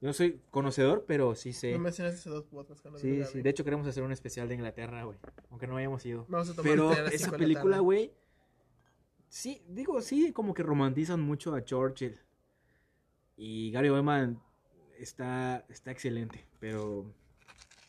yo 0.00 0.08
no 0.08 0.12
soy 0.12 0.40
conocedor, 0.50 1.04
pero 1.06 1.34
sí 1.34 1.52
sé. 1.52 1.72
No 1.72 1.78
mencionaste 1.78 2.18
esos 2.18 2.32
dos 2.32 2.44
podcasts 2.44 2.82
cuando 2.82 2.98
Sí, 2.98 3.22
sí, 3.24 3.40
de 3.40 3.50
hecho 3.50 3.64
queremos 3.64 3.86
hacer 3.86 4.02
un 4.02 4.12
especial 4.12 4.48
de 4.48 4.56
Inglaterra, 4.56 5.04
güey, 5.04 5.16
aunque 5.50 5.66
no 5.66 5.76
hayamos 5.76 6.04
ido. 6.04 6.26
Vamos 6.28 6.50
a 6.50 6.54
tomar 6.54 6.70
Pero 6.70 6.92
esa 7.06 7.30
película, 7.30 7.78
güey, 7.78 8.12
sí, 9.28 9.62
digo, 9.68 10.00
sí, 10.02 10.32
como 10.32 10.54
que 10.54 10.62
romantizan 10.62 11.20
mucho 11.20 11.54
a 11.54 11.64
Churchill. 11.64 12.18
Y 13.36 13.70
Gary 13.70 13.88
Oldman 13.88 14.42
está, 14.98 15.64
está 15.68 15.90
excelente, 15.92 16.46
pero 16.58 17.14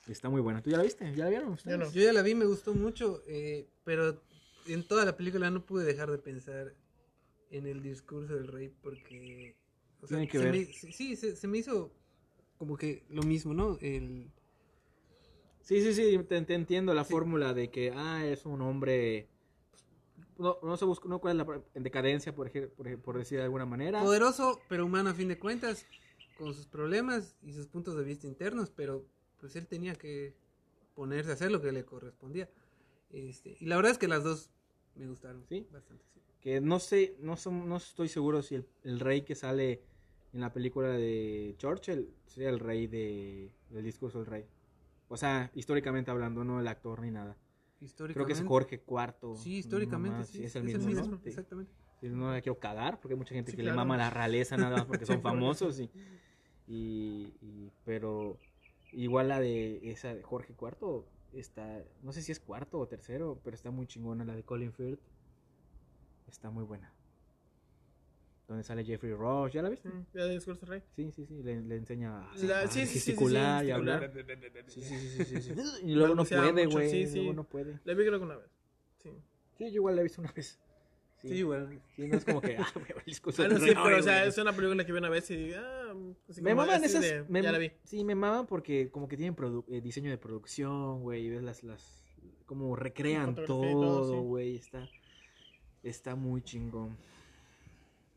está 0.07 0.29
muy 0.29 0.41
buena. 0.41 0.61
¿Tú 0.61 0.69
ya 0.69 0.77
la 0.77 0.83
viste? 0.83 1.13
¿Ya 1.15 1.25
la 1.25 1.29
vieron 1.29 1.49
ustedes? 1.53 1.79
Yo 1.79 1.85
no. 1.85 1.93
Yo 1.93 2.01
ya 2.01 2.13
la 2.13 2.21
vi, 2.21 2.35
me 2.35 2.45
gustó 2.45 2.73
mucho, 2.73 3.23
eh, 3.27 3.67
pero 3.83 4.21
en 4.67 4.83
toda 4.87 5.05
la 5.05 5.15
película 5.17 5.49
no 5.49 5.65
pude 5.65 5.85
dejar 5.85 6.11
de 6.11 6.17
pensar 6.17 6.73
en 7.51 7.67
el 7.67 7.81
discurso 7.81 8.35
del 8.35 8.47
rey 8.47 8.69
porque... 8.81 9.55
o 10.01 10.07
sea, 10.07 10.17
Tiene 10.17 10.27
que 10.27 10.37
se 10.39 10.45
ver. 10.45 10.51
me- 10.51 10.65
sí, 10.65 11.15
se, 11.15 11.35
se 11.35 11.47
me 11.47 11.59
hizo 11.59 11.91
como 12.57 12.77
que 12.77 13.03
lo 13.09 13.23
mismo, 13.23 13.53
¿no? 13.53 13.77
El, 13.81 14.31
Sí, 15.61 15.81
sí, 15.81 15.93
sí, 15.93 16.17
te, 16.27 16.41
te 16.41 16.53
entiendo 16.53 16.93
la 16.93 17.05
fórmula 17.05 17.53
de 17.53 17.69
que, 17.69 17.93
ah, 17.95 18.25
es 18.25 18.45
un 18.45 18.61
hombre... 18.61 19.27
No, 20.37 20.57
no 20.63 20.75
se 20.75 20.85
busca, 20.85 21.07
no 21.07 21.19
cuál 21.19 21.39
es 21.39 21.47
la 21.47 21.61
en 21.75 21.83
decadencia, 21.83 22.33
por, 22.33 22.51
por, 22.75 22.87
ej- 22.87 22.97
por 23.01 23.17
decir 23.17 23.37
de 23.37 23.43
alguna 23.43 23.65
manera. 23.65 24.01
poderoso, 24.01 24.59
pero 24.67 24.85
humano 24.85 25.09
a 25.11 25.13
fin 25.13 25.27
de 25.27 25.39
cuentas, 25.39 25.85
con 26.33 26.53
sus 26.53 26.65
problemas 26.65 27.35
y 27.41 27.53
sus 27.53 27.67
puntos 27.67 27.95
de 27.95 28.03
vista 28.03 28.27
internos, 28.27 28.71
pero 28.71 29.05
pues 29.41 29.56
él 29.58 29.67
tenía 29.67 29.95
que 29.95 30.34
ponerse 30.95 31.32
a 31.32 31.34
hacer 31.34 31.51
lo 31.51 31.62
que 31.62 31.71
le 31.73 31.84
correspondía. 31.84 32.49
Este, 33.10 33.58
y 33.60 33.65
la 33.65 33.75
verdad 33.75 33.91
es 33.91 33.97
que 33.97 34.08
las 34.08 34.23
dos 34.23 34.49
me 34.95 35.08
gustaron 35.08 35.43
¿Sí? 35.49 35.67
bastante. 35.71 36.04
sí. 36.13 36.21
que 36.39 36.62
no 36.62 36.80
sé, 36.80 37.15
no, 37.19 37.36
son- 37.36 37.67
no 37.67 37.75
estoy 37.77 38.08
seguro 38.08 38.41
si 38.41 38.56
el, 38.56 38.65
el 38.84 38.99
rey 38.99 39.23
que 39.23 39.36
sale 39.36 39.82
en 40.34 40.39
la 40.41 40.54
película 40.54 40.88
de 40.89 41.56
Churchill 41.58 42.10
sea 42.25 42.49
el 42.49 42.60
rey 42.60 42.88
de, 42.88 43.51
del 43.69 43.84
discurso 43.84 44.19
del 44.19 44.27
rey. 44.27 44.45
O 45.10 45.17
sea, 45.17 45.51
históricamente 45.56 46.10
hablando, 46.10 46.43
no 46.45 46.60
el 46.62 46.67
actor 46.69 47.01
ni 47.01 47.12
nada. 47.12 47.34
Creo 47.34 47.80
que 47.80 47.86
es 47.86 47.89
Históricamente. 48.39 48.47
Jorge 48.47 48.84
IV. 48.88 49.36
Sí, 49.38 49.58
históricamente, 49.58 50.23
sí, 50.23 50.43
es 50.43 50.56
el 50.56 50.63
mismo. 50.63 50.88
¿no? 51.08 51.17
Sí. 51.17 51.30
Exactamente. 51.30 51.71
Sí, 51.99 52.08
no 52.10 52.32
la 52.32 52.41
quiero 52.41 52.58
cagar 52.60 52.99
porque 53.01 53.13
hay 53.13 53.17
mucha 53.17 53.34
gente 53.36 53.51
que 53.51 53.58
claro. 53.58 53.71
le 53.71 53.75
mama 53.75 53.97
la 53.97 54.10
realeza 54.10 54.56
nada 54.56 54.77
más 54.77 54.86
porque 54.86 55.06
son 55.08 55.21
famosos 55.21 55.80
y, 55.80 55.89
y, 56.67 57.34
y- 57.41 57.71
pero 57.84 58.38
igual 58.91 59.30
la 59.30 59.39
de 59.39 59.91
esa 59.91 60.13
de 60.13 60.21
Jorge 60.23 60.54
IV 60.60 61.06
está 61.34 61.84
no 62.04 62.12
sé 62.12 62.21
si 62.21 62.32
es 62.32 62.39
cuarto 62.39 62.77
o 62.80 62.88
tercero 62.88 63.39
pero 63.43 63.56
está 63.56 63.71
muy 63.71 63.88
chingona 63.88 64.25
la 64.25 64.36
de 64.36 64.43
Colin 64.43 64.73
Firth 64.73 64.99
está 66.27 66.49
muy 66.49 66.63
buena 66.63 66.93
donde 68.47 68.63
sale 68.65 68.84
Jeffrey 68.84 69.13
Rush 69.13 69.54
¿ya 69.54 69.62
la 69.62 69.69
viste? 69.69 69.88
Mm, 69.88 70.06
Ya 70.13 70.25
de 70.25 70.34
discurso 70.34 70.65
rey. 70.65 70.84
Sí, 70.93 71.10
sí, 71.13 71.25
sí, 71.25 71.41
le, 71.41 71.62
le 71.62 71.75
enseña 71.77 72.30
a, 72.32 72.36
La- 72.38 72.67
sí, 72.67 72.86
sí, 72.86 72.93
gesticular 72.95 73.62
sí, 73.62 73.67
y 73.67 73.71
hablar. 73.71 74.12
Sí, 74.67 74.82
sí, 74.82 75.23
sí, 75.23 75.41
sí. 75.41 75.54
Y 75.84 75.93
luego 75.93 76.15
no 76.15 76.25
puede, 76.25 76.65
güey. 76.65 76.89
sí, 76.89 77.08
sí. 77.08 77.15
Luego 77.19 77.34
no 77.34 77.43
puede. 77.45 77.80
La 77.86 77.93
vi 77.93 78.06
creo 78.06 78.19
que 78.19 78.25
una 78.25 78.36
vez. 78.36 78.49
Sí. 78.97 79.10
Sí, 79.58 79.65
yo 79.71 79.75
igual 79.75 79.95
la 79.95 80.01
he 80.01 80.04
visto 80.04 80.19
una 80.19 80.34
vez. 80.34 80.60
Sí, 81.21 81.36
igual. 81.36 81.81
Sí, 81.95 82.07
no 82.07 82.17
es 82.17 82.25
como 82.25 82.41
que, 82.41 82.57
ah, 82.60 82.67
discurso 83.05 83.43
Ah, 83.43 83.47
no, 83.47 83.57
sí, 83.60 83.65
pero 83.67 83.81
o 83.84 83.89
güey. 83.89 84.03
sea, 84.03 84.25
es 84.25 84.38
una 84.38 84.53
película 84.53 84.86
que 84.86 84.91
vi 84.91 84.97
una 84.97 85.10
vez 85.10 85.29
y 85.31 85.36
digo, 85.36 85.57
ah, 85.60 85.93
así 86.29 86.41
Me 86.41 86.55
maman 86.55 86.84
esas. 86.84 87.01
de, 87.01 87.23
me- 87.29 87.41
ya 87.43 87.51
la 87.51 87.57
vi. 87.60 87.71
Sí, 87.84 88.03
me 88.03 88.15
maman 88.15 88.47
porque 88.47 88.89
como 88.89 89.07
que 89.07 89.17
tienen 89.17 89.36
eh, 89.69 89.81
diseño 89.81 90.10
de 90.10 90.17
producción, 90.17 91.01
güey. 91.03 91.25
Y 91.25 91.29
ves 91.29 91.43
las, 91.43 91.63
las. 91.63 92.03
Como 92.45 92.75
recrean 92.75 93.36
todo, 93.36 93.62
todo, 93.71 94.21
sí. 94.21 94.27
güey. 94.27 94.55
Está. 94.55 94.89
Está 95.84 96.15
muy 96.15 96.41
chingón. 96.41 96.97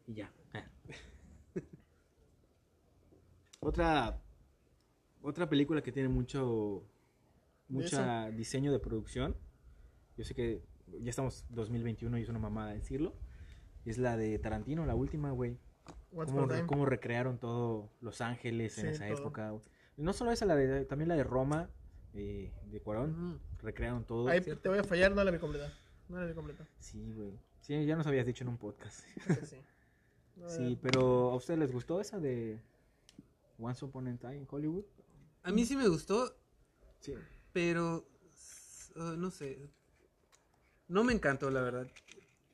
Y 0.06 0.14
ya. 0.14 0.32
Otra. 3.60 4.20
Otra 5.22 5.48
película 5.48 5.82
que 5.82 5.92
tiene 5.92 6.08
mucho. 6.08 6.82
Mucha 7.68 8.30
diseño 8.30 8.72
de 8.72 8.78
producción. 8.78 9.36
Yo 10.16 10.24
sé 10.24 10.34
que 10.34 10.62
ya 11.02 11.10
estamos 11.10 11.44
2021 11.50 12.18
y 12.18 12.22
es 12.22 12.28
una 12.28 12.38
mamada 12.38 12.72
decirlo. 12.72 13.14
Es 13.84 13.98
la 13.98 14.16
de 14.16 14.38
Tarantino, 14.38 14.86
la 14.86 14.94
última, 14.94 15.30
güey. 15.30 15.58
Cómo, 16.14 16.48
cómo 16.66 16.86
recrearon 16.86 17.38
todo 17.38 17.90
Los 18.00 18.20
Ángeles 18.20 18.78
en 18.78 18.84
Sí, 18.86 18.90
esa 18.92 19.08
todo. 19.08 19.18
época. 19.18 19.54
no 19.96 20.12
solo 20.12 20.30
esa, 20.30 20.46
la 20.46 20.54
de, 20.56 20.84
también 20.84 21.08
la 21.08 21.16
de 21.16 21.24
Roma, 21.24 21.68
eh, 22.14 22.52
de 22.66 22.80
Cuarón. 22.80 23.40
Recrearon 23.60 24.04
todo. 24.04 24.28
Ahí 24.28 24.40
cierto. 24.42 24.62
te 24.62 24.68
voy 24.68 24.78
a 24.78 24.84
fallar, 24.84 25.12
no 25.14 25.22
la 25.24 25.30
vi 25.30 25.38
completa. 25.38 25.72
No 26.08 26.18
la 26.18 26.26
vi 26.26 26.34
completa. 26.34 26.66
Sí, 26.78 27.12
güey. 27.12 27.32
Sí, 27.60 27.84
ya 27.86 27.96
nos 27.96 28.06
habías 28.06 28.26
dicho 28.26 28.44
en 28.44 28.48
un 28.48 28.58
podcast. 28.58 29.00
Sí. 29.44 29.56
No, 30.36 30.48
Sí, 30.48 30.78
pero 30.82 31.30
¿a 31.30 31.34
ustedes 31.36 31.58
les 31.60 31.72
gustó 31.72 32.00
esa 32.00 32.18
de 32.20 32.60
Once 33.58 33.84
Upon 33.84 34.08
a 34.08 34.16
Time 34.16 34.36
en 34.36 34.46
Hollywood? 34.50 34.84
A 35.42 35.50
mí 35.52 35.64
sí 35.64 35.76
me 35.76 35.88
gustó, 35.88 36.34
Sí. 37.00 37.14
pero 37.52 38.06
uh, 38.96 39.16
no 39.16 39.30
sé. 39.30 39.68
No 40.88 41.04
me 41.04 41.12
encantó, 41.12 41.50
la 41.50 41.62
verdad. 41.62 41.86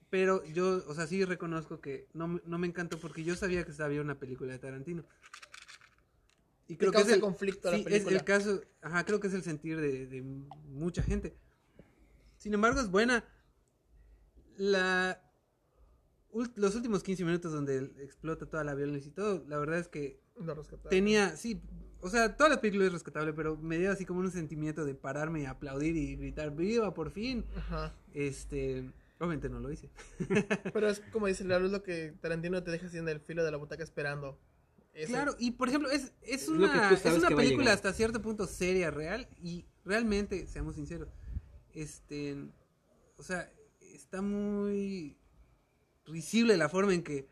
Pero 0.08 0.44
yo, 0.44 0.82
o 0.88 0.94
sea, 0.94 1.06
sí 1.06 1.24
reconozco 1.24 1.80
que 1.80 2.08
no, 2.14 2.28
me- 2.28 2.42
no 2.44 2.58
me 2.58 2.66
encantó 2.66 2.98
porque 2.98 3.22
yo 3.22 3.36
sabía 3.36 3.64
que 3.64 3.82
había 3.82 4.00
una 4.00 4.18
película 4.18 4.52
de 4.52 4.58
Tarantino. 4.58 5.04
Y 6.66 6.76
creo 6.76 6.92
que 6.92 7.00
es 7.02 7.08
el, 7.08 7.20
conflicto 7.20 7.68
a 7.68 7.72
la 7.72 7.76
sí, 7.78 7.82
es 7.82 7.88
película. 7.90 8.16
el 8.16 8.24
caso, 8.24 8.62
ajá, 8.80 9.04
creo 9.04 9.18
que 9.18 9.26
es 9.26 9.34
el 9.34 9.42
sentir 9.42 9.80
de, 9.80 10.06
de 10.06 10.22
mucha 10.22 11.02
gente. 11.02 11.36
Sin 12.38 12.54
embargo, 12.54 12.80
es 12.80 12.90
buena. 12.90 13.24
La, 14.56 15.20
los 16.54 16.74
últimos 16.74 17.02
15 17.02 17.24
minutos 17.24 17.52
donde 17.52 17.92
explota 17.98 18.46
toda 18.46 18.62
la 18.62 18.74
violencia 18.74 19.08
y 19.08 19.12
todo, 19.12 19.44
la 19.48 19.58
verdad 19.58 19.78
es 19.78 19.88
que 19.88 20.20
tenía, 20.88 21.36
sí, 21.36 21.60
o 22.00 22.08
sea, 22.08 22.36
toda 22.36 22.50
la 22.50 22.60
película 22.60 22.86
es 22.86 22.92
rescatable, 22.92 23.32
pero 23.32 23.56
me 23.56 23.78
dio 23.78 23.90
así 23.90 24.04
como 24.04 24.20
un 24.20 24.30
sentimiento 24.30 24.84
de 24.84 24.94
pararme 24.94 25.42
y 25.42 25.46
aplaudir 25.46 25.96
y 25.96 26.16
gritar, 26.16 26.54
viva, 26.54 26.94
por 26.94 27.10
fin. 27.10 27.44
Ajá. 27.56 27.94
Este, 28.14 28.90
obviamente 29.18 29.48
no 29.48 29.60
lo 29.60 29.70
hice. 29.70 29.90
Pero 30.72 30.88
es 30.88 31.00
como 31.12 31.26
dice 31.26 31.44
Lalo, 31.44 31.66
es 31.66 31.72
lo 31.72 31.82
que 31.82 32.14
Tarantino 32.20 32.62
te 32.62 32.70
deja 32.70 32.86
así 32.86 32.98
en 32.98 33.08
el 33.08 33.20
filo 33.20 33.44
de 33.44 33.50
la 33.50 33.58
butaca 33.58 33.82
esperando. 33.82 34.38
Eso. 34.94 35.12
Claro, 35.12 35.36
y 35.38 35.52
por 35.52 35.68
ejemplo, 35.68 35.88
es, 35.90 36.12
es 36.22 36.48
una, 36.48 36.90
es 36.90 37.04
una 37.04 37.28
película 37.28 37.72
hasta 37.72 37.92
cierto 37.92 38.20
punto 38.20 38.46
seria, 38.46 38.90
real, 38.90 39.28
y 39.40 39.64
realmente, 39.84 40.48
seamos 40.48 40.74
sinceros, 40.74 41.08
este, 41.72 42.36
o 43.16 43.22
sea, 43.22 43.52
está 43.80 44.20
muy 44.20 45.16
risible 46.06 46.56
la 46.56 46.68
forma 46.68 46.92
en 46.92 47.04
que 47.04 47.28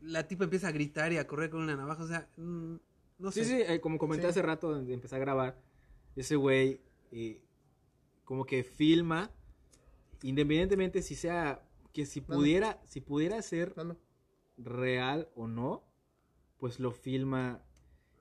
la 0.00 0.26
tipa 0.26 0.44
empieza 0.44 0.68
a 0.68 0.72
gritar 0.72 1.12
y 1.12 1.18
a 1.18 1.26
correr 1.26 1.50
con 1.50 1.62
una 1.62 1.76
navaja, 1.76 2.02
o 2.02 2.08
sea, 2.08 2.28
mm, 2.38 2.76
no 3.18 3.30
sé. 3.30 3.44
Sí, 3.44 3.50
sí, 3.50 3.62
eh, 3.66 3.80
como 3.80 3.98
comenté 3.98 4.24
Sí. 4.26 4.30
hace 4.30 4.42
rato 4.42 4.80
de 4.82 4.94
empezar 4.94 5.18
a 5.18 5.24
grabar, 5.24 5.60
ese 6.16 6.36
güey 6.36 6.80
eh, 7.12 7.40
como 8.24 8.44
que 8.46 8.62
filma, 8.64 9.30
independientemente 10.22 11.02
si 11.02 11.14
sea, 11.14 11.62
que 11.92 12.06
si 12.06 12.20
pudiera, 12.20 12.80
si 12.86 13.00
pudiera 13.00 13.40
ser 13.42 13.74
real 14.56 15.28
o 15.34 15.46
no, 15.46 15.84
pues 16.58 16.80
lo 16.80 16.90
filma 16.92 17.62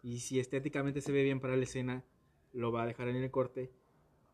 y 0.01 0.19
si 0.19 0.39
estéticamente 0.39 1.01
se 1.01 1.11
ve 1.11 1.23
bien 1.23 1.39
para 1.39 1.55
la 1.55 1.63
escena, 1.63 2.03
lo 2.51 2.71
va 2.71 2.83
a 2.83 2.85
dejar 2.85 3.07
en 3.07 3.15
el 3.15 3.31
corte, 3.31 3.71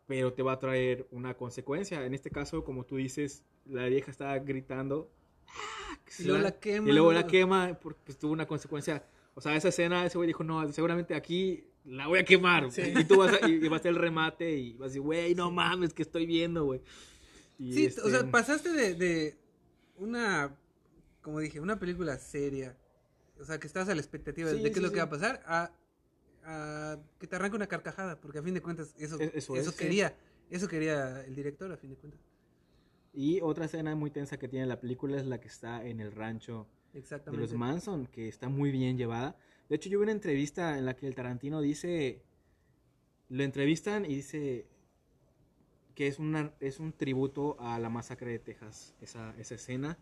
pero 0.07 0.33
te 0.33 0.41
va 0.43 0.53
a 0.53 0.59
traer 0.59 1.07
una 1.11 1.35
consecuencia. 1.35 2.05
En 2.05 2.13
este 2.13 2.31
caso, 2.31 2.63
como 2.63 2.85
tú 2.85 2.97
dices, 2.97 3.43
la 3.65 3.85
vieja 3.85 4.11
estaba 4.11 4.37
gritando 4.39 5.11
"Ah", 5.47 5.97
Y 6.19 6.23
luego 6.23 6.41
la 6.43 6.49
y 6.49 6.53
quema. 6.59 6.91
luego 6.91 7.13
la 7.13 7.27
quema 7.27 7.77
porque 7.79 8.01
pues, 8.05 8.17
tuvo 8.17 8.33
una 8.33 8.47
consecuencia. 8.47 9.05
O 9.39 9.41
sea, 9.41 9.55
esa 9.55 9.69
escena, 9.69 10.05
ese 10.05 10.17
güey 10.17 10.27
dijo, 10.27 10.43
no, 10.43 10.67
seguramente 10.73 11.15
aquí 11.15 11.63
la 11.85 12.07
voy 12.07 12.19
a 12.19 12.25
quemar. 12.25 12.69
Sí. 12.71 12.81
Y 12.93 13.05
tú 13.05 13.19
vas 13.19 13.41
a, 13.41 13.47
y, 13.47 13.53
y 13.53 13.67
va 13.69 13.77
a 13.77 13.79
ser 13.79 13.91
el 13.91 13.95
remate 13.95 14.51
y 14.51 14.73
vas 14.73 14.81
a 14.81 14.89
decir, 14.89 15.01
güey, 15.01 15.33
no 15.33 15.49
mames, 15.49 15.93
que 15.93 16.01
estoy 16.03 16.25
viendo, 16.25 16.65
güey. 16.65 16.81
Y, 17.57 17.71
Sí, 17.71 17.85
este, 17.85 18.01
o 18.01 18.09
sea, 18.09 18.29
pasaste 18.29 18.69
de, 18.73 18.95
de 18.95 19.37
una, 19.95 20.53
como 21.21 21.39
dije, 21.39 21.61
una 21.61 21.79
película 21.79 22.17
seria, 22.17 22.75
o 23.39 23.45
sea, 23.45 23.61
que 23.61 23.67
estás 23.67 23.87
a 23.87 23.95
la 23.95 24.01
expectativa 24.01 24.49
Sí, 24.49 24.57
de 24.57 24.63
qué 24.63 24.73
sí, 24.73 24.79
es 24.79 24.83
lo 24.83 24.91
que 24.91 24.97
va 24.97 25.03
a 25.05 25.09
pasar, 25.09 25.41
a, 25.45 25.71
a 26.43 26.97
que 27.17 27.25
te 27.25 27.35
arranque 27.37 27.55
una 27.55 27.67
carcajada, 27.67 28.19
porque 28.19 28.39
a 28.39 28.43
fin 28.43 28.53
de 28.53 28.61
cuentas 28.61 28.93
eso, 28.99 29.17
E- 29.21 29.31
eso 29.35 29.55
eso, 29.55 29.69
es, 29.69 29.75
sí. 29.75 29.83
quería, 29.85 30.17
eso 30.49 30.67
quería 30.67 31.21
el 31.25 31.33
director 31.33 31.71
a 31.71 31.77
fin 31.77 31.91
de 31.91 31.95
cuentas. 31.95 32.19
Y 33.13 33.39
otra 33.39 33.65
escena 33.65 33.95
muy 33.95 34.11
tensa 34.11 34.37
que 34.37 34.49
tiene 34.49 34.65
la 34.65 34.81
película 34.81 35.17
es 35.17 35.25
la 35.25 35.39
que 35.39 35.47
está 35.47 35.85
en 35.85 36.01
el 36.01 36.11
rancho 36.11 36.67
de 36.93 36.99
Exactamente. 36.99 37.41
los 37.41 37.53
Manson, 37.53 38.07
que 38.07 38.27
está 38.27 38.49
muy 38.49 38.71
bien 38.71 38.97
llevada. 38.97 39.37
De 39.69 39.75
hecho, 39.75 39.89
yo 39.89 39.99
vi 39.99 40.03
una 40.03 40.11
entrevista 40.11 40.77
en 40.77 40.85
la 40.85 40.95
que 40.95 41.07
el 41.07 41.15
Tarantino 41.15 41.61
dice, 41.61 42.23
lo 43.29 43.43
entrevistan 43.43 44.05
y 44.05 44.15
dice 44.15 44.67
que 45.95 46.07
es, 46.07 46.17
una, 46.17 46.53
es 46.59 46.79
un 46.79 46.93
tributo 46.93 47.57
a 47.59 47.77
la 47.79 47.89
masacre 47.89 48.31
de 48.31 48.39
Texas, 48.39 48.95
esa, 49.01 49.35
esa 49.37 49.55
escena, 49.55 49.97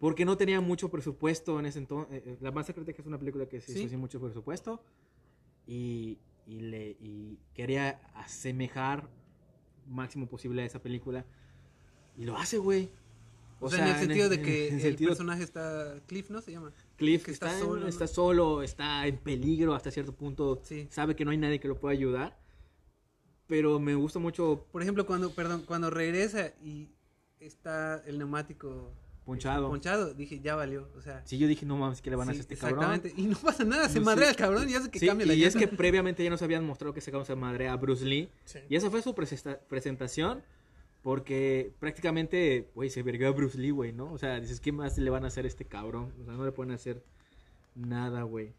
porque 0.00 0.24
no 0.24 0.36
tenía 0.36 0.60
mucho 0.60 0.90
presupuesto 0.90 1.58
en 1.60 1.66
ese 1.66 1.78
entonces. 1.78 2.40
La 2.42 2.50
masacre 2.50 2.80
de 2.82 2.86
Texas 2.86 3.04
es 3.04 3.08
una 3.08 3.18
película 3.18 3.46
que 3.48 3.60
se 3.60 3.72
Sí. 3.72 3.78
hizo 3.80 3.88
sin 3.90 4.00
mucho 4.00 4.20
presupuesto 4.20 4.82
y, 5.66 6.18
y, 6.46 6.60
le, 6.60 6.96
y 7.00 7.38
quería 7.54 8.00
asemejar 8.14 9.08
máximo 9.86 10.26
posible 10.26 10.62
a 10.62 10.64
esa 10.66 10.82
película. 10.82 11.24
Y 12.16 12.24
lo 12.24 12.36
hace, 12.36 12.58
güey. 12.58 12.90
O, 13.60 13.70
sea, 13.70 13.88
en 13.88 13.94
el 13.94 14.00
sentido 14.00 14.28
de 14.28 14.36
en- 14.36 14.42
que 14.42 14.68
en 14.68 14.74
el 14.76 14.80
sentido- 14.82 15.10
personaje 15.10 15.42
está. 15.42 15.94
Cliff, 16.06 16.28
¿no? 16.30 16.40
Se 16.42 16.52
llama. 16.52 16.72
Cliff 16.96 17.24
que 17.24 17.30
está, 17.30 17.46
está 17.46 17.58
en- 17.60 17.64
solo, 17.64 17.80
¿no? 17.80 17.86
está 17.88 18.06
solo, 18.06 18.62
está 18.62 19.06
en 19.06 19.16
peligro 19.18 19.74
hasta 19.74 19.90
cierto 19.90 20.12
punto. 20.14 20.60
Sí. 20.64 20.86
Sabe 20.90 21.16
que 21.16 21.24
no 21.24 21.30
hay 21.30 21.38
nadie 21.38 21.60
que 21.60 21.68
lo 21.68 21.78
pueda 21.78 21.92
ayudar. 21.92 22.38
Pero 23.46 23.78
me 23.78 23.94
gusta 23.94 24.18
mucho 24.18 24.66
Por 24.72 24.82
ejemplo, 24.82 25.04
cuando, 25.06 25.30
perdón, 25.34 25.64
cuando 25.66 25.90
regresa 25.90 26.52
y 26.62 26.88
está 27.40 28.02
el 28.06 28.18
neumático 28.18 28.90
Ponchado. 29.26 29.68
ponchado, 29.68 30.14
dije, 30.14 30.40
ya 30.40 30.54
valió. 30.54 30.88
O 30.96 31.00
sea, 31.02 31.22
Si 31.26 31.36
yo 31.38 31.46
dije, 31.46 31.64
no 31.66 31.76
mames, 31.76 32.00
¿qué 32.02 32.10
le 32.10 32.16
van 32.16 32.28
a 32.30 32.32
sí, 32.34 32.40
hacer 32.40 32.50
a 32.52 32.54
este 32.54 32.56
cabrón? 32.66 32.84
exactamente. 32.94 33.22
Y 33.22 33.26
no 33.26 33.36
pasa 33.38 33.64
nada, 33.64 33.88
se 33.88 33.98
No, 33.98 34.06
madrea 34.06 34.26
sí. 34.28 34.30
el 34.32 34.36
cabrón 34.36 34.68
y 34.68 34.74
hace 34.74 34.90
que 34.90 34.98
Sí, 34.98 35.06
cambie 35.06 35.26
la 35.26 35.34
y 35.34 35.44
es 35.44 35.54
que 35.56 35.68
previamente 35.68 36.22
ya 36.24 36.30
nos 36.30 36.42
habían 36.42 36.64
mostrado 36.66 36.92
que 36.94 37.00
cabrón 37.10 37.26
se 37.26 37.34
madrea 37.36 37.72
a 37.72 37.76
Bruce 37.76 38.04
Lee. 38.04 38.30
Sí. 38.44 38.58
Y 38.68 38.76
esa 38.76 38.90
fue 38.90 39.02
su 39.02 39.14
presenta- 39.14 39.58
presentación. 39.68 40.42
Porque 41.04 41.70
prácticamente, 41.78 42.70
güey, 42.74 42.88
se 42.88 43.02
vergó 43.02 43.26
a 43.26 43.30
Bruce 43.30 43.58
Lee, 43.58 43.70
güey, 43.70 43.92
¿no? 43.92 44.10
O 44.10 44.16
sea, 44.16 44.40
dices, 44.40 44.58
¿qué 44.58 44.72
más 44.72 44.96
le 44.96 45.10
van 45.10 45.22
a 45.24 45.26
hacer 45.26 45.44
a 45.44 45.48
este 45.48 45.66
cabrón? 45.66 46.14
O 46.20 46.24
sea, 46.24 46.32
no 46.32 46.44
le 46.46 46.50
pueden 46.50 46.72
hacer 46.72 47.04
nada, 47.74 48.22
güey. 48.22 48.54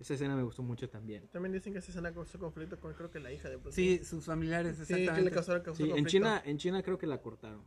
Esa 0.00 0.14
escena 0.14 0.34
me 0.34 0.42
gustó 0.42 0.64
mucho 0.64 0.90
también. 0.90 1.28
También 1.28 1.52
dicen 1.52 1.72
que 1.72 1.78
esa 1.78 1.90
escena 1.92 2.12
causó 2.12 2.40
conflicto 2.40 2.78
con 2.80 2.92
creo 2.94 3.10
que 3.12 3.20
la 3.20 3.32
hija 3.32 3.48
de 3.48 3.54
Bruce 3.56 3.76
Sí, 3.76 3.98
Lee. 3.98 4.04
sus 4.04 4.24
familiares, 4.24 4.76
Sí, 4.78 4.84
que 4.88 4.94
le 4.94 5.00
exactamente. 5.04 5.34
causó, 5.34 5.52
Sí, 5.52 5.58
en 5.84 5.88
conflicto. 5.90 6.08
China, 6.10 6.42
en 6.44 6.58
China 6.58 6.82
creo 6.82 6.98
que 6.98 7.06
la 7.06 7.22
cortaron. 7.22 7.62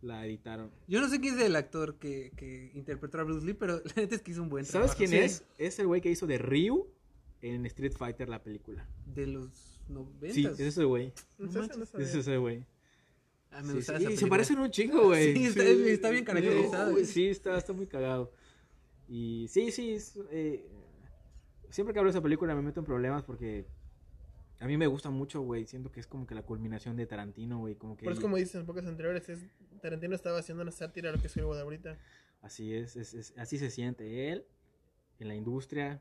La 0.00 0.24
editaron. 0.24 0.70
Yo 0.86 1.00
no 1.00 1.08
sé 1.08 1.20
quién 1.20 1.34
es 1.38 1.44
el 1.44 1.56
actor 1.56 1.96
que, 1.98 2.30
que 2.36 2.70
interpretó 2.74 3.18
a 3.18 3.24
Bruce 3.24 3.44
Lee, 3.44 3.52
pero 3.54 3.82
la 3.84 3.92
neta 3.96 4.14
es 4.14 4.22
que 4.22 4.30
hizo 4.30 4.42
un 4.44 4.48
buen 4.48 4.64
¿Sabes 4.64 4.92
trabajo. 4.92 4.96
quién 4.96 5.10
Sí. 5.10 5.16
es? 5.18 5.44
Es 5.58 5.78
el 5.80 5.88
güey 5.88 6.00
que 6.00 6.08
hizo 6.10 6.28
de 6.28 6.38
Ryu 6.38 6.86
en 7.42 7.66
Street 7.66 7.94
Fighter, 7.98 8.28
la 8.28 8.42
película. 8.44 8.86
De 9.06 9.26
los 9.26 9.82
90. 9.88 10.32
Sí, 10.34 10.46
es 10.46 10.60
ese 10.60 10.84
güey. 10.84 11.12
No. 11.36 11.64
Es 11.98 12.14
ese 12.14 12.36
güey. 12.36 12.64
Ah, 13.50 13.62
me 13.62 13.82
Sí, 13.82 13.92
y 14.10 14.16
se 14.16 14.26
parecen 14.28 14.58
un 14.60 14.70
chingo, 14.70 15.06
güey. 15.08 15.34
Sí, 15.34 15.44
está- 15.46 15.64
está 15.64 16.10
bien 16.10 16.24
caracterizado. 16.24 16.94
Uy, 16.94 17.04
Sí, 17.04 17.26
está, 17.28 17.56
está 17.58 17.72
muy 17.72 17.86
cagado. 17.86 18.32
Y 19.08 19.46
sí, 19.48 19.72
sí, 19.72 19.92
es, 19.94 20.16
eh, 20.30 20.64
siempre 21.68 21.92
que 21.92 21.98
hablo 21.98 22.10
de 22.12 22.16
esa 22.16 22.22
película 22.22 22.54
me 22.54 22.62
meto 22.62 22.78
en 22.80 22.86
problemas 22.86 23.24
porque 23.24 23.66
a 24.60 24.66
mí 24.66 24.76
me 24.76 24.86
gusta 24.86 25.10
mucho, 25.10 25.40
güey. 25.40 25.66
Siento 25.66 25.90
que 25.90 25.98
es 25.98 26.06
como 26.06 26.26
que 26.28 26.34
la 26.36 26.42
culminación 26.42 26.96
de 26.96 27.06
Tarantino, 27.06 27.58
güey. 27.58 27.74
Como 27.74 27.96
que 27.96 28.04
Pero 28.04 28.14
es 28.14 28.20
como 28.20 28.36
dicen 28.36 28.60
en 28.60 28.66
pocas 28.66 28.86
anteriores, 28.86 29.28
es, 29.28 29.40
Tarantino 29.82 30.14
estaba 30.14 30.38
haciendo 30.38 30.62
una 30.62 30.70
sátira 30.70 31.10
a 31.10 31.12
lo 31.12 31.20
que 31.20 31.26
es 31.26 31.36
Hollywood 31.36 31.58
ahorita. 31.58 31.98
así 32.42 32.72
es, 32.72 32.94
es- 32.96 33.14
es- 33.14 33.34
así 33.36 33.58
se 33.58 33.70
siente 33.70 34.30
él 34.32 34.46
en 35.18 35.28
la 35.28 35.34
industria, 35.34 36.00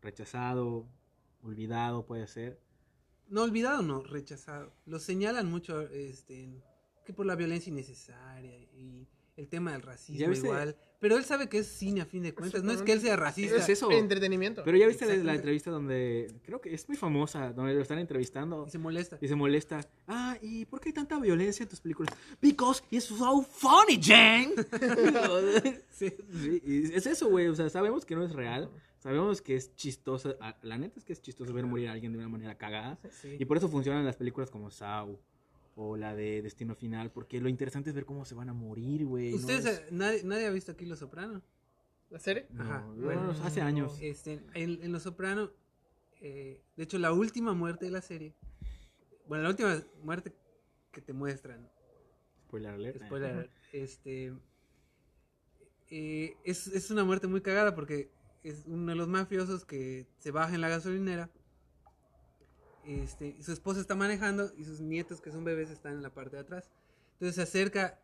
rechazado, 0.00 0.88
olvidado, 1.42 2.06
puede 2.06 2.26
ser. 2.26 2.58
No, 3.28 3.42
olvidado 3.42 3.82
no, 3.82 4.02
rechazado. 4.02 4.72
Lo 4.86 4.98
señalan 4.98 5.50
mucho, 5.50 5.82
este, 5.82 6.48
que 7.06 7.12
por 7.14 7.24
la 7.24 7.34
violencia 7.36 7.70
innecesaria 7.70 8.58
y 8.58 9.06
el 9.36 9.48
tema 9.48 9.72
del 9.72 9.82
racismo 9.82 10.32
igual. 10.32 10.76
Pero 10.98 11.18
él 11.18 11.24
sabe 11.26 11.46
que 11.50 11.58
es 11.58 11.66
cine 11.66 12.00
a 12.00 12.06
fin 12.06 12.22
de 12.22 12.34
cuentas, 12.34 12.62
no 12.64 12.72
es 12.72 12.80
que 12.80 12.92
él 12.92 13.00
sea 13.02 13.16
racista. 13.16 13.56
Es 13.56 13.68
eso. 13.68 13.90
Entretenimiento. 13.90 14.62
Pero 14.64 14.78
ya 14.78 14.86
viste 14.86 15.04
la- 15.22 15.34
entrevista 15.34 15.70
donde, 15.70 16.40
creo 16.42 16.58
que 16.62 16.72
es 16.72 16.88
muy 16.88 16.96
famosa, 16.96 17.52
donde 17.52 17.74
lo 17.74 17.82
están 17.82 17.98
entrevistando. 17.98 18.64
Y 18.66 18.70
se 18.70 18.78
molesta. 18.78 19.18
Y 19.20 19.28
se 19.28 19.34
molesta. 19.34 19.86
Ah, 20.08 20.38
¿y 20.40 20.64
por 20.64 20.80
qué 20.80 20.88
hay 20.88 20.94
tanta 20.94 21.20
violencia 21.20 21.62
en 21.64 21.68
tus 21.68 21.80
películas? 21.80 22.14
Because 22.40 22.82
it's 22.90 23.04
so 23.04 23.42
funny, 23.42 24.00
Jane. 24.02 24.54
Sí. 25.90 26.12
Es 26.94 27.06
eso, 27.06 27.28
güey. 27.28 27.48
O 27.48 27.54
sea, 27.54 27.68
sabemos 27.68 28.04
que 28.04 28.14
no 28.14 28.24
es 28.24 28.32
real. 28.32 28.70
Sabemos 28.98 29.40
que 29.42 29.54
es 29.56 29.74
chistoso. 29.76 30.36
ah, 30.40 30.56
La 30.62 30.78
neta 30.78 30.98
es 30.98 31.04
que 31.04 31.12
es 31.12 31.20
chistoso 31.22 31.52
ver 31.52 31.66
morir 31.66 31.88
a 31.88 31.92
alguien 31.92 32.12
de 32.12 32.18
una 32.18 32.28
manera 32.28 32.56
cagada. 32.56 32.98
Sí. 33.22 33.36
Y 33.38 33.44
por 33.44 33.56
eso 33.58 33.68
funcionan 33.68 34.04
las 34.04 34.16
películas 34.16 34.50
como 34.50 34.70
Saw 34.70 35.18
o 35.76 35.96
la 35.96 36.16
de 36.16 36.42
Destino 36.42 36.74
Final. 36.74 37.12
Porque 37.12 37.40
lo 37.40 37.48
interesante 37.48 37.90
es 37.90 37.94
ver 37.94 38.04
cómo 38.06 38.24
se 38.24 38.34
van 38.34 38.48
a 38.48 38.52
morir, 38.52 39.04
güey. 39.06 39.30
no 39.30 39.36
Ustedes, 39.36 39.66
es- 39.66 39.92
nadie, 39.92 40.24
nadie 40.24 40.46
ha 40.46 40.50
visto 40.50 40.72
aquí 40.72 40.84
Los 40.86 40.98
Soprano. 40.98 41.42
¿La 42.10 42.18
serie? 42.18 42.46
no, 42.50 42.62
Ajá. 42.62 42.86
bueno, 42.96 43.30
hace 43.42 43.60
años. 43.60 43.98
Este, 44.00 44.40
en, 44.54 44.82
en 44.82 44.92
Los 44.92 45.02
Soprano, 45.04 45.50
eh, 46.20 46.62
de 46.76 46.82
hecho, 46.82 46.98
la 46.98 47.12
última 47.12 47.52
muerte 47.52 47.84
de 47.86 47.90
la 47.90 48.00
serie, 48.00 48.34
bueno, 49.28 49.42
la 49.44 49.50
última 49.50 49.82
muerte 50.02 50.32
que 50.92 51.00
te 51.00 51.12
muestran, 51.12 51.68
Spoiler 52.46 52.70
alert. 52.74 53.04
spoiler, 53.04 53.30
alert, 53.32 53.52
este, 53.72 54.32
eh, 55.90 56.36
es, 56.44 56.66
es 56.68 56.90
una 56.90 57.04
muerte 57.04 57.26
muy 57.26 57.40
cagada 57.40 57.74
porque 57.74 58.10
es 58.44 58.62
uno 58.66 58.86
de 58.90 58.94
los 58.96 59.08
mafiosos 59.08 59.64
que 59.64 60.06
se 60.18 60.30
baja 60.30 60.54
en 60.54 60.60
la 60.60 60.68
gasolinera. 60.68 61.30
Este, 62.86 63.42
su 63.42 63.52
esposa 63.52 63.80
está 63.80 63.96
manejando 63.96 64.52
y 64.56 64.64
sus 64.64 64.80
nietos, 64.80 65.20
que 65.20 65.32
son 65.32 65.42
bebés, 65.42 65.70
están 65.70 65.94
en 65.94 66.02
la 66.02 66.10
parte 66.10 66.36
de 66.36 66.42
atrás. 66.42 66.70
Entonces 67.14 67.34
se 67.34 67.42
acerca 67.42 67.98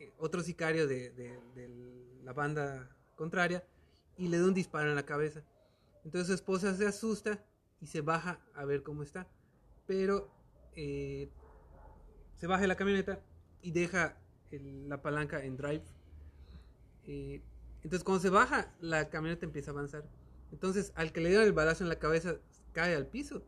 eh, 0.00 0.12
otro 0.18 0.42
sicario 0.42 0.88
de, 0.88 1.38
la 2.24 2.32
banda 2.32 2.90
contraria 3.14 3.64
y 4.18 4.26
le 4.26 4.38
da 4.38 4.46
un 4.46 4.54
disparo 4.54 4.88
en 4.88 4.96
la 4.96 5.04
cabeza. 5.04 5.44
Entonces 6.04 6.26
su 6.26 6.34
esposa 6.34 6.74
se 6.74 6.86
asusta 6.86 7.44
y 7.80 7.86
se 7.86 8.00
baja 8.00 8.40
a 8.54 8.64
ver 8.64 8.82
cómo 8.82 9.04
está. 9.04 9.28
Pero 9.86 10.28
eh, 10.74 11.30
se 12.34 12.48
baja 12.48 12.62
de 12.62 12.68
la 12.68 12.76
camioneta 12.76 13.20
y 13.62 13.70
deja 13.70 14.16
la 14.50 15.02
palanca 15.02 15.44
en 15.44 15.56
drive. 15.56 15.84
Eh, 17.06 17.42
entonces 17.84 18.02
cuando 18.02 18.22
se 18.22 18.30
baja, 18.30 18.74
la 18.80 19.08
camioneta 19.08 19.46
empieza 19.46 19.70
a 19.70 19.74
avanzar. 19.74 20.04
Entonces 20.50 20.92
al 20.96 21.12
que 21.12 21.20
le 21.20 21.28
dieron 21.28 21.46
el 21.46 21.52
balazo 21.52 21.84
en 21.84 21.90
la 21.90 22.00
cabeza 22.00 22.38
cae 22.72 22.96
al 22.96 23.06
piso 23.06 23.44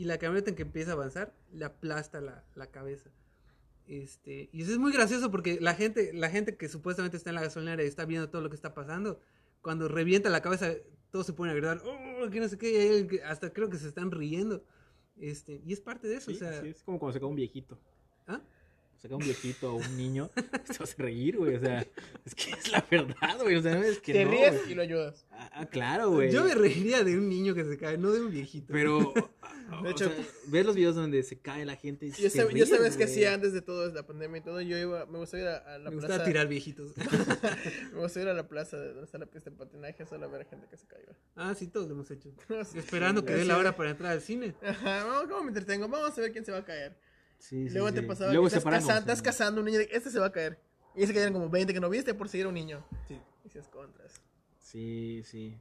y 0.00 0.04
la 0.04 0.16
camioneta 0.16 0.48
en 0.48 0.56
que 0.56 0.62
empieza 0.62 0.92
a 0.92 0.94
avanzar 0.94 1.34
le 1.52 1.66
aplasta 1.66 2.22
la, 2.22 2.42
la 2.54 2.70
cabeza. 2.70 3.10
Este, 3.86 4.48
y 4.50 4.62
eso 4.62 4.72
es 4.72 4.78
muy 4.78 4.92
gracioso 4.92 5.30
porque 5.30 5.60
la 5.60 5.74
gente, 5.74 6.14
la 6.14 6.30
gente 6.30 6.56
que 6.56 6.70
supuestamente 6.70 7.18
está 7.18 7.28
en 7.28 7.34
la 7.34 7.42
gasolinera 7.42 7.84
y 7.84 7.86
está 7.86 8.06
viendo 8.06 8.30
todo 8.30 8.40
lo 8.40 8.48
que 8.48 8.56
está 8.56 8.72
pasando, 8.72 9.20
cuando 9.60 9.88
revienta 9.88 10.30
la 10.30 10.40
cabeza, 10.40 10.72
todos 11.10 11.26
se 11.26 11.34
ponen 11.34 11.50
a 11.50 11.54
gritar, 11.54 11.82
oh, 11.84 12.30
que 12.30 12.40
no 12.40 12.48
sé 12.48 12.56
qué, 12.56 13.20
hasta 13.26 13.52
creo 13.52 13.68
que 13.68 13.76
se 13.76 13.88
están 13.88 14.10
riendo. 14.10 14.64
Este, 15.18 15.60
y 15.66 15.74
es 15.74 15.82
parte 15.82 16.08
de 16.08 16.16
eso, 16.16 16.30
Sí, 16.30 16.36
o 16.38 16.38
sea, 16.38 16.62
sí, 16.62 16.68
es 16.68 16.82
como 16.82 16.98
cuando 16.98 17.12
se 17.12 17.20
cae 17.20 17.28
un 17.28 17.36
viejito. 17.36 17.78
¿ah? 18.26 18.40
saca 19.00 19.16
un 19.16 19.24
viejito 19.24 19.72
o 19.72 19.76
un 19.76 19.96
niño, 19.96 20.30
vas 20.78 20.94
a 20.98 21.02
reír, 21.02 21.38
güey. 21.38 21.56
O 21.56 21.60
sea, 21.60 21.86
es 22.24 22.34
que 22.34 22.50
es 22.50 22.70
la 22.70 22.86
verdad, 22.90 23.38
güey. 23.42 23.56
O 23.56 23.62
sea, 23.62 23.74
no 23.74 23.82
es 23.82 23.98
que 23.98 24.12
Te 24.12 24.24
no, 24.24 24.30
ríes 24.30 24.58
güey. 24.58 24.72
y 24.72 24.74
lo 24.74 24.82
ayudas. 24.82 25.26
Ah, 25.30 25.50
ah, 25.54 25.66
claro, 25.66 26.10
güey. 26.10 26.30
Yo 26.30 26.44
me 26.44 26.54
reiría 26.54 27.02
de 27.02 27.16
un 27.16 27.28
niño 27.28 27.54
que 27.54 27.64
se 27.64 27.78
cae, 27.78 27.96
no 27.96 28.10
de 28.10 28.20
un 28.20 28.30
viejito. 28.30 28.72
Pero, 28.72 29.14
De 29.82 29.90
hecho- 29.90 30.06
hecho, 30.06 30.14
ves 30.48 30.66
los 30.66 30.74
videos 30.74 30.94
donde 30.94 31.22
se 31.22 31.38
cae 31.38 31.64
la 31.64 31.76
gente 31.76 32.06
y 32.06 32.10
Yo, 32.10 32.28
se 32.28 32.44
sab- 32.44 32.52
yo 32.54 32.66
sabes 32.66 32.96
que 32.96 33.04
hacía 33.04 33.32
antes 33.34 33.52
de 33.52 33.62
todo, 33.62 33.92
la 33.92 34.06
pandemia 34.06 34.38
y 34.38 34.40
todo, 34.42 34.60
yo 34.60 34.76
iba, 34.76 35.06
me 35.06 35.18
gusta 35.18 35.38
ir 35.38 35.46
a, 35.46 35.56
a 35.58 35.78
la 35.78 35.90
me 35.90 35.96
gusta 35.96 36.08
plaza. 36.08 36.24
tirar 36.24 36.48
viejitos. 36.48 36.92
me 37.92 38.00
gusta 38.00 38.20
ir 38.20 38.28
a 38.28 38.34
la 38.34 38.48
plaza 38.48 38.76
de 38.78 38.88
donde 38.88 39.04
está 39.04 39.18
la 39.18 39.26
pista 39.26 39.50
de 39.50 39.56
patinaje 39.56 40.04
solo 40.06 40.26
a 40.26 40.28
ver 40.28 40.42
a 40.42 40.44
gente 40.44 40.66
que 40.68 40.76
se 40.76 40.86
caiga. 40.86 41.12
ah, 41.36 41.54
sí, 41.54 41.66
todos 41.68 41.86
lo 41.88 41.94
hemos 41.94 42.10
hecho. 42.10 42.30
Sí, 42.70 42.78
Esperando 42.78 43.24
que 43.24 43.32
dé 43.34 43.44
la 43.44 43.56
hora 43.58 43.76
para 43.76 43.90
entrar 43.90 44.12
al 44.12 44.20
cine. 44.20 44.54
Ajá, 44.62 45.04
vamos, 45.04 45.24
¿cómo 45.30 45.42
me 45.42 45.48
entretengo? 45.48 45.88
Vamos 45.88 46.16
a 46.16 46.20
ver 46.20 46.32
quién 46.32 46.44
se 46.44 46.52
va 46.52 46.58
a 46.58 46.64
caer. 46.64 46.96
Sí, 47.38 47.68
sí, 47.68 47.72
Luego 47.74 47.88
sí. 47.88 47.94
te 47.94 48.02
pasaba 48.02 48.30
Luego 48.32 48.46
que 48.46 48.50
se 48.50 48.58
estás, 48.58 48.72
cazando, 48.74 49.00
estás 49.00 49.22
cazando 49.22 49.60
un 49.60 49.66
niño, 49.66 49.78
de, 49.78 49.88
este 49.92 50.10
se 50.10 50.18
va 50.18 50.26
a 50.26 50.32
caer. 50.32 50.58
Y 50.94 51.06
se 51.06 51.14
cayeron 51.14 51.32
como 51.32 51.48
20 51.48 51.72
que 51.72 51.80
no 51.80 51.88
viste 51.88 52.12
por 52.14 52.28
seguir 52.28 52.46
a 52.46 52.48
un 52.48 52.54
niño. 52.54 52.84
Sí. 53.08 53.14
Y 53.14 53.44
dices 53.44 53.68
contras. 53.68 54.20
Sí, 54.58 55.22
sí. 55.24 55.56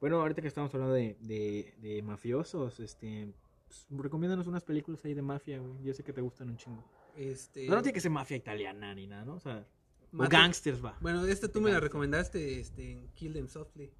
Bueno, 0.00 0.20
ahorita 0.20 0.40
que 0.40 0.48
estamos 0.48 0.72
hablando 0.74 0.94
de, 0.94 1.16
de, 1.20 1.74
de 1.78 2.02
mafiosos, 2.02 2.78
este... 2.80 3.32
Pues, 3.68 3.86
recomiéndanos 4.02 4.46
unas 4.46 4.64
películas 4.64 5.04
ahí 5.04 5.14
de 5.14 5.22
mafia, 5.22 5.58
güey. 5.58 5.82
Yo 5.84 5.94
sé 5.94 6.02
que 6.02 6.12
te 6.12 6.20
gustan 6.20 6.48
un 6.50 6.56
chingo. 6.56 6.82
Este, 7.16 7.66
No, 7.68 7.76
no 7.76 7.82
tiene 7.82 7.92
que 7.94 8.00
ser 8.00 8.10
mafia 8.10 8.36
italiana 8.36 8.94
ni 8.94 9.06
nada, 9.06 9.24
¿no? 9.24 9.34
O 9.34 9.40
sea, 9.40 9.64
o 10.12 10.28
gangsters, 10.28 10.82
va. 10.84 10.96
Bueno, 11.00 11.24
esta 11.26 11.48
tú 11.48 11.60
me 11.60 11.70
la 11.70 11.80
recomendaste 11.80 12.60
este, 12.60 12.92
en 12.92 13.08
Kill 13.14 13.32
Them 13.34 13.48
Softly. 13.48 13.90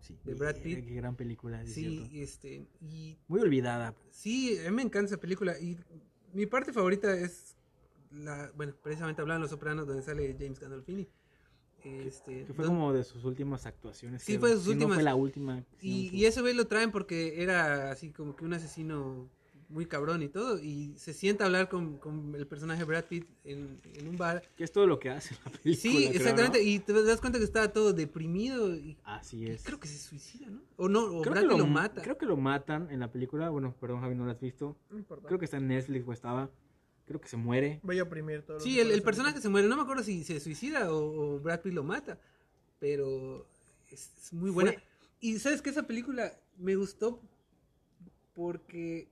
Sí, 0.00 0.16
de 0.24 0.34
Brad 0.34 0.56
Pitt. 0.56 0.84
Qué 0.86 0.94
gran 0.94 1.14
película, 1.14 1.62
es 1.62 1.72
Sí, 1.72 1.84
cierto. 2.08 2.08
este, 2.16 2.66
y 2.80 3.16
Muy 3.28 3.40
olvidada. 3.40 3.94
sí, 4.10 4.58
a 4.66 4.70
mí 4.70 4.76
me 4.76 4.82
encanta 4.82 5.06
esa 5.12 5.20
película. 5.20 5.58
Y 5.60 5.76
mi 6.32 6.46
parte 6.46 6.72
favorita 6.72 7.14
es 7.14 7.54
la, 8.10 8.50
bueno, 8.56 8.74
precisamente 8.82 9.20
hablando 9.22 9.40
de 9.40 9.44
Los 9.44 9.50
Sopranos, 9.50 9.86
donde 9.86 10.02
sale 10.02 10.34
James 10.38 10.58
Gandolfini. 10.58 11.08
Este, 11.84 12.44
Que 12.44 12.52
fue 12.52 12.64
don- 12.64 12.74
como 12.74 12.92
de 12.92 13.04
sus 13.04 13.24
últimas 13.24 13.64
actuaciones. 13.66 14.22
Sí, 14.22 14.36
fue 14.38 14.50
de 14.50 14.56
sus 14.56 14.64
Si 14.64 14.70
no 14.70 14.74
últimas. 14.74 14.94
fue 14.96 15.02
la 15.04 15.14
última. 15.14 15.64
Y, 15.80 16.08
fue- 16.08 16.18
y 16.18 16.24
ese 16.26 16.40
güey 16.40 16.54
lo 16.54 16.66
traen 16.66 16.90
porque 16.90 17.42
era 17.42 17.90
así 17.90 18.10
como 18.10 18.34
que 18.36 18.44
un 18.44 18.52
asesino 18.54 19.28
muy 19.70 19.84
cabrón 19.86 20.22
y 20.22 20.28
todo. 20.28 20.58
Y 20.58 20.94
se 20.96 21.12
sienta 21.12 21.44
a 21.44 21.46
hablar 21.46 21.68
con, 21.68 21.98
con 21.98 22.34
el 22.34 22.46
personaje 22.46 22.84
Brad 22.84 23.04
Pitt 23.04 23.26
en, 23.44 23.76
en 23.94 24.08
un 24.08 24.16
bar. 24.16 24.42
Que 24.56 24.64
es 24.64 24.72
todo 24.72 24.86
lo 24.86 24.98
que 24.98 25.10
hace 25.10 25.34
la 25.44 25.50
película. 25.52 25.76
Sí, 25.76 25.96
creo, 26.06 26.10
exactamente. 26.16 26.58
¿no? 26.58 26.64
Y 26.68 26.78
te 26.80 26.92
das 27.04 27.20
cuenta 27.20 27.38
que 27.38 27.44
estaba 27.44 27.68
todo 27.68 27.92
deprimido. 27.92 28.74
Y, 28.74 28.96
Así 29.04 29.38
y 29.44 29.46
es. 29.48 29.62
creo 29.62 29.78
que 29.78 29.86
se 29.86 29.98
suicida, 29.98 30.48
¿no? 30.48 30.60
O 30.78 30.88
no, 30.88 31.04
o 31.04 31.20
Creo 31.22 31.32
Brad 31.32 31.42
que 31.42 31.48
Pitt 31.48 31.58
lo, 31.58 31.64
m- 31.64 31.72
mata. 31.74 32.02
Creo 32.02 32.18
que 32.18 32.26
lo 32.26 32.36
matan 32.36 32.90
en 32.90 32.98
la 33.00 33.12
película. 33.12 33.50
Bueno, 33.50 33.74
perdón, 33.78 34.00
Javi, 34.00 34.14
no 34.14 34.24
la 34.26 34.32
has 34.32 34.40
visto. 34.40 34.76
No. 34.90 35.04
Creo 35.04 35.38
que 35.38 35.44
está 35.44 35.58
en 35.58 35.68
Netflix 35.68 36.08
o 36.08 36.12
estaba. 36.12 36.50
Creo 37.08 37.20
que 37.20 37.28
se 37.28 37.36
muere. 37.36 37.80
Voy 37.82 37.98
a 37.98 38.04
oprimir 38.04 38.42
todo. 38.42 38.60
Sí, 38.60 38.78
el, 38.78 38.90
el 38.92 39.02
personaje 39.02 39.40
se 39.40 39.48
muere. 39.48 39.66
No 39.66 39.76
me 39.76 39.82
acuerdo 39.82 40.02
si 40.04 40.22
se 40.24 40.38
suicida 40.38 40.92
o, 40.92 41.36
o 41.36 41.40
Brad 41.40 41.60
Pitt 41.62 41.72
lo 41.74 41.82
mata. 41.82 42.20
Pero 42.78 43.48
es, 43.90 44.12
es 44.22 44.32
muy 44.32 44.50
buena. 44.50 44.72
Fue- 44.72 44.82
Y 45.20 45.38
sabes 45.40 45.60
que 45.62 45.70
esa 45.70 45.86
película 45.86 46.38
me 46.58 46.76
gustó 46.76 47.20
porque 48.34 49.08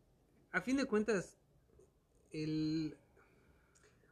a 0.53 0.61
fin 0.61 0.77
de 0.77 0.85
cuentas 0.85 1.37
el... 2.33 2.97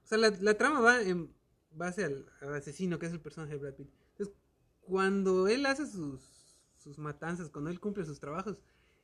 O 0.02 0.06
sea, 0.06 0.18
la, 0.18 0.30
la 0.40 0.54
trama 0.58 0.80
va 0.80 1.00
en 1.02 1.30
base 1.72 2.04
al, 2.04 2.26
al 2.40 2.54
asesino, 2.54 2.98
que 2.98 3.06
es 3.06 3.12
el 3.12 3.20
personaje 3.20 3.52
de 3.54 3.58
Brad 3.58 3.74
Pitt. 3.74 3.88
Entonces, 4.12 4.34
cuando 4.82 5.46
él 5.48 5.64
hace 5.66 5.86
sus, 5.86 6.20
sus 6.78 6.98
matanzas, 6.98 7.50
cuando 7.50 7.70
él 7.70 7.80
cumple 7.80 8.04
sus 8.04 8.20
trabajos, 8.20 8.58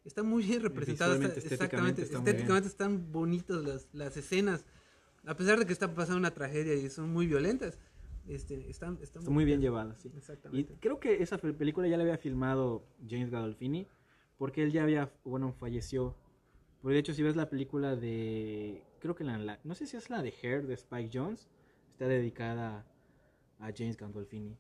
está 0.05 0.23
muy 0.23 0.43
bien 0.45 0.63
representado. 0.63 1.13
Visualmente, 1.13 1.41
está- 1.41 1.55
estéticamente 1.55 2.03
exactamente, 2.03 2.03
está 2.03 2.19
muy 2.19 2.25
bien. 2.25 2.37
estéticamente 2.37 2.69
están 2.69 3.13
bonitos 3.13 3.65
las, 3.65 3.89
las 3.93 4.17
escenas. 4.17 4.65
A 5.27 5.37
pesar 5.37 5.59
de 5.59 5.67
que 5.67 5.73
está 5.73 5.93
pasando 5.95 6.19
una 6.19 6.31
tragedia 6.33 6.75
y 6.75 6.89
son 6.89 7.13
muy 7.13 7.27
violentas, 7.27 7.79
este, 8.27 8.71
están, 8.71 8.99
están 9.03 9.21
Está 9.23 9.31
muy 9.31 9.45
bien 9.45 9.59
bonitas. 9.59 9.63
llevada, 9.63 9.95
sí. 9.97 10.11
Y 10.15 10.17
Exactamente. 10.17 10.77
creo 10.81 10.99
que 11.01 11.23
esa 11.23 11.37
película 11.39 11.89
ya 11.89 11.97
la 11.97 12.05
había 12.05 12.17
filmado 12.19 12.87
James 13.09 13.31
Gandolfini, 13.31 13.87
porque 14.39 14.63
él 14.63 14.73
ya 14.73 14.83
había, 14.83 15.13
bueno, 15.25 15.53
falleció. 15.53 16.17
Porque 16.81 16.95
de 16.95 17.01
hecho, 17.01 17.13
si 17.13 17.23
ves 17.23 17.37
la 17.37 17.51
película 17.51 17.95
de, 17.97 18.83
creo 19.01 19.15
que 19.15 19.25
la, 19.25 19.37
la- 19.37 19.61
no 19.65 19.75
sé 19.75 19.87
si 19.87 19.97
es 19.99 20.09
la 20.09 20.23
de 20.23 20.33
Hair 20.43 20.67
de 20.67 20.75
Spike 20.75 21.11
Jones, 21.13 21.49
está 21.93 22.07
dedicada 22.09 22.87
a 23.59 23.71
James 23.77 23.99
Gandolfini. 23.99 24.57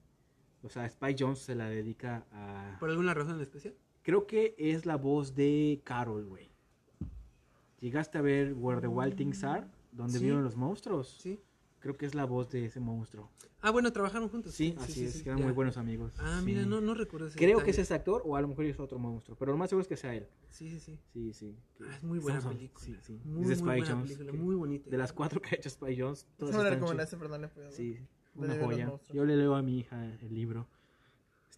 O 0.62 0.68
sea, 0.68 0.84
Spike 0.84 1.16
Jones 1.18 1.38
se 1.38 1.54
la 1.54 1.70
dedica 1.70 2.26
a... 2.32 2.76
¿Por 2.78 2.90
alguna 2.90 3.14
razón 3.14 3.36
en 3.36 3.40
especial? 3.40 3.74
Creo 4.02 4.26
que 4.26 4.54
es 4.58 4.86
la 4.86 4.96
voz 4.96 5.34
de 5.34 5.80
Carol, 5.84 6.24
güey. 6.26 6.50
¿Llegaste 7.80 8.18
a 8.18 8.20
ver 8.22 8.54
Where 8.54 8.80
the 8.80 8.88
Wild 8.88 9.16
Things 9.16 9.42
Are? 9.44 9.66
Donde 9.92 10.18
Sí. 10.18 10.24
viven 10.24 10.42
los 10.42 10.56
monstruos. 10.56 11.18
Sí. 11.20 11.40
Creo 11.80 11.96
que 11.96 12.04
es 12.04 12.14
la 12.14 12.26
voz 12.26 12.50
de 12.50 12.66
ese 12.66 12.78
monstruo. 12.78 13.30
Ah, 13.62 13.70
bueno, 13.70 13.90
trabajaron 13.90 14.28
juntos. 14.28 14.54
Sí, 14.54 14.74
así 14.78 15.04
es, 15.04 15.12
sí, 15.14 15.22
eran 15.24 15.38
ya. 15.38 15.44
muy 15.44 15.52
buenos 15.54 15.78
amigos. 15.78 16.12
Ah, 16.18 16.36
sí. 16.40 16.44
mira, 16.46 16.64
no, 16.66 16.80
no 16.82 16.92
recuerdo 16.94 17.26
ese 17.28 17.38
Creo 17.38 17.62
que 17.62 17.70
es 17.70 17.78
ese 17.78 17.94
actor 17.94 18.22
o 18.24 18.36
a 18.36 18.40
lo 18.42 18.48
mejor 18.48 18.66
es 18.66 18.78
otro 18.78 18.98
monstruo, 18.98 19.36
pero 19.38 19.52
lo 19.52 19.58
más 19.58 19.70
seguro 19.70 19.82
es 19.82 19.88
que 19.88 19.96
sea 19.96 20.14
él. 20.14 20.26
Sí, 20.50 20.68
sí, 20.70 20.78
sí. 20.80 20.98
Sí, 21.12 21.32
sí. 21.32 21.56
Ah, 21.82 21.94
es 21.96 22.02
muy 22.02 22.18
buena 22.18 22.40
película. 22.40 22.84
Sí, 22.84 22.96
sí. 23.00 23.18
Muy, 23.24 23.42
es 23.44 23.48
de 23.48 23.56
muy 23.56 23.76
buena 23.78 23.86
Jones. 23.94 24.02
película, 24.04 24.32
que- 24.32 24.38
muy 24.38 24.54
bonita. 24.56 24.90
De 24.90 24.98
las 24.98 25.12
cuatro 25.14 25.40
que 25.40 25.54
ha 25.54 25.58
hecho 25.58 25.68
Spike 25.68 26.02
Jones, 26.02 26.26
todas 26.36 26.54
me 26.56 26.62
la 26.62 26.70
recomendaste, 26.70 27.16
pero 27.16 27.30
no 27.30 27.38
le 27.38 27.48
chidas. 27.50 27.74
Sí, 27.74 27.98
una 28.34 28.54
joya. 28.58 28.92
Yo 29.12 29.24
le 29.24 29.36
leo 29.36 29.54
a 29.54 29.62
mi 29.62 29.78
hija 29.78 30.04
el 30.20 30.34
libro. 30.34 30.66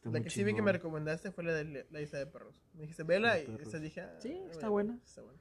Está 0.03 0.09
La 0.11 0.19
muy 0.19 0.23
que 0.25 0.31
sí 0.31 0.43
vi 0.43 0.53
que 0.55 0.63
me 0.63 0.73
recomendaste 0.73 1.31
fue 1.31 1.45
la 1.45 1.53
de 1.55 1.87
la 1.91 2.01
isla 2.01 2.19
de 2.19 2.27
perros. 2.27 2.61
Me 2.75 2.83
dijiste, 2.83 3.05
vela 3.05 3.35
La 3.35 3.41
y 3.41 3.57
esa 3.61 3.79
dije, 3.79 4.01
ah, 4.01 4.17
Sí, 4.21 4.43
está 4.51 4.69
buena. 4.69 4.99
Está 5.05 5.23
buena. 5.23 5.39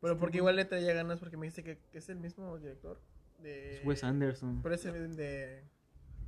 Pero 0.00 0.18
porque 0.18 0.36
igual 0.36 0.56
le 0.56 0.66
traía 0.66 0.92
ganas 0.92 1.18
porque 1.18 1.38
me 1.38 1.46
dijiste 1.46 1.64
que, 1.64 1.78
que 1.90 1.98
es 1.98 2.08
el 2.10 2.18
mismo 2.18 2.58
director 2.58 3.00
de... 3.38 3.78
Es 3.78 3.86
Wes 3.86 4.04
Anderson. 4.04 4.60
Por 4.60 4.74
ese 4.74 4.92
de 4.92 5.64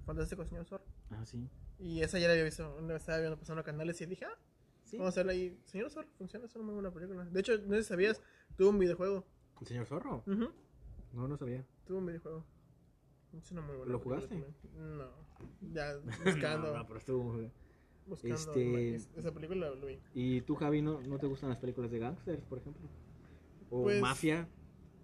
Fantástico 0.07 0.45
Señor 0.47 0.65
Zorro. 0.65 0.85
Ah, 1.11 1.25
sí. 1.27 1.47
Y 1.79 2.01
esa 2.01 2.19
ya 2.19 2.27
la 2.29 2.33
había 2.33 2.45
visto, 2.45 2.75
una 2.79 2.95
vez 2.95 3.03
estaba 3.03 3.19
viendo 3.19 3.39
pasando 3.39 3.63
canales 3.63 4.01
y 4.01 4.07
dije, 4.07 4.25
ah, 4.25 4.39
Sí. 4.85 4.97
vamos 4.97 5.15
a 5.17 5.21
verla 5.21 5.33
ahí. 5.33 5.61
Señor 5.67 5.91
Zorro, 5.91 6.09
funciona, 6.17 6.47
es 6.47 6.55
una 6.57 6.65
muy 6.65 6.75
buena 6.75 6.91
película. 6.91 7.27
De 7.27 7.41
hecho, 7.41 7.59
no 7.59 7.75
sé 7.75 7.83
si 7.83 7.89
sabías, 7.91 8.23
tuvo 8.57 8.71
un 8.71 8.79
videojuego. 8.79 9.27
¿El 9.61 9.67
señor 9.67 9.85
Zorro? 9.87 10.25
Ujú, 10.27 10.51
No, 11.13 11.29
no 11.29 11.37
sabía. 11.37 11.63
Tuvo 11.85 11.99
un 11.99 12.07
videojuego. 12.07 12.47
Es 13.37 13.51
una 13.53 13.61
muy 13.63 13.77
buena 13.77 13.93
¿Lo 13.93 13.99
jugaste? 14.01 14.37
No, 14.77 15.11
ya 15.73 15.97
buscando, 16.25 16.73
No, 16.73 16.79
no, 16.79 16.87
pero 16.87 16.99
estuvo... 16.99 17.41
buscando 18.07 18.35
este- 18.37 18.95
es- 18.97 19.09
esa 19.17 19.33
película 19.33 19.71
lo 19.71 19.87
vi. 19.87 19.99
¿Y 20.15 20.41
tú, 20.43 20.55
Javi, 20.55 20.81
no, 20.83 21.01
no 21.03 21.19
te 21.19 21.27
gustan 21.27 21.51
las 21.51 21.59
películas 21.59 21.91
de 21.91 21.99
gangsters, 21.99 22.43
por 22.45 22.59
ejemplo? 22.59 22.89
¿O 23.71 23.83
Pues- 23.85 24.01
mafia? 24.01 24.49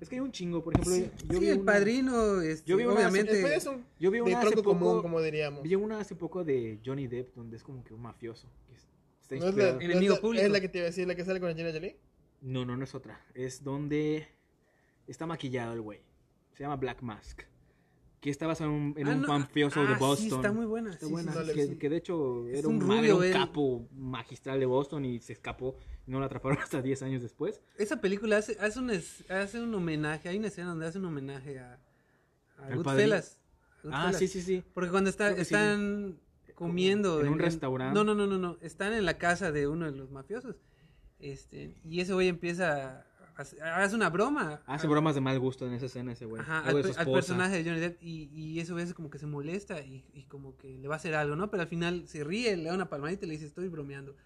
Es 0.00 0.08
que 0.08 0.16
hay 0.16 0.20
un 0.20 0.32
chingo, 0.32 0.62
por 0.62 0.74
ejemplo. 0.74 0.92
Sí, 0.92 1.10
yo 1.28 1.34
sí, 1.34 1.40
vi 1.40 1.48
el 1.50 1.60
una- 1.60 1.72
padrino, 1.72 2.40
este, 2.40 2.68
yo 2.68 2.76
vi 2.76 2.84
una- 2.84 2.94
obviamente. 2.94 3.54
Es 3.56 3.66
un 3.66 3.84
Yo 4.00 4.10
vi 4.10 4.18
de 4.18 4.22
una 4.22 4.40
hace 4.40 4.56
poco, 4.56 4.70
común, 4.76 5.02
como 5.02 5.20
diríamos. 5.22 5.62
vi 5.62 5.74
una 5.76 6.00
hace 6.00 6.14
poco 6.16 6.44
de 6.44 6.80
Johnny 6.84 7.06
Depp, 7.06 7.34
donde 7.36 7.56
es 7.56 7.62
como 7.62 7.84
que 7.84 7.94
un 7.94 8.02
mafioso. 8.02 8.48
que 8.68 8.74
está 8.74 9.36
¿No 9.36 9.46
es 9.50 9.54
la, 9.56 9.72
no 9.74 9.78
es 9.78 9.84
Enemigo 9.84 10.14
la- 10.16 10.20
público. 10.20 10.44
¿Es 10.44 10.50
la 10.50 10.60
que 10.60 10.68
te 10.68 10.78
iba 10.78 10.86
a 10.86 10.90
decir, 10.90 11.06
la 11.06 11.14
que 11.14 11.24
sale 11.24 11.40
con 11.40 11.48
Angelina 11.48 11.72
Jolie? 11.72 11.96
No, 12.42 12.64
no, 12.66 12.76
no 12.76 12.84
es 12.84 12.94
otra. 12.94 13.24
Es 13.34 13.62
donde 13.64 14.26
está 15.06 15.26
maquillado 15.26 15.72
el 15.74 15.80
güey. 15.80 16.00
Se 16.52 16.64
llama 16.64 16.76
Black 16.76 17.00
Mask. 17.00 17.42
Que 18.24 18.30
está 18.30 18.46
basado 18.46 18.70
en 18.70 18.76
un, 18.76 18.94
en 18.96 19.06
Ah, 19.06 19.10
un 19.16 19.20
no, 19.20 19.28
mafioso 19.28 19.80
ah, 19.80 19.82
de 19.86 19.94
sí, 19.96 20.00
Boston. 20.00 20.38
está 20.38 20.50
muy 20.50 20.64
buena. 20.64 20.88
Está 20.92 21.00
sí, 21.00 21.06
sí, 21.08 21.12
buena, 21.12 21.32
sí, 21.34 21.76
que, 21.76 21.90
de 21.90 21.96
hecho 21.98 22.48
era 22.48 22.66
un 22.68 22.76
un, 22.76 22.80
rubio, 22.80 23.04
era 23.04 23.14
un 23.16 23.24
él. 23.24 23.32
capo 23.34 23.86
magistral 23.94 24.60
de 24.60 24.64
Boston 24.64 25.04
y 25.04 25.20
se 25.20 25.34
escapó. 25.34 25.76
Y 26.06 26.10
no 26.10 26.20
lo 26.20 26.24
atraparon 26.24 26.56
hasta 26.62 26.80
10 26.80 27.02
años 27.02 27.20
después. 27.20 27.60
Esa 27.76 28.00
película 28.00 28.38
hace, 28.38 28.56
hace, 28.58 28.78
un, 28.80 28.90
hace 29.28 29.60
un 29.60 29.74
homenaje, 29.74 30.30
hay 30.30 30.38
una 30.38 30.46
escena 30.46 30.70
donde 30.70 30.86
hace 30.86 30.98
un 30.98 31.04
homenaje 31.04 31.58
a, 31.58 31.78
a 32.56 32.66
¿Al 32.68 32.76
Goodfellas. 32.76 33.36
Ah, 33.90 34.10
sí, 34.14 34.26
sí, 34.26 34.40
sí. 34.40 34.64
Porque 34.72 34.90
cuando 34.90 35.10
está, 35.10 35.34
sí. 35.34 35.42
están 35.42 36.18
comiendo 36.54 37.20
en 37.20 37.28
un 37.28 37.38
restaurante. 37.38 37.94
No, 37.94 38.04
no, 38.04 38.14
no, 38.14 38.26
no, 38.26 38.38
no. 38.38 38.56
Están 38.62 38.94
en 38.94 39.04
la 39.04 39.18
casa 39.18 39.52
de 39.52 39.68
uno 39.68 39.84
de 39.84 39.92
los 39.98 40.10
mafiosos. 40.10 40.56
Este, 41.18 41.74
y 41.84 42.00
ese 42.00 42.14
güey 42.14 42.28
empieza 42.28 43.04
hace 43.36 43.94
una 43.96 44.10
broma. 44.10 44.62
Hace 44.66 44.86
a- 44.86 44.90
bromas 44.90 45.14
de 45.14 45.20
mal 45.20 45.38
gusto 45.38 45.66
en 45.66 45.74
esa 45.74 45.86
escena 45.86 46.12
ese 46.12 46.24
güey. 46.26 46.42
Ajá, 46.42 46.60
al, 46.60 46.76
al 46.96 47.12
personaje 47.12 47.56
de 47.62 47.64
Johnny 47.68 47.80
Depp 47.80 48.02
y, 48.02 48.30
y 48.32 48.60
eso 48.60 48.74
veces 48.74 48.94
como 48.94 49.10
que 49.10 49.18
se 49.18 49.26
molesta 49.26 49.80
y, 49.82 50.04
y 50.12 50.24
como 50.24 50.56
que 50.56 50.78
le 50.78 50.88
va 50.88 50.94
a 50.94 50.96
hacer 50.98 51.14
algo, 51.14 51.36
¿no? 51.36 51.50
Pero 51.50 51.62
al 51.62 51.68
final 51.68 52.06
se 52.08 52.22
ríe, 52.24 52.56
le 52.56 52.64
da 52.68 52.74
una 52.74 52.88
palmadita 52.88 53.24
y 53.24 53.28
le 53.28 53.34
dice 53.34 53.46
estoy 53.46 53.68
bromeando. 53.68 54.16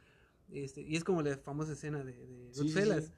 Este, 0.50 0.80
y 0.82 0.96
es 0.96 1.04
como 1.04 1.22
la 1.22 1.36
famosa 1.36 1.72
escena 1.72 2.02
de, 2.04 2.12
de 2.14 2.48
Sí, 2.54 2.60
sí, 2.68 2.74
Goodfellas. 2.74 3.04
sí. 3.06 3.12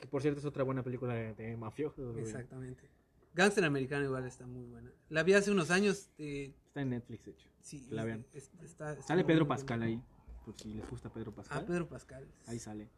Que 0.00 0.06
por 0.08 0.20
cierto 0.22 0.40
es 0.40 0.46
otra 0.46 0.64
buena 0.64 0.82
película 0.82 1.14
de, 1.14 1.34
de 1.34 1.56
mafiosos. 1.56 2.16
Exactamente. 2.18 2.90
Gangster 3.34 3.64
americano 3.64 4.04
igual 4.04 4.26
está 4.26 4.46
muy 4.46 4.64
buena. 4.66 4.90
La 5.08 5.22
vi 5.22 5.32
hace 5.32 5.50
unos 5.50 5.70
años. 5.70 6.10
eh, 6.18 6.52
Está 6.66 6.82
en 6.82 6.90
Netflix, 6.90 7.24
de 7.24 7.30
hecho. 7.30 7.48
sí, 7.60 7.86
la 7.90 8.04
vean. 8.04 8.26
es- 8.34 8.50
está- 8.62 8.92
está 8.92 9.02
Sale 9.02 9.24
Pedro. 9.24 9.46
Pascal 9.48 9.82
ahí. 9.82 10.02
Por 10.44 10.54
si 10.58 10.74
les 10.74 10.88
gusta 10.90 11.08
Pedro 11.10 11.32
Pascal. 11.32 11.60
Ah, 11.62 11.66
Pedro 11.66 11.88
Pascal. 11.88 12.26
Ahí 12.46 12.58
sale. 12.58 12.88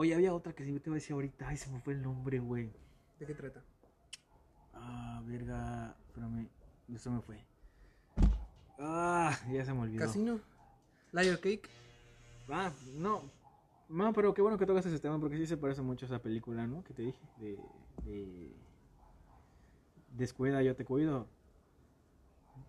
Oye, 0.00 0.14
había 0.14 0.32
otra 0.32 0.52
que 0.52 0.64
sí 0.64 0.78
te 0.78 0.90
iba 0.90 0.94
a 0.94 1.00
decir 1.00 1.12
ahorita. 1.14 1.48
Ay, 1.48 1.56
se 1.56 1.68
me 1.70 1.80
fue 1.80 1.92
el 1.94 2.02
nombre, 2.02 2.38
güey. 2.38 2.70
¿De 3.18 3.26
qué 3.26 3.34
trata? 3.34 3.64
Ah, 4.72 5.20
verga. 5.26 5.96
Espérame. 6.06 6.46
Eso 6.94 7.10
me 7.10 7.20
fue. 7.20 7.44
Ah, 8.78 9.36
ya 9.50 9.64
se 9.64 9.72
me 9.74 9.80
olvidó. 9.80 9.98
Casino. 10.06 10.38
Liar 11.10 11.40
Cake. 11.40 11.68
Ah, 12.48 12.70
no. 12.94 13.24
No, 13.88 14.12
pero 14.12 14.32
qué 14.34 14.40
bueno 14.40 14.56
que 14.56 14.66
tocas 14.66 14.86
ese 14.86 15.00
tema 15.00 15.18
porque 15.18 15.36
sí 15.36 15.48
se 15.48 15.56
parece 15.56 15.82
mucho 15.82 16.06
a 16.06 16.08
esa 16.08 16.22
película, 16.22 16.64
¿no? 16.68 16.84
Que 16.84 16.94
te 16.94 17.02
dije. 17.02 17.18
De. 17.40 17.58
de... 18.04 18.52
Descuida, 20.16 20.62
yo 20.62 20.76
te 20.76 20.84
cuido. 20.84 21.26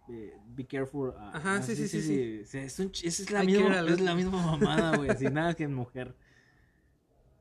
Eh, 0.07 0.35
be 0.55 0.65
careful. 0.65 1.13
ah, 1.15 1.33
Ajá, 1.35 1.55
ah, 1.57 1.61
sí, 1.61 1.75
sí, 1.75 1.87
sí, 1.87 2.01
sí. 2.01 2.43
Sí, 2.43 2.57
Es, 2.57 2.79
un 2.79 2.91
ch- 2.91 3.05
esa 3.05 3.21
es 3.21 3.29
la 3.29 3.43
I 3.43 3.47
misma, 3.47 3.81
es 3.81 4.01
la 4.01 4.15
misma 4.15 4.43
mamada, 4.43 4.97
güey. 4.97 5.15
sin 5.15 5.35
nada 5.35 5.53
que 5.53 5.67
mujer. 5.67 6.15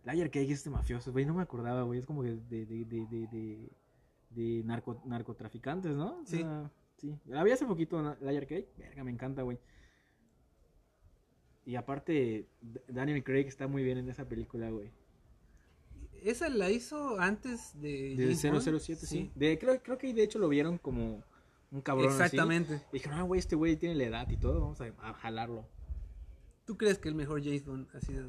Liar 0.05 0.31
Cake 0.31 0.51
es 0.51 0.59
este 0.59 0.71
mafioso, 0.71 1.13
güey. 1.13 1.25
No 1.25 1.35
me 1.35 1.43
acordaba, 1.43 1.83
güey. 1.83 1.99
Es 1.99 2.07
como 2.07 2.23
que 2.23 2.31
de. 2.31 2.67
de, 2.67 2.85
de, 2.85 3.71
de, 4.31 4.63
narco, 4.65 5.01
narcotraficantes, 5.05 5.97
¿no? 5.97 6.23
Sí. 6.25 6.39
sea, 6.39 6.71
sí. 6.97 7.19
La 7.27 7.43
vi 7.45 7.51
hace 7.51 7.67
poquito. 7.67 8.17
Liar 8.21 8.47
Cake. 8.47 8.69
Verga, 8.77 9.05
me 9.05 9.11
encanta, 9.11 9.43
güey. 9.43 9.59
Y 11.65 11.77
aparte, 11.77 12.47
Daniel 12.89 13.23
Craig 13.23 13.47
está 13.47 13.67
muy 13.67 13.83
bien 13.83 13.99
en 13.99 14.09
esa 14.09 14.27
película, 14.27 14.71
güey. 14.71 14.91
Esa 16.23 16.49
la 16.49 16.71
hizo 16.71 17.21
antes 17.21 17.79
de. 17.81 18.17
De 18.17 18.37
James 18.37 18.65
Bond. 18.65 18.81
007, 18.81 19.07
sí. 19.07 19.31
De, 19.35 19.59
creo, 19.59 19.83
creo 19.83 19.99
que 19.99 20.13
de 20.13 20.23
hecho 20.23 20.39
lo 20.39 20.49
vieron 20.49 20.79
como 20.79 21.23
un 21.71 21.81
cabrón. 21.83 22.09
así. 22.09 22.23
Exactamente. 22.23 22.81
Y 22.91 22.95
dijeron, 22.95 23.19
ah, 23.19 23.23
güey, 23.23 23.39
este 23.39 23.57
güey 23.57 23.77
tiene 23.77 23.95
la 23.97 24.05
edad 24.05 24.31
y 24.31 24.37
todo, 24.37 24.61
vamos 24.61 24.81
a, 24.81 24.87
a 25.01 25.13
jalarlo. 25.15 25.67
¿Tú 26.65 26.77
crees 26.77 26.99
que 26.99 27.09
el 27.09 27.15
mejor 27.15 27.43
James 27.43 27.65
Bond 27.65 27.89
ha 27.95 28.01
sido 28.01 28.27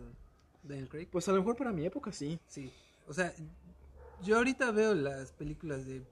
Daniel 0.63 0.87
Craig? 0.89 1.07
Pues 1.11 1.27
a 1.27 1.31
lo 1.31 1.39
mejor 1.39 1.55
para 1.55 1.71
mi 1.71 1.85
época 1.85 2.11
sí. 2.11 2.39
Sí. 2.47 2.71
O 3.07 3.13
sea, 3.13 3.33
yo 4.23 4.37
ahorita 4.37 4.71
veo 4.71 4.93
las 4.93 5.31
películas 5.31 5.85
de 5.85 6.03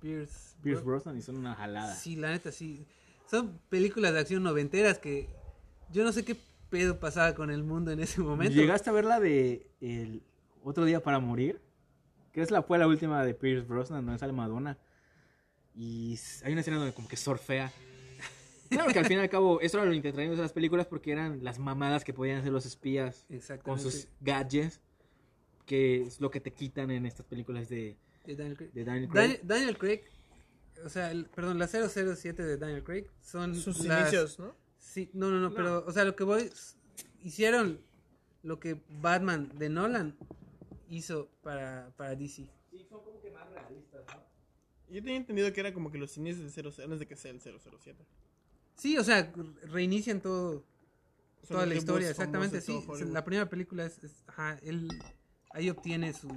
Pierce. 0.00 0.56
Pierce 0.62 0.82
Bro- 0.82 0.92
Brosnan 0.92 1.18
y 1.18 1.22
son 1.22 1.36
una 1.36 1.54
jalada. 1.54 1.94
Sí, 1.94 2.16
la 2.16 2.30
neta, 2.30 2.52
sí. 2.52 2.84
Son 3.30 3.58
películas 3.70 4.12
de 4.12 4.20
acción 4.20 4.42
noventeras 4.42 4.98
que 4.98 5.28
yo 5.90 6.04
no 6.04 6.12
sé 6.12 6.24
qué 6.24 6.36
pedo 6.70 7.00
pasaba 7.00 7.34
con 7.34 7.50
el 7.50 7.62
mundo 7.64 7.90
en 7.90 8.00
ese 8.00 8.20
momento. 8.20 8.54
¿Llegaste 8.54 8.90
a 8.90 8.92
ver 8.92 9.04
la 9.04 9.18
de 9.20 9.70
el 9.80 10.22
Otro 10.62 10.84
Día 10.84 11.02
para 11.02 11.18
Morir? 11.20 11.60
Que 12.32 12.42
es 12.42 12.50
la, 12.50 12.62
fue 12.62 12.78
la 12.78 12.86
última 12.86 13.24
de 13.24 13.32
Pierce 13.34 13.66
Brosnan, 13.66 14.04
donde 14.04 14.18
sale 14.18 14.32
Madonna. 14.32 14.76
Y 15.74 16.18
hay 16.44 16.52
una 16.52 16.60
escena 16.60 16.76
donde 16.78 16.92
como 16.92 17.08
que 17.08 17.16
surfea. 17.16 17.72
Claro 18.74 18.92
que 18.92 18.98
al 18.98 19.06
fin 19.06 19.16
y 19.18 19.20
al 19.20 19.28
cabo, 19.30 19.60
eso 19.60 19.78
era 19.78 19.86
lo 19.86 19.92
entretenido 19.92 20.34
de 20.34 20.40
esas 20.42 20.52
películas 20.52 20.86
porque 20.86 21.12
eran 21.12 21.42
las 21.42 21.58
mamadas 21.58 22.04
que 22.04 22.12
podían 22.12 22.38
hacer 22.38 22.52
los 22.52 22.66
espías 22.66 23.26
con 23.62 23.78
sus 23.80 24.08
gadgets, 24.20 24.80
que 25.66 26.02
es 26.02 26.20
lo 26.20 26.30
que 26.30 26.40
te 26.40 26.52
quitan 26.52 26.90
en 26.90 27.06
estas 27.06 27.24
películas 27.26 27.68
de, 27.68 27.96
De 28.26 28.36
Daniel 28.36 28.56
Craig. 28.56 28.70
de 28.72 28.84
Daniel 28.84 29.08
Craig. 29.08 29.22
Daniel, 29.22 29.40
Daniel 29.44 29.78
Craig, 29.78 30.00
o 30.84 30.88
sea, 30.88 31.10
el- 31.10 31.26
perdón, 31.26 31.58
la 31.58 31.66
007 31.68 32.42
de 32.42 32.56
Daniel 32.58 32.82
Craig 32.84 33.06
son 33.22 33.54
Sus 33.54 33.84
las- 33.86 34.00
inicios, 34.12 34.38
¿no? 34.38 34.54
Sí, 34.78 35.10
no, 35.14 35.30
no, 35.30 35.40
no, 35.40 35.48
No. 35.48 35.54
pero, 35.54 35.84
o 35.86 35.92
sea, 35.92 36.04
lo 36.04 36.14
que 36.14 36.24
voy, 36.24 36.50
hicieron 37.22 37.80
lo 38.42 38.60
que 38.60 38.80
Batman 39.00 39.50
de 39.56 39.68
Nolan 39.70 40.16
hizo 40.90 41.30
para, 41.42 41.92
para 41.96 42.14
DC. 42.14 42.46
Yo 44.90 45.02
tenía 45.02 45.16
entendido 45.16 45.52
que 45.52 45.60
era 45.60 45.72
como 45.72 45.90
que 45.90 45.98
los 45.98 46.16
inicios 46.18 46.40
del 46.42 46.50
00, 46.52 46.84
antes 46.84 46.98
de 47.00 47.06
que 47.06 47.16
sea 47.16 47.30
el 47.30 47.40
007. 47.40 48.04
Sí, 48.76 48.98
o 48.98 49.04
sea, 49.04 49.32
reinician 49.70 50.20
todo, 50.20 50.64
Son 51.42 51.48
toda 51.56 51.66
la 51.66 51.74
historia, 51.74 52.10
exactamente, 52.10 52.60
sí. 52.60 52.84
La 53.10 53.24
primera 53.24 53.48
película 53.48 53.84
es, 53.86 54.02
es- 54.02 54.22
ajá, 54.26 54.58
él 54.62 54.88
ahí 55.50 55.70
obtiene 55.70 56.12
su 56.12 56.28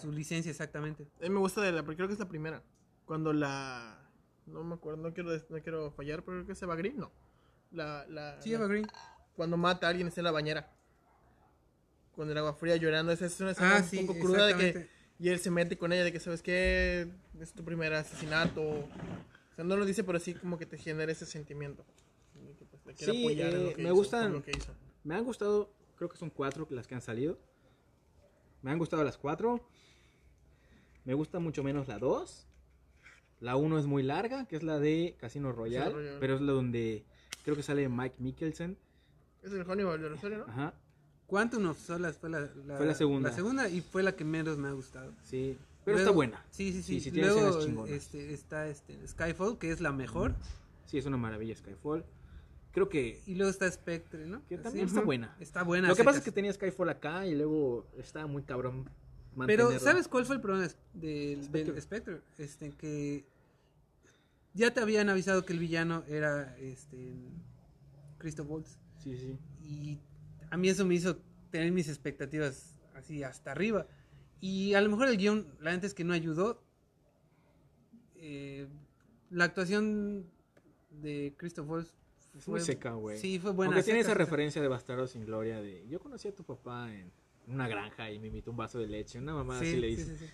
su 0.00 0.10
licencia 0.12 0.50
exactamente. 0.50 1.06
A 1.20 1.22
mí 1.22 1.30
me 1.30 1.38
gusta 1.38 1.60
de 1.62 1.72
la, 1.72 1.82
porque 1.82 1.96
creo 1.96 2.08
que 2.08 2.14
es 2.14 2.18
la 2.20 2.28
primera. 2.28 2.62
Cuando 3.06 3.32
la. 3.32 3.98
No 4.46 4.62
me 4.64 4.74
acuerdo, 4.74 5.00
no 5.02 5.14
quiero, 5.14 5.30
no 5.48 5.62
quiero 5.62 5.90
fallar, 5.92 6.22
pero 6.22 6.38
creo 6.38 6.46
que 6.46 6.52
es 6.52 6.62
Eva 6.62 6.76
Green, 6.76 6.96
no. 6.98 7.10
La, 7.70 8.04
la, 8.08 8.40
Sí, 8.42 8.50
la- 8.50 8.56
Eva 8.56 8.66
Green. 8.66 8.86
Cuando 9.36 9.56
mata 9.56 9.86
a 9.86 9.90
alguien 9.90 10.08
está 10.08 10.20
en 10.20 10.24
la 10.26 10.30
bañera. 10.32 10.70
Con 12.14 12.30
el 12.30 12.36
agua 12.38 12.54
fría 12.54 12.76
llorando. 12.76 13.12
Esa 13.12 13.26
es 13.26 13.40
una 13.40 13.52
escena 13.52 13.76
Ah, 13.76 13.80
un 13.82 13.84
sí, 13.88 13.98
poco 14.04 14.18
cruda 14.18 14.46
de 14.46 14.56
que. 14.56 14.88
Y 15.18 15.28
él 15.28 15.38
se 15.38 15.50
mete 15.50 15.78
con 15.78 15.92
ella 15.92 16.04
de 16.04 16.12
que, 16.12 16.20
¿sabes 16.20 16.42
qué? 16.42 17.08
Es 17.40 17.52
tu 17.52 17.64
primer 17.64 17.94
asesinato. 17.94 18.86
O 19.54 19.56
sea, 19.56 19.64
no 19.64 19.76
lo 19.76 19.84
dice, 19.86 20.02
pero 20.02 20.18
sí 20.18 20.34
como 20.34 20.58
que 20.58 20.66
te 20.66 20.76
genera 20.76 21.12
ese 21.12 21.26
sentimiento. 21.26 21.84
Que, 22.58 22.64
pues, 22.82 22.98
Sí, 22.98 23.20
apoyar 23.22 23.54
en 23.54 23.60
eh, 23.60 23.64
lo 23.64 23.70
que 23.76 23.82
me 23.82 23.88
hizo, 23.88 23.94
gustan- 23.94 24.32
lo 24.32 24.42
que 24.42 24.50
hizo. 24.50 24.72
Me 25.04 25.14
han 25.14 25.24
gustado, 25.24 25.70
creo 25.96 26.08
que 26.08 26.16
son 26.16 26.30
cuatro 26.30 26.66
las 26.70 26.86
que 26.88 26.94
han 26.96 27.00
salido. 27.02 27.38
Me 28.62 28.70
han 28.72 28.78
gustado 28.78 29.04
las 29.04 29.16
cuatro. 29.16 29.60
Me 31.04 31.14
gusta 31.14 31.38
mucho 31.38 31.62
menos 31.62 31.86
la 31.86 31.98
dos. 31.98 32.46
La 33.40 33.56
uno 33.56 33.78
es 33.78 33.86
muy 33.86 34.02
larga, 34.02 34.46
que 34.46 34.56
es 34.56 34.62
la 34.62 34.78
de 34.78 35.16
Casino 35.20 35.52
Royale, 35.52 35.92
Royale. 35.92 36.18
pero 36.18 36.34
es 36.34 36.40
la 36.40 36.52
donde 36.52 37.04
creo 37.44 37.54
que 37.54 37.62
sale 37.62 37.88
Mike 37.88 38.16
Mikkelsen. 38.18 38.76
Es 39.42 39.52
el 39.52 39.64
Hannibal 39.64 40.00
de 40.00 40.08
Rosario, 40.08 40.38
¿no? 40.38 40.44
Ajá, 40.46 40.74
Quantum 41.26 41.66
of 41.68 41.78
Solace 41.78 42.18
fue 42.18 42.30
la, 42.30 42.46
Fue 42.76 42.86
la 42.86 42.94
segunda. 42.94 43.28
La 43.30 43.34
segunda 43.34 43.68
y 43.68 43.80
fue 43.82 44.02
la 44.02 44.16
que 44.16 44.24
menos 44.24 44.56
me 44.58 44.68
ha 44.68 44.72
gustado. 44.72 45.12
sí. 45.22 45.56
Pero 45.84 45.96
Luego- 45.96 45.98
está 45.98 46.10
buena. 46.14 46.44
Sí, 46.50 46.72
sí, 46.72 46.82
sí. 46.82 47.00
Sí, 47.00 47.10
sí, 47.10 47.20
Luego 47.20 47.86
este, 47.86 48.32
está 48.32 48.68
este, 48.68 49.06
Skyfall, 49.06 49.58
que 49.58 49.70
es 49.70 49.80
la 49.80 49.92
mejor. 49.92 50.34
Sí, 50.86 50.98
es 50.98 51.06
una 51.06 51.16
maravilla 51.16 51.54
Skyfall. 51.54 52.04
Creo 52.72 52.88
que... 52.88 53.22
Y 53.26 53.34
luego 53.34 53.50
está 53.50 53.70
Spectre, 53.70 54.26
¿no? 54.26 54.44
Que 54.46 54.58
también 54.58 54.86
está 54.86 55.00
buena. 55.00 55.36
Está 55.38 55.62
buena. 55.62 55.88
Lo 55.88 55.94
que 55.94 56.02
pasa 56.04 56.18
es 56.18 56.24
que 56.24 56.32
tenía 56.32 56.52
Skyfall 56.52 56.88
acá 56.88 57.26
y 57.26 57.34
luego 57.34 57.86
estaba 57.98 58.26
muy 58.26 58.42
cabrón 58.42 58.84
Pero, 58.84 59.36
mantenerlo. 59.36 59.78
¿sabes 59.78 60.08
cuál 60.08 60.24
fue 60.24 60.36
el 60.36 60.40
problema 60.40 60.68
del, 60.94 61.42
Spectre. 61.44 61.72
del 61.72 61.82
Spectre? 61.82 62.20
Este, 62.38 62.70
que 62.72 63.24
ya 64.54 64.72
te 64.72 64.80
habían 64.80 65.08
avisado 65.08 65.44
que 65.44 65.52
el 65.52 65.58
villano 65.58 66.04
era 66.08 66.56
este 66.58 67.14
Christoph 68.18 68.50
Waltz. 68.50 68.78
Sí, 68.98 69.16
sí. 69.16 69.38
Y 69.62 69.98
a 70.50 70.56
mí 70.56 70.68
eso 70.68 70.84
me 70.86 70.94
hizo 70.94 71.18
tener 71.50 71.70
mis 71.72 71.88
expectativas 71.88 72.74
así 72.94 73.22
hasta 73.22 73.52
arriba. 73.52 73.86
Y 74.46 74.74
a 74.74 74.80
lo 74.82 74.90
mejor 74.90 75.08
el 75.08 75.16
guion, 75.16 75.46
la 75.60 75.70
gente 75.70 75.86
es 75.86 75.94
que 75.94 76.04
no 76.04 76.12
ayudó. 76.12 76.60
Eh, 78.16 78.66
la 79.30 79.44
actuación 79.44 80.26
de 80.90 81.32
Christoph 81.38 81.68
Waltz 81.70 81.94
Es 82.36 82.46
muy 82.46 82.60
seca, 82.60 82.92
güey. 82.92 83.16
Sí, 83.18 83.38
fue 83.38 83.52
buena. 83.52 83.72
Aunque 83.72 83.84
tiene 83.84 84.00
esa 84.00 84.10
seca. 84.10 84.18
referencia 84.24 84.60
de 84.60 84.68
Bastardo 84.68 85.06
sin 85.06 85.24
Gloria 85.24 85.62
de 85.62 85.86
yo 85.88 85.98
conocí 85.98 86.28
a 86.28 86.34
tu 86.34 86.44
papá 86.44 86.92
en 86.94 87.10
una 87.48 87.68
granja 87.68 88.10
y 88.10 88.18
me 88.18 88.26
invitó 88.26 88.50
un 88.50 88.58
vaso 88.58 88.78
de 88.78 88.86
leche, 88.86 89.18
una 89.18 89.32
mamá 89.34 89.58
Sí, 89.60 89.66
así 89.68 89.76
le 89.76 89.86
dice. 89.86 90.04
sí, 90.04 90.26
sí. 90.26 90.30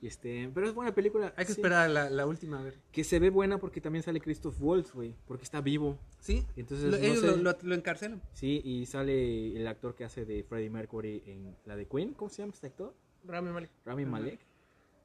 Y 0.00 0.06
este, 0.08 0.50
pero 0.54 0.68
es 0.68 0.74
buena 0.74 0.94
película. 0.94 1.32
Hay 1.36 1.44
que 1.46 1.52
esperar 1.52 1.88
la, 1.90 2.08
la 2.10 2.26
última 2.26 2.60
a 2.60 2.62
ver. 2.62 2.78
Que 2.92 3.02
se 3.02 3.18
ve 3.18 3.30
buena 3.30 3.58
porque 3.58 3.80
también 3.80 4.02
sale 4.04 4.20
Christoph 4.20 4.54
Waltz, 4.60 4.92
güey, 4.92 5.14
porque 5.26 5.42
está 5.44 5.60
vivo. 5.62 5.98
Sí, 6.20 6.44
Entonces, 6.54 6.90
Lo- 6.90 6.98
no 6.98 7.02
ellos 7.04 7.20
sé. 7.20 7.26
lo, 7.28 7.36
lo- 7.38 7.58
lo 7.62 7.74
encarcelan. 7.74 8.20
Sí, 8.34 8.60
y 8.62 8.84
sale 8.86 9.56
el 9.56 9.66
actor 9.66 9.94
que 9.96 10.04
hace 10.04 10.24
de 10.26 10.44
Freddie 10.44 10.68
Mercury 10.70 11.22
en 11.26 11.56
la 11.64 11.76
de 11.76 11.86
Queen, 11.88 12.12
¿cómo 12.14 12.28
se 12.28 12.42
llama 12.42 12.52
este 12.52 12.66
actor? 12.68 12.94
Rami 13.24 13.50
Malek. 13.50 13.70
Rami. 13.84 14.04
Malek. 14.06 14.40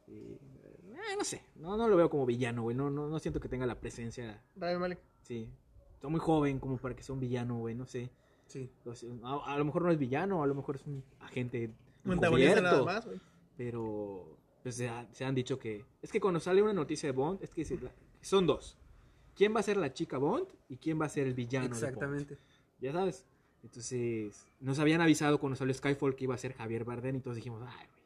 Y, 0.08 0.12
eh, 0.14 1.16
no 1.18 1.24
sé, 1.24 1.44
no, 1.56 1.76
no 1.78 1.88
lo 1.88 1.96
veo 1.96 2.10
como 2.10 2.26
villano, 2.26 2.64
güey, 2.64 2.76
no, 2.76 2.90
no, 2.90 3.08
no 3.08 3.20
siento 3.20 3.40
que 3.40 3.50
tenga 3.50 3.66
la 3.66 3.80
presencia, 3.80 4.42
Rami 4.56 4.80
Malek. 4.80 5.00
sí. 5.24 5.50
Está 5.96 6.10
muy 6.10 6.20
joven 6.20 6.60
como 6.60 6.76
para 6.78 6.94
que 6.98 7.02
sea 7.02 7.14
un 7.14 7.22
villano, 7.22 7.60
güey, 7.60 7.76
no 7.76 7.86
sé. 7.86 8.10
Sí. 8.48 8.70
Sea, 8.94 9.10
A, 9.24 9.54
a 9.54 9.58
lo 9.58 9.64
mejor 9.64 9.84
no 9.84 9.90
es 9.92 9.98
villano, 9.98 10.44
a 10.44 10.48
lo 10.48 10.54
mejor 10.54 10.76
es 10.76 10.86
un 10.86 11.02
agente 11.22 11.72
Un 12.04 12.12
antagonista 12.12 12.60
nada 12.62 12.84
más, 12.84 13.06
güey. 13.06 13.22
pero 13.56 14.38
pues, 14.62 14.76
se, 14.76 14.90
ha- 14.90 15.08
se 15.14 15.24
han 15.24 15.34
dicho 15.34 15.58
que 15.58 15.86
es 16.02 16.12
que 16.12 16.20
cuando 16.20 16.42
sale 16.42 16.62
una 16.62 16.74
noticia 16.74 17.08
de 17.08 17.14
Bond 17.16 17.42
es 17.42 17.54
que 17.54 17.64
se- 17.64 17.80
la- 17.80 17.94
son 18.20 18.46
dos. 18.46 18.78
¿Quién 19.34 19.56
va 19.56 19.62
a 19.62 19.64
ser 19.64 19.78
la 19.78 19.94
chica 19.94 20.18
Bond 20.18 20.46
y 20.68 20.76
quién 20.76 21.00
va 21.00 21.06
a 21.06 21.10
ser 21.10 21.26
el 21.26 21.34
villano 21.36 21.68
de 21.68 21.70
Bond? 21.72 21.84
Exactamente. 21.86 22.38
Ya 22.82 22.92
sabes. 22.92 23.26
Entonces, 23.64 24.46
nos 24.60 24.80
habían 24.80 25.00
avisado 25.00 25.40
cuando 25.40 25.56
salió 25.56 25.74
Skyfall 25.74 26.16
que 26.18 26.26
iba 26.26 26.36
a 26.36 26.38
ser 26.38 26.52
Javier 26.54 26.84
Bardem 26.84 27.16
y 27.16 27.22
todos 27.22 27.38
dijimos, 27.38 27.64
ay, 27.66 27.88
güey. 27.88 28.03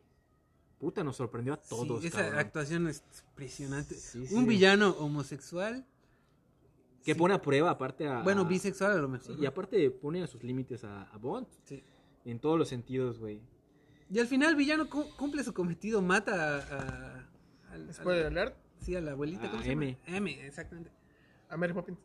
Puta, 0.79 1.03
nos 1.03 1.15
sorprendió 1.15 1.53
a 1.53 1.57
todos. 1.57 2.01
Sí, 2.01 2.07
esa 2.07 2.21
cabrón". 2.23 2.39
actuación 2.39 2.87
es 2.87 3.03
impresionante. 3.29 3.95
Sí, 3.95 4.27
sí. 4.27 4.35
Un 4.35 4.45
villano 4.45 4.91
homosexual. 4.99 5.85
que 7.03 7.13
sí. 7.13 7.19
pone 7.19 7.33
a 7.33 7.41
prueba 7.41 7.69
aparte 7.71 8.05
a 8.07 8.21
Bueno, 8.21 8.43
bisexual 8.45 8.91
a 8.91 8.95
lo 9.01 9.07
mejor. 9.07 9.35
sí, 9.37 9.41
y 9.41 9.45
aparte 9.45 9.89
pone 9.91 10.21
a 10.23 10.27
sus 10.27 10.43
límites 10.43 10.83
a, 10.83 11.03
a 11.03 11.17
Bond 11.17 11.47
Sí. 11.63 11.81
en 12.25 12.37
todos 12.39 12.59
los 12.59 12.67
sentidos, 12.67 13.17
güey. 13.17 13.39
Y 14.09 14.19
al 14.19 14.27
final 14.27 14.49
el 14.51 14.55
villano 14.57 14.89
cu- 14.89 15.05
cumple 15.17 15.43
su 15.43 15.53
cometido, 15.53 16.01
mata 16.01 16.57
a... 16.57 16.59
a- 16.59 17.29
al- 17.73 17.93
Spoiler 17.93 18.25
al- 18.25 18.31
alert. 18.37 18.57
sí, 18.81 18.93
a 18.95 18.99
la 19.01 19.11
abuelita. 19.11 19.47
A 19.47 19.51
¿cómo 19.51 19.63
se 19.63 19.71
M. 19.71 19.97
llama? 20.05 20.17
M, 20.17 20.45
exactamente. 20.47 20.91
A 21.49 21.55
Mary 21.57 21.71
Poppins. 21.73 21.97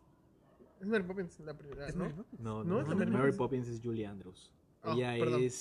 Es 0.81 0.87
Mary 0.87 1.05
Poppins 1.05 1.41
la 1.41 1.55
primera, 1.59 1.89
¿Es 1.89 1.97
¿no? 1.97 2.05
Mary 2.05 2.15
Poppins? 2.17 2.41
No, 2.41 2.59
No, 2.59 2.65
no, 2.65 2.81
es 2.83 2.87
no, 2.89 2.95
Mary 2.97 3.11
Mary 3.11 3.33
Poppins. 3.33 3.37
Poppins 3.67 3.69
es 3.69 3.81
Julie 3.83 4.07
Andrews. 4.07 4.53
Oh, 4.85 4.93
ella 4.93 5.15
perdón. 5.19 5.43
es 5.43 5.55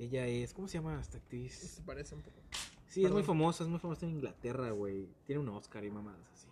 ella 0.00 0.26
es 0.26 0.54
¿cómo 0.54 0.66
se 0.66 0.78
llama 0.78 0.98
esta 1.00 1.18
actriz? 1.18 1.54
Se 1.54 1.82
parece 1.82 2.14
un 2.14 2.22
poco. 2.22 2.40
Sí, 2.86 3.04
es 3.04 3.10
muy 3.10 3.22
famosa, 3.22 3.64
es 3.64 3.70
muy 3.70 3.78
famosa 3.78 4.06
en 4.06 4.12
Inglaterra, 4.12 4.70
güey. 4.70 5.08
Tiene 5.26 5.40
un 5.40 5.48
Oscar 5.50 5.84
y 5.84 5.90
mamadas 5.90 6.26
así. 6.32 6.48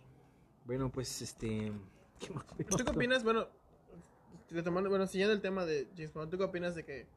Bueno, 0.65 0.91
pues 0.91 1.21
este 1.21 1.71
¿qué 2.19 2.33
más? 2.33 2.45
¿Tú 2.47 2.77
qué 2.77 2.91
opinas? 2.91 3.23
Bueno, 3.23 3.47
retomando, 4.49 4.89
bueno, 4.89 5.07
siguiendo 5.07 5.33
el 5.33 5.41
tema 5.41 5.65
de 5.65 5.87
James 5.95 6.13
Bond, 6.13 6.31
¿tú 6.31 6.37
qué 6.37 6.43
opinas 6.43 6.75
de 6.75 6.85
que 6.85 7.07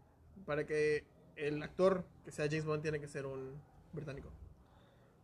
para 0.46 0.66
que 0.66 1.04
el 1.36 1.62
actor 1.62 2.04
que 2.24 2.32
sea 2.32 2.46
James 2.46 2.64
Bond 2.64 2.82
tiene 2.82 2.98
que 2.98 3.08
ser 3.08 3.26
un 3.26 3.60
británico? 3.92 4.30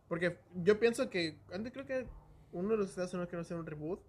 Porque 0.07 0.39
yo 0.55 0.79
pienso 0.79 1.09
que 1.09 1.39
antes 1.51 1.71
creo 1.71 1.85
que 1.85 2.07
uno 2.51 2.69
de 2.69 2.77
los 2.77 2.87
que 2.87 2.91
estaba 2.91 3.07
sonando 3.07 3.29
que 3.29 3.37
no 3.37 3.43
sea 3.43 3.57
un 3.57 3.65
reboot, 3.65 3.99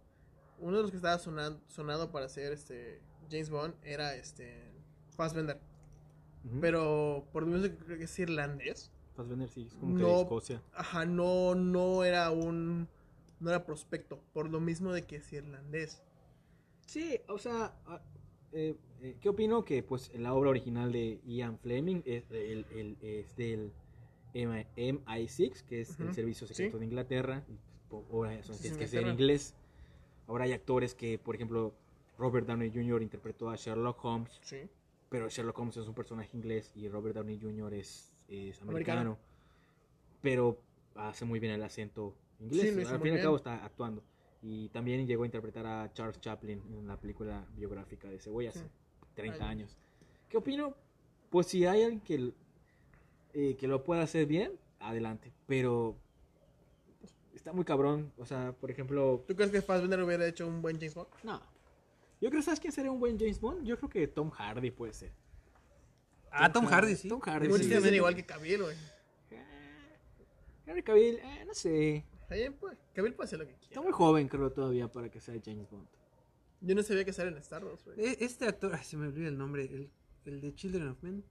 uno 0.59 0.76
de 0.76 0.82
los 0.82 0.90
que 0.90 0.96
estaba 0.96 1.18
sonando, 1.18 1.61
sonado 1.68 2.11
para 2.11 2.28
ser 2.28 2.53
este 2.53 3.01
James 3.30 3.51
Bond 3.51 3.74
era 3.82 4.14
este 4.14 4.70
Fassbender, 5.16 5.61
Pero 6.61 7.26
por 7.32 7.43
lo 7.43 7.49
menos 7.59 7.70
creo 7.84 7.99
que 7.99 8.05
es 8.05 8.18
irlandés. 8.18 8.91
Fassbender 9.14 9.49
sí, 9.49 9.66
es 9.66 9.74
como 9.74 9.97
que 9.97 10.03
No. 10.03 10.09
de 10.09 10.22
Escocia. 10.22 10.62
Ajá, 10.74 11.05
no 11.05 11.55
no 11.55 12.05
era 12.05 12.30
un 12.30 12.88
no 13.41 13.51
era 13.51 13.64
prospecto, 13.64 14.20
por 14.32 14.49
lo 14.51 14.61
mismo 14.61 14.93
de 14.93 15.03
que 15.07 15.16
es 15.16 15.32
irlandés. 15.32 16.03
Sí, 16.86 17.20
o 17.28 17.38
sea, 17.38 17.74
ah, 17.86 18.01
eh, 18.53 18.76
eh, 19.01 19.16
¿qué 19.20 19.28
opino? 19.28 19.64
Que 19.64 19.82
pues 19.82 20.11
la 20.14 20.34
obra 20.34 20.51
original 20.51 20.93
de 20.93 21.20
Ian 21.24 21.59
Fleming 21.59 22.03
es, 22.05 22.30
el, 22.30 22.66
el- 22.74 22.97
es 23.01 23.34
del 23.36 23.72
MI- 24.34 24.66
MI6, 24.76 25.62
que 25.64 25.80
es 25.82 25.99
el 26.01 26.12
Servicio 26.14 26.47
Secreto 26.47 26.76
sí. 26.76 26.80
de 26.80 26.84
Inglaterra. 26.86 27.45
y, 27.49 27.57
pues, 27.88 28.05
ahora 28.12 28.34
eso 28.34 28.53
Sí, 28.55 28.70
que 28.76 28.86
ser 28.88 29.03
en 29.05 29.09
inglés. 29.14 29.55
Ahora 30.26 30.45
hay 30.45 30.53
actores 30.53 30.95
que, 30.95 31.18
por 31.18 31.34
ejemplo, 31.34 31.74
Robert 32.18 32.47
Downey 32.47 32.70
Jr. 32.72 33.03
interpretó 33.03 33.51
a 33.51 33.57
Sherlock 33.57 34.05
Holmes, 34.05 34.38
Sí. 34.43 34.68
Pero 35.11 35.28
Sherlock 35.28 35.58
Holmes 35.58 35.76
es 35.76 35.86
un 35.86 35.94
personaje 35.94 36.34
inglés 36.34 36.72
y 36.74 36.88
Robert 36.88 37.16
Downey 37.16 37.38
Jr. 37.38 37.74
es, 37.74 38.14
es 38.28 38.62
americano. 38.62 39.00
Americano. 39.00 39.18
Pero 40.22 40.58
hace 40.94 41.24
muy 41.26 41.38
bien 41.40 41.52
el 41.52 41.62
acento 41.62 42.14
inglés. 42.38 42.62
Sí, 42.62 42.74
lo 42.74 42.80
hizo 42.80 42.92
al 42.92 42.98
muy 43.00 43.08
fin 43.08 43.16
y 43.16 43.18
al 43.18 43.24
cabo 43.24 43.36
está 43.36 43.64
actuando. 43.64 44.02
Y 44.42 44.68
también 44.70 45.06
llegó 45.06 45.24
a 45.24 45.26
interpretar 45.26 45.66
a 45.66 45.92
Charles 45.92 46.18
Chaplin 46.20 46.62
en 46.72 46.86
la 46.86 46.96
película 46.96 47.44
biográfica 47.56 48.08
de 48.08 48.16
ese 48.16 48.30
güey 48.30 48.46
hace 48.46 48.61
Sí. 48.61 48.66
30 49.14 49.44
Ay. 49.44 49.50
años. 49.50 49.76
¿Qué 50.28 50.38
opino? 50.38 50.74
Pues 51.28 51.48
si 51.48 51.66
hay 51.66 51.82
alguien 51.82 52.00
que, 52.00 52.32
eh, 53.34 53.56
que 53.56 53.68
lo 53.68 53.84
pueda 53.84 54.02
hacer 54.02 54.26
bien, 54.26 54.52
adelante. 54.78 55.32
Pero 55.46 55.96
pues, 57.00 57.12
está 57.34 57.52
muy 57.52 57.64
cabrón. 57.64 58.12
O 58.16 58.24
sea, 58.24 58.52
por 58.52 58.70
ejemplo, 58.70 59.24
¿Tú 59.26 59.34
crees 59.34 59.50
que 59.50 59.61
Fassbender 59.61 60.02
hubiera 60.02 60.26
hecho 60.26 60.46
un 60.46 60.62
buen 60.62 60.76
James 60.76 60.94
Bond? 60.94 61.08
no. 61.24 61.40
Yo 62.21 62.29
creo, 62.31 62.43
¿sabes 62.43 62.61
quién 62.61 62.73
sería 62.73 62.91
un 62.91 63.01
buen 63.01 63.18
James 63.18 63.41
Bond? 63.41 63.64
Yo 63.64 63.77
creo 63.79 63.89
que 63.89 64.07
Tom 64.07 64.31
Hardy 64.31 64.71
puede 64.71 64.93
ser. 64.93 65.12
Ah, 66.31 66.53
Tom 66.53 66.66
Hardy, 66.66 66.95
sí. 66.97 67.09
Tom 67.09 67.21
Hardy. 67.21 67.51
Sí. 67.53 67.68
dicen 67.68 67.95
igual 67.95 68.14
que 68.14 68.25
Cavill, 68.25 68.62
güey. 68.62 68.77
Eh, 69.31 69.97
Henry 70.66 70.83
Cavill, 70.83 71.16
eh, 71.18 71.45
no 71.47 71.55
sé. 71.55 72.05
Pues, 72.61 72.79
Cavill 72.95 73.14
puede 73.14 73.27
hacer 73.27 73.39
lo 73.41 73.47
que 73.47 73.53
Está 73.55 73.66
quiera. 73.66 73.83
muy 73.83 73.93
joven, 73.93 74.29
creo, 74.29 74.53
todavía 74.53 74.87
para 74.93 75.11
que 75.11 75.18
sea 75.21 75.35
James 75.45 75.68
Bond. 75.71 75.89
Yo 76.61 76.75
no 76.75 76.83
sabía 76.83 77.05
que 77.05 77.12
sale 77.12 77.31
en 77.31 77.39
Star 77.39 77.64
Wars, 77.64 77.83
güey. 77.85 77.99
E- 77.99 78.18
Este 78.21 78.45
actor, 78.47 78.73
ay, 78.75 78.85
se 78.85 78.97
me 78.97 79.07
olvida 79.07 79.29
el 79.29 79.37
nombre, 79.39 79.64
el, 79.64 79.91
el 80.27 80.41
de 80.41 80.55
Children 80.55 80.89
of 80.89 81.03
Men. 81.03 81.25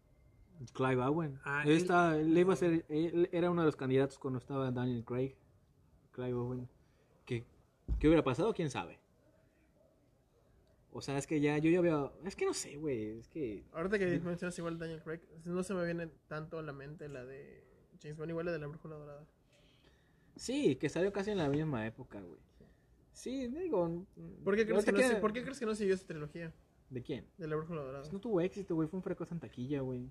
Clive 0.73 1.01
Owen. 1.01 1.39
Ah, 1.45 1.61
él, 1.63 1.71
él- 1.71 1.77
está- 1.77 2.17
él 2.19 2.37
iba 2.37 2.51
a 2.53 2.57
ser, 2.57 2.83
él 2.89 3.29
era 3.31 3.49
uno 3.49 3.61
de 3.61 3.67
los 3.67 3.75
candidatos 3.77 4.19
cuando 4.19 4.39
estaba 4.39 4.69
Daniel 4.71 5.05
Craig. 5.05 5.35
Clive 6.11 6.33
Owen. 6.33 6.67
¿Qué, 7.25 7.45
qué 7.99 8.07
hubiera 8.07 8.23
pasado? 8.23 8.53
¿Quién 8.53 8.69
sabe? 8.69 8.99
O 10.91 11.01
sea, 11.01 11.17
es 11.17 11.27
que 11.27 11.39
ya, 11.39 11.57
yo 11.59 11.69
ya 11.69 11.81
veo, 11.81 12.13
es 12.25 12.35
que 12.35 12.45
no 12.45 12.53
sé, 12.53 12.77
güey, 12.77 13.19
es 13.19 13.27
que... 13.27 13.63
Ahorita 13.73 13.99
que 13.99 14.19
mencionas 14.19 14.57
igual 14.57 14.79
Daniel 14.79 15.01
Craig, 15.03 15.21
no 15.45 15.61
se 15.61 15.73
me 15.75 15.85
viene 15.85 16.07
tanto 16.27 16.57
a 16.57 16.63
la 16.63 16.73
mente 16.73 17.07
la 17.07 17.23
de 17.25 17.63
James 18.01 18.17
Bond, 18.17 18.31
igual 18.31 18.47
la 18.47 18.51
de 18.53 18.59
la 18.59 18.67
Brújula 18.67 18.95
Dorada. 18.95 19.23
Sí, 20.35 20.75
que 20.77 20.89
salió 20.89 21.11
casi 21.13 21.29
en 21.31 21.37
la 21.37 21.47
misma 21.47 21.85
época, 21.85 22.19
güey. 22.21 22.39
Sí, 23.13 23.47
digo... 23.49 24.03
¿Por 24.43 24.55
qué, 24.55 24.65
crees 24.65 24.83
que 24.83 24.91
no, 24.91 24.97
que- 24.97 25.07
se- 25.07 25.15
¿Por 25.17 25.31
qué 25.33 25.43
crees 25.43 25.59
que 25.59 25.65
no 25.67 25.75
siguió 25.75 25.93
esa 25.93 26.07
trilogía 26.07 26.51
¿De 26.89 27.03
quién? 27.03 27.25
de 27.37 27.47
la 27.47 27.55
Brújula 27.55 27.81
Dorada? 27.81 27.99
Pues 28.01 28.13
no 28.13 28.19
tuvo 28.19 28.41
éxito, 28.41 28.73
güey, 28.73 28.87
fue 28.87 28.97
un 28.97 29.03
fracaso 29.03 29.33
en 29.35 29.39
taquilla, 29.41 29.81
güey. 29.81 30.09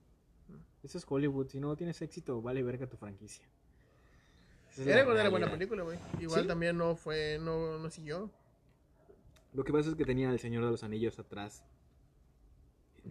Eso 0.85 0.97
es 0.99 1.05
Hollywood. 1.09 1.49
Si 1.49 1.59
no 1.59 1.75
tienes 1.77 2.01
éxito, 2.03 2.41
vale 2.41 2.63
verga 2.63 2.87
tu 2.87 2.97
franquicia. 2.97 3.45
Esa 4.71 5.01
Era, 5.01 5.29
buena 5.31 5.51
película, 5.51 5.83
güey. 5.83 5.99
Igual 6.21 6.43
¿Sí? 6.43 6.47
también 6.47 6.77
no 6.77 6.95
fue, 6.95 7.39
no, 7.41 7.79
no 7.79 7.91
siguió. 7.91 8.31
Lo 9.59 9.65
que 9.65 9.73
pasa 9.73 9.91
es 9.91 9.97
que 9.97 10.05
tenía 10.05 10.31
el 10.31 10.39
Señor 10.39 10.65
de 10.65 10.71
los 10.71 10.85
Anillos 10.85 11.19
atrás. 11.19 11.65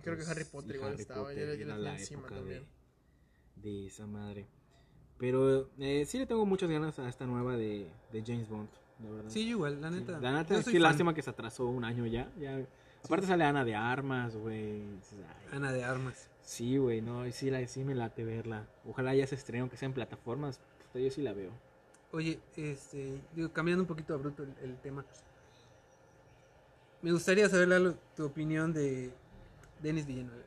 Creo 0.01 0.15
que 0.15 0.23
Harry 0.23 0.45
Potter 0.45 0.77
igual 0.77 0.93
Harry 0.93 1.01
estaba, 1.01 1.23
Potter 1.23 1.45
le 1.45 1.61
era 1.61 1.77
la 1.77 1.99
encima 1.99 2.21
época 2.21 2.35
también. 2.35 2.65
De, 3.57 3.69
de 3.69 3.87
esa 3.87 4.07
madre. 4.07 4.47
Pero 5.17 5.69
eh, 5.77 6.05
sí 6.05 6.17
le 6.17 6.25
tengo 6.25 6.45
muchas 6.45 6.69
ganas 6.69 6.99
a 6.99 7.09
esta 7.09 7.25
nueva 7.25 7.57
de, 7.57 7.91
de 8.13 8.23
James 8.25 8.47
Bond, 8.47 8.69
la 9.03 9.09
verdad. 9.09 9.29
Sí, 9.29 9.43
yo 9.43 9.57
igual, 9.57 9.81
la 9.81 9.91
neta. 9.91 10.21
La 10.21 10.31
neta, 10.31 10.53
yo 10.53 10.61
es 10.61 10.67
que 10.67 10.79
lástima 10.79 11.13
que 11.13 11.21
se 11.21 11.31
atrasó 11.31 11.65
un 11.65 11.83
año 11.83 12.05
ya. 12.05 12.31
ya. 12.39 12.65
Aparte 13.03 13.27
sale 13.27 13.43
Ana 13.43 13.65
de 13.65 13.75
Armas, 13.75 14.37
güey. 14.37 14.83
Ana 15.51 15.73
de 15.73 15.83
Armas. 15.83 16.29
Sí, 16.43 16.77
güey, 16.77 17.01
no, 17.01 17.29
sí, 17.33 17.49
la, 17.51 17.67
sí 17.67 17.83
me 17.83 17.93
late 17.93 18.23
verla. 18.23 18.69
Ojalá 18.85 19.13
ya 19.13 19.27
se 19.27 19.35
estrene, 19.35 19.63
aunque 19.63 19.75
sea 19.75 19.87
en 19.87 19.93
plataformas. 19.93 20.61
Puta, 20.85 20.99
yo 20.99 21.11
sí 21.11 21.21
la 21.21 21.33
veo. 21.33 21.51
Oye, 22.13 22.39
este, 22.55 23.19
digo, 23.35 23.51
cambiando 23.51 23.83
un 23.83 23.87
poquito 23.87 24.13
a 24.13 24.17
bruto 24.17 24.43
el, 24.43 24.53
el 24.61 24.77
tema. 24.77 25.05
Me 27.07 27.13
gustaría 27.13 27.47
saber, 27.47 27.69
Lalo, 27.69 27.95
tu 28.17 28.25
opinión 28.25 28.73
de 28.73 29.13
Denis 29.81 30.05
Villeneuve. 30.05 30.43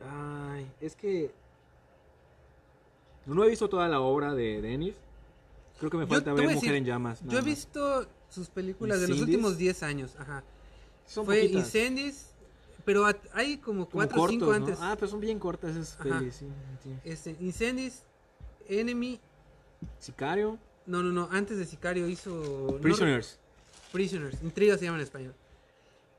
Ay, 0.00 0.68
es 0.80 0.96
que. 0.96 1.30
No 3.26 3.44
he 3.44 3.48
visto 3.48 3.68
toda 3.68 3.86
la 3.86 4.00
obra 4.00 4.34
de 4.34 4.60
Denis. 4.60 4.96
Creo 5.78 5.88
que 5.88 5.98
me 5.98 6.08
falta 6.08 6.32
ver 6.32 6.46
Mujer 6.46 6.56
decir, 6.56 6.74
en 6.74 6.84
Llamas. 6.84 7.22
Yo 7.28 7.38
he 7.38 7.42
visto 7.42 8.08
sus 8.28 8.48
películas 8.48 9.00
de 9.00 9.06
los 9.06 9.20
últimos 9.20 9.56
10 9.56 9.84
años. 9.84 10.16
Ajá. 10.18 10.42
Son 11.06 11.24
Fue 11.24 11.42
poquitas, 11.42 11.62
Incendies, 11.62 12.34
pero 12.84 13.06
hay 13.32 13.58
como 13.58 13.88
como 13.88 14.08
4 14.08 14.20
o 14.20 14.28
5 14.28 14.44
cortos, 14.44 14.48
¿no? 14.48 14.66
antes. 14.66 14.78
Ah, 14.82 14.96
pero 14.98 15.12
son 15.12 15.20
bien 15.20 15.38
cortas 15.38 15.76
esas 15.76 15.94
pelis, 15.94 16.34
sí, 16.34 16.46
sí. 16.82 16.90
Este, 17.04 17.36
Incendies, 17.38 18.02
Enemy. 18.68 19.20
Sicario, 20.00 20.58
No, 20.86 21.04
no, 21.04 21.12
no. 21.12 21.28
Antes 21.30 21.56
de 21.56 21.66
Sicario 21.66 22.08
hizo. 22.08 22.80
Prisoners. 22.82 23.38
Prisoners. 23.92 24.42
Intriga 24.42 24.76
se 24.76 24.84
llama 24.84 24.98
en 24.98 25.04
español. 25.04 25.34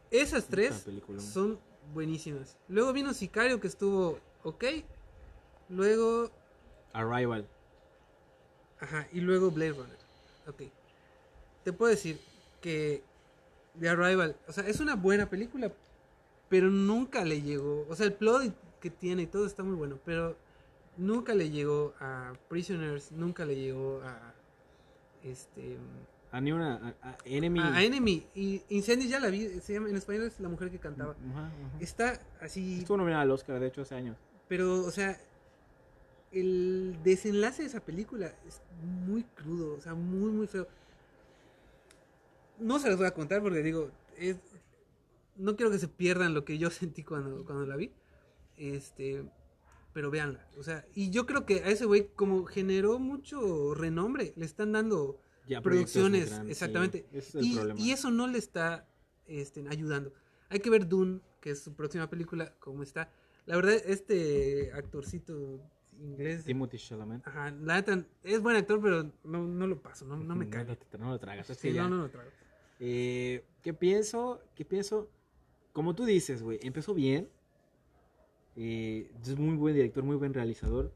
Esas 0.09 0.45
tres 0.45 0.85
son 1.19 1.59
buenísimas. 1.93 2.57
Luego 2.67 2.93
vino 2.93 3.13
Sicario 3.13 3.59
que 3.59 3.67
estuvo 3.67 4.19
ok. 4.43 4.65
Luego. 5.69 6.29
Arrival. 6.93 7.47
Ajá. 8.79 9.07
Y 9.13 9.21
luego 9.21 9.51
Blade 9.51 9.71
Runner. 9.71 9.97
Ok. 10.47 10.63
Te 11.63 11.71
puedo 11.71 11.91
decir 11.91 12.19
que 12.59 13.03
The 13.79 13.89
Arrival. 13.89 14.35
O 14.47 14.51
sea, 14.51 14.67
es 14.67 14.79
una 14.79 14.95
buena 14.95 15.29
película. 15.29 15.71
Pero 16.49 16.69
nunca 16.69 17.23
le 17.23 17.41
llegó. 17.41 17.85
O 17.89 17.95
sea, 17.95 18.05
el 18.05 18.13
plot 18.13 18.53
que 18.81 18.89
tiene 18.89 19.23
y 19.23 19.27
todo 19.27 19.45
está 19.45 19.63
muy 19.63 19.75
bueno. 19.75 19.97
Pero 20.03 20.35
nunca 20.97 21.33
le 21.33 21.49
llegó 21.49 21.93
a 22.01 22.33
Prisoners. 22.49 23.11
Nunca 23.13 23.45
le 23.45 23.55
llegó 23.55 24.01
a. 24.03 24.33
Este. 25.23 25.77
A 26.31 26.39
ni 26.39 26.51
una. 26.51 26.95
A, 27.01 27.09
a 27.09 27.17
Enemy. 27.25 27.59
A, 27.59 27.75
a 27.75 27.83
Enemy. 27.83 28.27
Y 28.35 28.61
Incendies 28.69 29.09
ya 29.09 29.19
la 29.19 29.29
vi. 29.29 29.47
Se 29.59 29.73
llama, 29.73 29.89
en 29.89 29.97
español 29.97 30.23
es 30.23 30.39
la 30.39 30.49
mujer 30.49 30.71
que 30.71 30.79
cantaba. 30.79 31.15
Ajá, 31.31 31.47
ajá. 31.47 31.51
Está 31.79 32.21
así. 32.39 32.79
Estuvo 32.79 32.97
nominada 32.97 33.23
al 33.23 33.31
Oscar, 33.31 33.59
de 33.59 33.67
hecho, 33.67 33.81
hace 33.81 33.95
años. 33.95 34.17
Pero, 34.47 34.81
o 34.81 34.91
sea, 34.91 35.17
el 36.31 36.97
desenlace 37.03 37.63
de 37.63 37.67
esa 37.67 37.81
película 37.81 38.33
es 38.47 38.61
muy 39.05 39.23
crudo, 39.23 39.75
o 39.75 39.81
sea, 39.81 39.93
muy, 39.93 40.31
muy 40.31 40.47
feo. 40.47 40.67
No 42.59 42.79
se 42.79 42.89
los 42.89 42.97
voy 42.97 43.07
a 43.07 43.13
contar 43.13 43.41
porque 43.41 43.63
digo, 43.63 43.91
es, 44.17 44.37
no 45.35 45.55
quiero 45.55 45.71
que 45.71 45.79
se 45.79 45.87
pierdan 45.87 46.33
lo 46.33 46.45
que 46.45 46.57
yo 46.57 46.69
sentí 46.71 47.03
cuando, 47.03 47.45
cuando 47.45 47.65
la 47.65 47.75
vi. 47.75 47.91
Este, 48.57 49.23
pero 49.93 50.11
véanla, 50.11 50.45
o 50.57 50.63
sea, 50.63 50.85
y 50.93 51.09
yo 51.09 51.25
creo 51.25 51.45
que 51.45 51.63
a 51.63 51.69
ese 51.69 51.85
güey 51.85 52.07
como 52.15 52.45
generó 52.45 52.99
mucho 52.99 53.73
renombre, 53.73 54.33
le 54.35 54.45
están 54.45 54.71
dando 54.71 55.19
Ya, 55.51 55.61
producciones, 55.61 56.31
exactamente. 56.47 57.05
Es 57.11 57.35
y, 57.35 57.91
eso 57.91 58.09
no 58.09 58.25
le 58.25 58.37
está 58.37 58.87
este, 59.27 59.65
ayudando. 59.69 60.13
Hay 60.47 60.59
que 60.59 60.69
ver 60.69 60.87
Dune, 60.87 61.19
que 61.41 61.51
es 61.51 61.61
su 61.61 61.75
próxima 61.75 62.09
película, 62.09 62.53
cómo 62.59 62.83
está. 62.83 63.11
La 63.45 63.57
verdad, 63.57 63.73
este 63.85 64.71
actorcito 64.73 65.59
inglés, 65.99 66.45
Timothy 66.45 66.77
Chalamet. 66.77 67.27
ajá, 67.27 67.51
la 67.51 67.75
neta, 67.75 68.05
es 68.23 68.41
buen 68.41 68.55
actor, 68.55 68.81
pero 68.81 69.11
no, 69.25 69.45
no 69.45 69.67
lo 69.67 69.81
paso, 69.81 70.05
no, 70.05 70.15
no 70.15 70.35
me 70.37 70.49
cae. 70.49 70.65
No 70.97 71.09
lo 71.09 71.19
tragas. 71.19 71.47
Sí, 71.47 71.73
que 71.73 71.73
no, 71.73 71.89
no 71.89 71.97
lo 71.97 72.09
trago. 72.09 72.29
Eh, 72.79 73.43
¿Qué 73.61 73.73
pienso? 73.73 74.41
¿Qué 74.55 74.63
pienso? 74.63 75.09
Como 75.73 75.95
tú 75.95 76.05
dices, 76.05 76.43
güey, 76.43 76.59
empezó 76.61 76.93
bien. 76.93 77.27
Eh, 78.55 79.11
es 79.21 79.37
muy 79.37 79.57
buen 79.57 79.75
director, 79.75 80.01
muy 80.01 80.15
buen 80.15 80.33
realizador. 80.33 80.93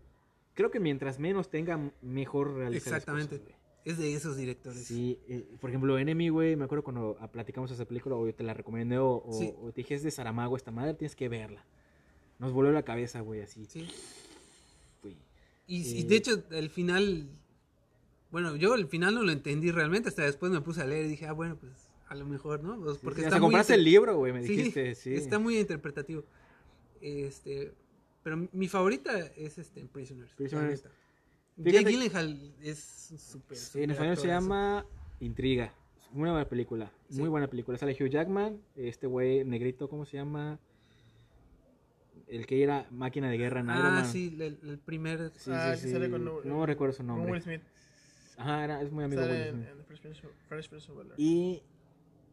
Creo 0.53 0.71
que 0.71 0.79
mientras 0.79 1.19
menos 1.19 1.49
tenga, 1.49 1.91
mejor 2.01 2.53
realizar 2.53 2.93
las 2.93 3.01
Exactamente. 3.01 3.39
cosas. 3.39 3.64
Es 3.85 3.97
de 3.99 4.13
esos 4.15 4.35
directores. 4.35 4.83
Sí, 4.83 5.19
eh, 5.29 5.45
por 5.61 5.69
ejemplo, 5.69 5.97
Enemy, 5.97 6.29
güey, 6.29 6.55
me 6.55 6.65
acuerdo 6.65 6.83
cuando 6.83 7.17
ah, 7.21 7.31
platicamos 7.31 7.69
esa 7.71 7.85
película, 7.85 8.15
o 8.15 8.25
yo 8.25 8.33
te 8.33 8.43
la 8.43 8.53
recomendé, 8.55 8.97
o, 8.97 9.23
o- 9.25 9.33
Sí. 9.33 9.53
o 9.61 9.71
te 9.71 9.81
dije, 9.81 9.93
es 9.95 10.01
de 10.03 10.09
Saramago 10.11 10.57
esta 10.57 10.71
madre, 10.71 10.95
tienes 10.95 11.15
que 11.15 11.29
verla. 11.29 11.63
Nos 12.39 12.51
voló 12.51 12.71
la 12.71 12.83
cabeza, 12.83 13.21
güey, 13.21 13.41
así. 13.41 13.65
Sí. 13.65 13.87
Y, 15.67 15.77
y 15.81 16.01
Eh, 16.01 16.03
de 16.05 16.15
hecho, 16.15 16.43
el 16.51 16.69
final. 16.69 17.27
Bueno, 18.31 18.55
yo 18.55 18.75
el 18.75 18.87
final 18.87 19.15
no 19.15 19.23
lo 19.23 19.31
entendí 19.31 19.71
realmente. 19.71 20.09
Hasta 20.09 20.23
después 20.23 20.51
me 20.51 20.61
puse 20.61 20.81
a 20.81 20.85
leer 20.85 21.05
y 21.05 21.09
dije, 21.09 21.27
ah, 21.27 21.31
bueno, 21.33 21.55
pues 21.55 21.71
a 22.07 22.15
lo 22.15 22.25
mejor, 22.25 22.63
¿no? 22.63 22.79
Pues, 22.79 22.97
porque 22.97 23.21
Sí, 23.21 23.25
está 23.25 23.35
hasta 23.35 23.39
muy 23.39 23.47
compraste 23.53 23.73
el 23.75 23.83
libro, 23.83 24.17
güey, 24.17 24.33
me 24.33 24.43
Sí, 24.45 24.55
dijiste, 24.55 24.95
sí. 24.95 25.13
Está 25.13 25.39
muy 25.39 25.57
interpretativo. 25.57 26.23
Este. 27.01 27.71
Pero 28.23 28.47
mi 28.51 28.67
favorita 28.67 29.17
es 29.37 29.57
este 29.59 29.81
Prisoners. 29.85 30.31
Prisoners. 30.35 30.83
Jake 31.57 31.85
Gyllenhaal 31.91 32.53
es 32.61 32.79
súper. 32.79 33.57
Sí, 33.57 33.83
en 33.83 33.91
español 33.91 34.17
se 34.17 34.27
llama 34.27 34.85
Intriga. 35.19 35.73
Muy 36.11 36.29
buena 36.29 36.47
película. 36.47 36.91
Sí. 37.09 37.19
Muy 37.19 37.29
buena 37.29 37.47
película. 37.47 37.77
Sale 37.77 37.93
Hugh 37.99 38.09
Jackman, 38.09 38.61
este 38.75 39.07
güey 39.07 39.43
negrito, 39.43 39.89
¿cómo 39.89 40.05
se 40.05 40.17
llama? 40.17 40.59
El 42.27 42.45
que 42.47 42.63
era 42.63 42.87
máquina 42.91 43.29
de 43.29 43.37
guerra 43.37 43.59
en 43.59 43.67
Iron 43.67 43.77
Ah, 43.85 43.91
Man. 44.01 44.05
sí, 44.05 44.35
el, 44.39 44.59
el 44.63 44.79
primer. 44.79 45.31
Sí, 45.35 45.51
Ah, 45.53 45.75
sí, 45.75 45.85
que 45.87 45.91
sale 45.93 46.09
con- 46.09 46.23
No 46.25 46.65
recuerdo 46.65 46.93
su 46.93 47.03
nombre. 47.03 47.31
Will 47.31 47.41
Smith. 47.41 47.61
Ajá, 48.37 48.63
era, 48.63 48.81
es 48.81 48.91
muy 48.91 49.03
amigo 49.03 49.21
Sale 49.21 49.33
Will 49.33 49.51
Smith. 49.53 49.67
en 49.69 49.85
Fresh 49.85 50.01
Prince 50.01 50.27
of- 50.27 50.33
Fresh 50.47 50.69
Prince 50.69 50.91
of 50.91 50.97
Bel-Air. 50.97 51.15
Y 51.19 51.63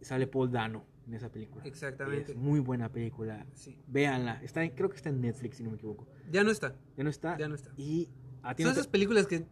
sale 0.01 0.27
Paul 0.27 0.51
Dano 0.51 0.85
en 1.07 1.15
esa 1.15 1.31
película. 1.31 1.63
Exactamente. 1.65 2.33
Es 2.33 2.39
muy 2.39 2.61
buena 2.61 2.89
película. 2.91 3.47
Sí. 3.55 3.77
Véanla. 3.87 4.41
Está 4.43 4.65
en- 4.65 4.71
creo 4.71 4.89
que 4.89 4.97
está 4.97 5.11
en 5.11 5.21
Netflix, 5.21 5.59
si 5.59 5.63
no 5.65 5.71
me 5.71 5.77
equivoco. 5.77 6.07
Ya 6.31 6.43
no 6.43 6.51
está. 6.51 6.75
Ya 6.97 7.05
no 7.05 7.11
está. 7.11 7.37
Ya 7.37 7.49
no 7.49 7.55
está. 7.55 7.71
Y 7.77 8.09
a 8.43 8.55
ti 8.55 8.63
Son 8.63 8.71
no 8.71 8.75
te- 8.75 8.81
esas 8.81 8.91
películas 8.91 9.27
que. 9.27 9.45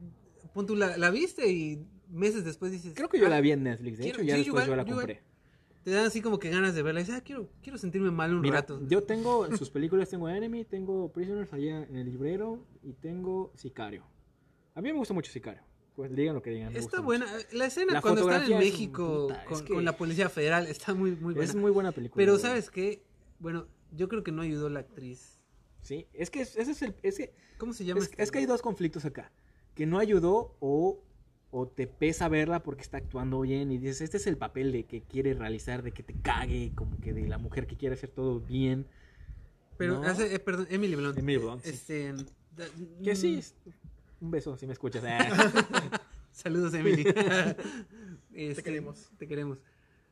Pon 0.55 0.67
tú, 0.67 0.75
la, 0.77 0.97
la 0.97 1.11
viste 1.11 1.51
y 1.51 1.85
meses 2.09 2.45
después 2.45 2.73
dices. 2.73 2.93
Creo 2.95 3.09
que 3.09 3.19
yo 3.19 3.27
"Ah", 3.27 3.31
la 3.31 3.41
vi 3.41 3.53
en 3.53 3.63
Netflix. 3.63 3.99
De 3.99 4.05
quiero- 4.05 4.19
hecho, 4.19 4.27
ya 4.27 4.35
sí, 4.37 4.41
después 4.45 4.65
igual, 4.65 4.67
yo 4.69 4.77
la 4.77 4.83
yo 4.85 4.89
igual. 4.91 5.07
compré. 5.07 5.23
Te 5.85 5.91
dan 5.93 6.05
así 6.07 6.21
como 6.21 6.39
que 6.39 6.51
ganas 6.51 6.75
de 6.75 6.83
verla. 6.83 7.01
Y 7.01 7.05
dices, 7.05 7.19
ah, 7.19 7.25
quiero, 7.25 7.49
quiero 7.63 7.79
sentirme 7.79 8.11
mal 8.11 8.35
un 8.35 8.43
Mira, 8.43 8.57
rato. 8.57 8.81
yo 8.87 9.03
tengo 9.05 9.47
en 9.47 9.57
sus 9.57 9.71
películas, 9.71 10.11
tengo 10.11 10.29
Enemy, 10.29 10.65
tengo 10.67 11.11
Prisoners 11.11 11.51
allá 11.55 11.85
en 11.85 11.97
el 11.97 12.05
librero 12.11 12.67
y 12.83 12.93
tengo 12.93 13.51
Sicario. 13.57 14.05
A 14.75 14.83
mí 14.83 14.93
me 14.93 14.99
gusta 14.99 15.15
mucho 15.15 15.31
Sicario. 15.33 15.63
Pues 15.97 16.15
digan 16.15 16.35
lo 16.35 16.43
que 16.43 16.51
digan. 16.51 16.73
me 16.73 16.79
Está 16.79 16.99
gusta 16.99 17.01
buena. 17.01 17.27
La 17.53 17.67
escena 17.67 17.95
La 17.95 18.01
cuando 18.03 18.21
están 18.23 18.35
en 18.35 18.41
fotografía 18.43 18.59
es 18.59 18.73
México 18.73 19.27
puta, 19.29 19.43
es 19.43 19.49
con, 19.49 19.65
que- 19.65 19.73
con 19.75 19.85
la 19.85 19.97
Policía 19.97 20.29
Federal 20.29 20.67
está 20.67 20.93
muy, 20.95 21.13
muy 21.13 21.33
buena. 21.35 21.45
Es 21.45 21.55
muy 21.57 21.71
buena 21.71 21.93
película. 21.93 22.17
Pero 22.21 22.33
güey. 22.33 22.43
¿sabes 22.43 22.71
qué? 22.71 23.03
Bueno, 23.39 23.67
yo 23.93 24.09
creo 24.09 24.23
que 24.23 24.33
no 24.33 24.43
ayudó 24.43 24.69
la 24.69 24.81
actriz. 24.81 25.40
Sí, 25.83 26.07
es 26.13 26.31
que 26.31 26.43
es- 26.43 26.57
ese 26.57 26.73
es 26.73 26.83
el. 26.83 26.95
Es 27.03 27.17
que, 27.17 27.33
¿Cómo 27.59 27.73
se 27.73 27.85
llama? 27.85 28.01
es, 28.01 28.11
este? 28.11 28.23
es 28.23 28.31
que 28.31 28.39
hay 28.39 28.47
dos 28.47 28.63
conflictos 28.63 29.05
acá. 29.05 29.31
Que 29.75 29.87
no 29.87 29.99
ayudó 29.99 30.57
o, 30.61 31.03
o 31.51 31.67
te 31.69 31.87
pesa 31.87 32.29
verla 32.29 32.63
porque 32.63 32.83
está 32.83 32.99
actuando 32.99 33.41
bien 33.41 33.71
y 33.73 33.79
dices, 33.79 34.01
este 34.03 34.17
es 34.19 34.27
el 34.27 34.37
papel 34.37 34.73
de 34.73 34.85
que 34.85 35.03
quiere 35.03 35.35
realizar, 35.35 35.83
de 35.83 35.93
que 35.93 36.03
te 36.03 36.15
cague, 36.15 36.73
como 36.75 36.99
que 37.01 37.13
de 37.13 37.27
la 37.27 37.39
mujer 37.39 37.67
que 37.67 37.77
quiere 37.77 37.95
hacer 37.95 38.11
todo 38.11 38.41
bien. 38.41 38.87
Pero 39.79 40.01
¿no? 40.01 40.03
hace, 40.09 40.35
eh, 40.35 40.39
perdón, 40.39 40.67
Emily 40.71 40.95
Blunt. 40.97 41.19
Emily 41.19 41.39
Blunt, 41.39 41.63
sí. 41.63 41.71
Este, 41.71 42.13
da- 42.57 42.67
Que 43.03 43.17
sí, 43.17 43.37
mm, 43.37 43.39
es- 43.39 43.55
un 44.21 44.31
beso 44.31 44.57
si 44.59 44.67
me 44.67 44.75
escuchas. 44.75 45.03
Saludos, 46.33 46.75
Emily. 46.75 47.05
Este, 48.35 48.63
queremos. 48.63 49.11
Te 49.19 49.27
queremos. 49.27 49.59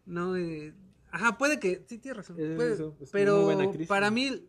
No, 0.06 0.36
eh, 0.36 0.74
ajá, 1.10 1.38
puede 1.38 1.60
que, 1.60 1.84
sí, 1.86 1.98
tienes 1.98 2.16
razón. 2.16 2.36
Es 2.40 2.56
puede, 2.56 2.74
eso, 2.74 2.96
es 3.00 3.10
pero 3.10 3.72
para 3.86 4.10
mí, 4.10 4.48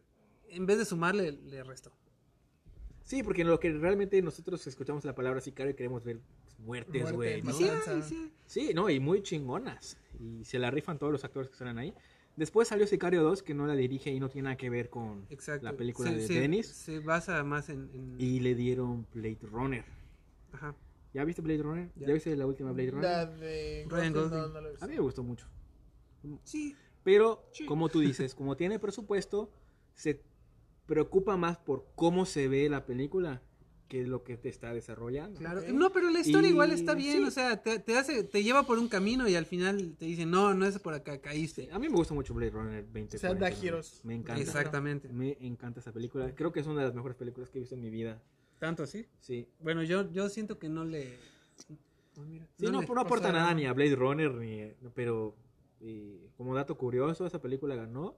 en 0.51 0.65
vez 0.65 0.77
de 0.77 0.85
sumarle, 0.85 1.31
le 1.31 1.63
restó. 1.63 1.91
Sí, 3.03 3.23
porque 3.23 3.43
lo 3.43 3.59
que 3.59 3.71
realmente 3.71 4.21
nosotros 4.21 4.65
escuchamos 4.67 5.03
la 5.03 5.15
palabra 5.15 5.41
sicario 5.41 5.71
y 5.71 5.75
queremos 5.75 6.03
ver 6.03 6.19
pues, 6.19 6.59
muertes, 6.59 7.01
Muerte, 7.01 7.15
güey, 7.15 7.39
Y 7.39 7.41
¿no? 7.41 7.53
sí, 7.53 7.65
sí. 8.07 8.31
Sí, 8.45 8.71
no, 8.75 8.89
y 8.89 8.99
muy 8.99 9.23
chingonas. 9.23 9.97
Y 10.19 10.43
se 10.45 10.59
la 10.59 10.69
rifan 10.69 10.99
todos 10.99 11.11
los 11.11 11.23
actores 11.23 11.49
que 11.49 11.55
salen 11.55 11.77
ahí. 11.79 11.93
Después 12.35 12.67
salió 12.67 12.85
Sicario 12.87 13.23
2, 13.23 13.41
que 13.43 13.53
no 13.53 13.65
la 13.67 13.75
dirige 13.75 14.11
y 14.11 14.19
no 14.19 14.29
tiene 14.29 14.45
nada 14.45 14.57
que 14.57 14.69
ver 14.69 14.89
con 14.89 15.25
Exacto. 15.29 15.65
la 15.65 15.73
película 15.73 16.09
Se- 16.11 16.15
de 16.17 16.27
se- 16.27 16.33
Dennis. 16.39 16.67
Se 16.67 16.99
basa 16.99 17.43
más 17.43 17.69
en. 17.69 17.89
en- 17.93 18.15
Y 18.19 18.39
le 18.39 18.55
dieron 18.55 19.07
Blade 19.13 19.39
Runner. 19.41 19.83
Ajá. 20.53 20.75
¿Ya 21.13 21.23
viste 21.25 21.41
Blade 21.41 21.63
Runner? 21.63 21.89
¿Ya, 21.95 22.07
Ya. 22.07 22.13
viste 22.13 22.35
la 22.35 22.45
última 22.45 22.71
Blade 22.71 22.91
Runner? 22.91 23.03
La 23.09 23.25
de 23.25 23.85
Ryan 23.89 24.13
Gosling, 24.13 24.39
no, 24.39 24.47
no. 24.61 24.69
A 24.79 24.87
mí 24.87 24.93
me 24.93 24.99
gustó 25.01 25.23
mucho. 25.23 25.47
Sí, 26.43 26.75
Pero, 27.01 27.45
Sí. 27.53 27.65
como 27.65 27.87
tú 27.87 28.01
dices, 28.01 28.35
como 28.35 28.57
tiene 28.57 28.77
presupuesto, 28.77 29.49
se 29.95 30.21
preocupa 30.89 31.37
más 31.37 31.57
por 31.57 31.85
cómo 31.95 32.25
se 32.25 32.47
ve 32.49 32.67
la 32.67 32.85
película 32.85 33.41
que 33.87 34.05
lo 34.05 34.23
que 34.23 34.37
te 34.37 34.49
está 34.49 34.73
desarrollando. 34.73 35.39
Claro. 35.39 35.61
No, 35.73 35.91
pero 35.91 36.09
la 36.11 36.19
historia 36.19 36.47
Y- 36.49 36.51
igual 36.51 36.71
está 36.71 36.93
bien, 36.93 37.17
sí. 37.17 37.23
o 37.23 37.31
sea, 37.31 37.61
te, 37.63 37.79
te 37.79 37.97
hace, 37.97 38.23
te 38.23 38.43
lleva 38.43 38.63
por 38.63 38.77
un 38.77 38.87
camino 38.87 39.27
y 39.27 39.35
al 39.35 39.45
final 39.45 39.95
te 39.97 40.05
dicen, 40.05 40.29
no, 40.29 40.53
no 40.53 40.65
es 40.65 40.77
por 40.79 40.93
acá, 40.93 41.19
caíste. 41.21 41.69
A 41.71 41.79
mí 41.79 41.89
me 41.89 41.95
gusta 41.95 42.13
mucho 42.13 42.33
Blade 42.33 42.51
Runner 42.51 42.85
20. 42.85 43.17
O 43.17 43.19
sea, 43.19 43.33
da 43.33 43.49
giros. 43.49 44.01
Me 44.03 44.13
encanta. 44.15 44.41
Exactamente. 44.41 45.07
Me 45.09 45.37
encanta 45.39 45.79
esa 45.79 45.91
película. 45.91 46.33
Creo 46.35 46.51
que 46.51 46.59
es 46.59 46.67
una 46.67 46.81
de 46.81 46.87
las 46.87 46.93
mejores 46.95 47.17
películas 47.17 47.49
que 47.49 47.57
he 47.57 47.61
visto 47.61 47.73
en 47.75 47.81
mi 47.81 47.89
vida. 47.89 48.21
Tanto 48.59 48.83
así. 48.83 49.05
Sí. 49.21 49.47
Bueno, 49.59 49.81
yo, 49.83 50.11
yo 50.11 50.27
siento 50.29 50.59
que 50.59 50.69
no 50.69 50.83
le... 50.85 51.17
Oh, 52.17 52.21
mira, 52.21 52.45
Sí, 52.59 52.65
no, 52.65 52.81
le- 52.81 52.87
no 52.87 53.01
aporta 53.01 53.29
o 53.29 53.31
sea, 53.31 53.39
nada 53.39 53.53
ni 53.55 53.65
a 53.65 53.73
Blade 53.73 53.95
Runner, 53.95 54.31
ni, 54.35 54.71
no, 54.81 54.91
pero 54.93 55.35
como 56.37 56.53
dato 56.53 56.77
curioso, 56.77 57.25
esa 57.25 57.41
película 57.41 57.75
ganó 57.75 58.17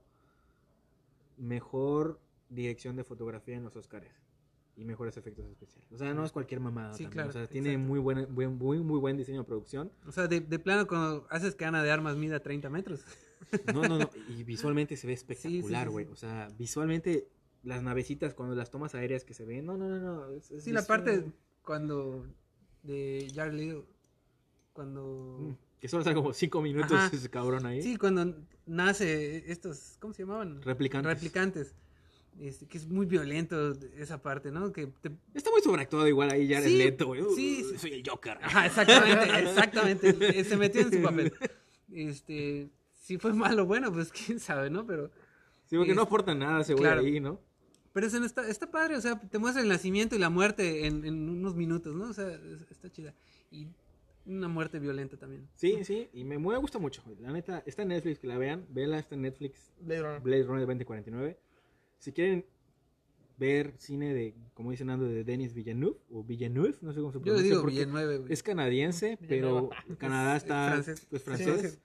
mejor 1.38 2.20
dirección 2.54 2.96
de 2.96 3.04
fotografía 3.04 3.56
en 3.56 3.64
los 3.64 3.74
Oscars 3.76 4.06
y 4.76 4.84
mejores 4.84 5.16
efectos 5.16 5.46
especiales. 5.46 5.90
O 5.92 5.98
sea, 5.98 6.14
no 6.14 6.24
es 6.24 6.32
cualquier 6.32 6.60
mamada. 6.60 6.92
Sí, 6.94 7.04
también. 7.04 7.12
claro, 7.12 7.28
O 7.30 7.32
sea, 7.32 7.46
tiene 7.46 7.70
exacto. 7.72 7.88
muy 7.88 7.98
buen, 8.00 8.34
buen, 8.34 8.56
muy, 8.56 8.78
muy 8.80 8.98
buen 8.98 9.16
diseño 9.16 9.40
de 9.40 9.44
producción. 9.44 9.92
O 10.06 10.12
sea, 10.12 10.28
de, 10.28 10.40
de 10.40 10.58
plano 10.58 10.86
cuando 10.86 11.26
haces 11.30 11.54
que 11.54 11.64
Ana 11.64 11.82
de 11.82 11.90
Armas 11.90 12.16
mida 12.16 12.40
30 12.40 12.70
metros. 12.70 13.04
No, 13.74 13.82
no, 13.82 13.98
no. 13.98 14.10
Y 14.28 14.44
visualmente 14.44 14.96
se 14.96 15.06
ve 15.06 15.12
espectacular, 15.12 15.90
güey. 15.90 16.06
sí. 16.06 16.12
O 16.12 16.16
sea, 16.16 16.48
visualmente 16.58 17.28
las 17.64 17.82
navecitas, 17.82 18.34
cuando 18.34 18.54
las 18.56 18.70
tomas 18.70 18.94
aéreas 18.94 19.24
que 19.24 19.34
se 19.34 19.44
ven, 19.44 19.66
no, 19.66 19.76
no, 19.76 19.88
no, 19.88 19.98
no. 19.98 20.30
es- 20.32 20.50
es 20.50 20.64
Sí, 20.64 20.72
la 20.72 20.82
parte 20.86 21.30
cuando 21.62 22.26
de 22.82 23.30
Jared 23.34 23.52
Leto, 23.52 23.86
cuando... 24.72 25.38
Mm, 25.40 25.54
Que 25.80 25.88
solo 25.88 26.00
está 26.02 26.14
como 26.14 26.32
cinco 26.32 26.62
minutos 26.62 26.92
Ajá. 26.92 27.14
ese 27.14 27.28
cabrón 27.28 27.66
ahí. 27.66 27.82
Sí, 27.82 27.96
cuando 27.96 28.34
nace 28.66 29.50
estos, 29.52 29.96
¿cómo 30.00 30.14
se 30.14 30.22
llamaban? 30.22 30.62
Replicantes. 30.62 31.12
Replicantes. 31.12 31.74
Este, 32.40 32.66
que 32.66 32.78
es 32.78 32.86
muy 32.88 33.06
violento 33.06 33.72
esa 33.96 34.20
parte, 34.22 34.50
¿no? 34.50 34.72
Que 34.72 34.86
te... 34.86 35.10
Está 35.34 35.50
muy 35.50 35.60
sobreactuado 35.60 36.08
igual 36.08 36.30
ahí 36.30 36.48
Jared 36.52 36.66
Sí, 36.66 36.76
Leto, 36.78 37.06
güey. 37.08 37.20
Uh, 37.22 37.34
sí, 37.36 37.62
sí. 37.70 37.78
Soy 37.78 37.92
el 37.92 38.02
Joker. 38.08 38.38
Ajá, 38.42 38.66
exactamente, 38.66 39.38
exactamente. 39.40 40.44
Se 40.44 40.56
metió 40.56 40.80
en 40.80 40.92
su 40.92 41.02
papel. 41.02 41.32
Este, 41.92 42.70
si 42.94 43.18
fue 43.18 43.32
malo 43.34 43.62
o 43.64 43.66
bueno, 43.66 43.92
pues 43.92 44.10
quién 44.12 44.40
sabe, 44.40 44.70
¿no? 44.70 44.86
Pero, 44.86 45.10
Sí, 45.66 45.76
porque 45.76 45.94
no 45.94 46.02
Es- 46.02 46.06
aporta 46.06 46.34
nada 46.34 46.60
ese 46.62 46.72
güey 46.74 46.84
Claro. 46.84 47.00
ahí, 47.00 47.20
¿no? 47.20 47.40
pero 47.94 48.06
eso 48.06 48.18
no 48.18 48.24
está, 48.24 48.48
está 48.48 48.70
padre, 48.70 48.96
o 48.96 49.00
sea, 49.02 49.20
te 49.20 49.38
muestra 49.38 49.62
el 49.62 49.68
nacimiento 49.68 50.16
y 50.16 50.18
la 50.18 50.30
muerte 50.30 50.86
en, 50.86 51.04
en 51.04 51.28
unos 51.28 51.54
minutos, 51.54 51.94
¿no? 51.94 52.08
O 52.08 52.12
sea, 52.14 52.26
es- 52.30 52.70
está 52.70 52.90
chida. 52.90 53.14
Y 53.50 53.68
una 54.24 54.48
muerte 54.48 54.78
violenta 54.78 55.18
también. 55.18 55.46
Sí, 55.56 55.84
sí, 55.84 56.08
y 56.14 56.24
me, 56.24 56.38
me 56.38 56.56
gusta 56.56 56.78
mucho. 56.78 57.02
güey. 57.04 57.18
La 57.20 57.30
neta, 57.32 57.62
está 57.66 57.82
en 57.82 57.88
Netflix, 57.88 58.18
que 58.18 58.26
la 58.28 58.38
vean. 58.38 58.64
Vela, 58.70 58.98
está 58.98 59.14
en 59.14 59.22
Netflix. 59.22 59.74
Blade 59.80 60.00
Runner. 60.02 60.20
Blade 60.22 60.42
Runner 60.44 60.60
2049. 60.60 61.38
Si 62.02 62.12
quieren 62.12 62.44
ver 63.38 63.74
cine 63.78 64.12
de, 64.12 64.34
como 64.54 64.72
dicen 64.72 64.88
Nando, 64.88 65.06
de 65.06 65.22
Denis 65.22 65.54
Villeneuve, 65.54 65.98
o 66.10 66.24
Villeneuve, 66.24 66.74
no 66.80 66.92
sé 66.92 66.98
cómo 67.00 67.12
se 67.12 67.18
Yo 67.18 67.20
le 67.20 67.24
pronuncia. 67.24 67.44
digo 67.50 67.60
porque 67.62 67.74
Villanueve, 67.78 68.18
güey. 68.18 68.32
Es 68.32 68.42
canadiense, 68.42 69.18
pero. 69.28 69.70
Canadá 69.98 70.36
Es- 70.36 70.42
es 70.42 70.48
está 70.48 70.70
francés. 70.72 71.06
pues, 71.08 71.22
francés. 71.22 71.72
sí. 71.74 71.78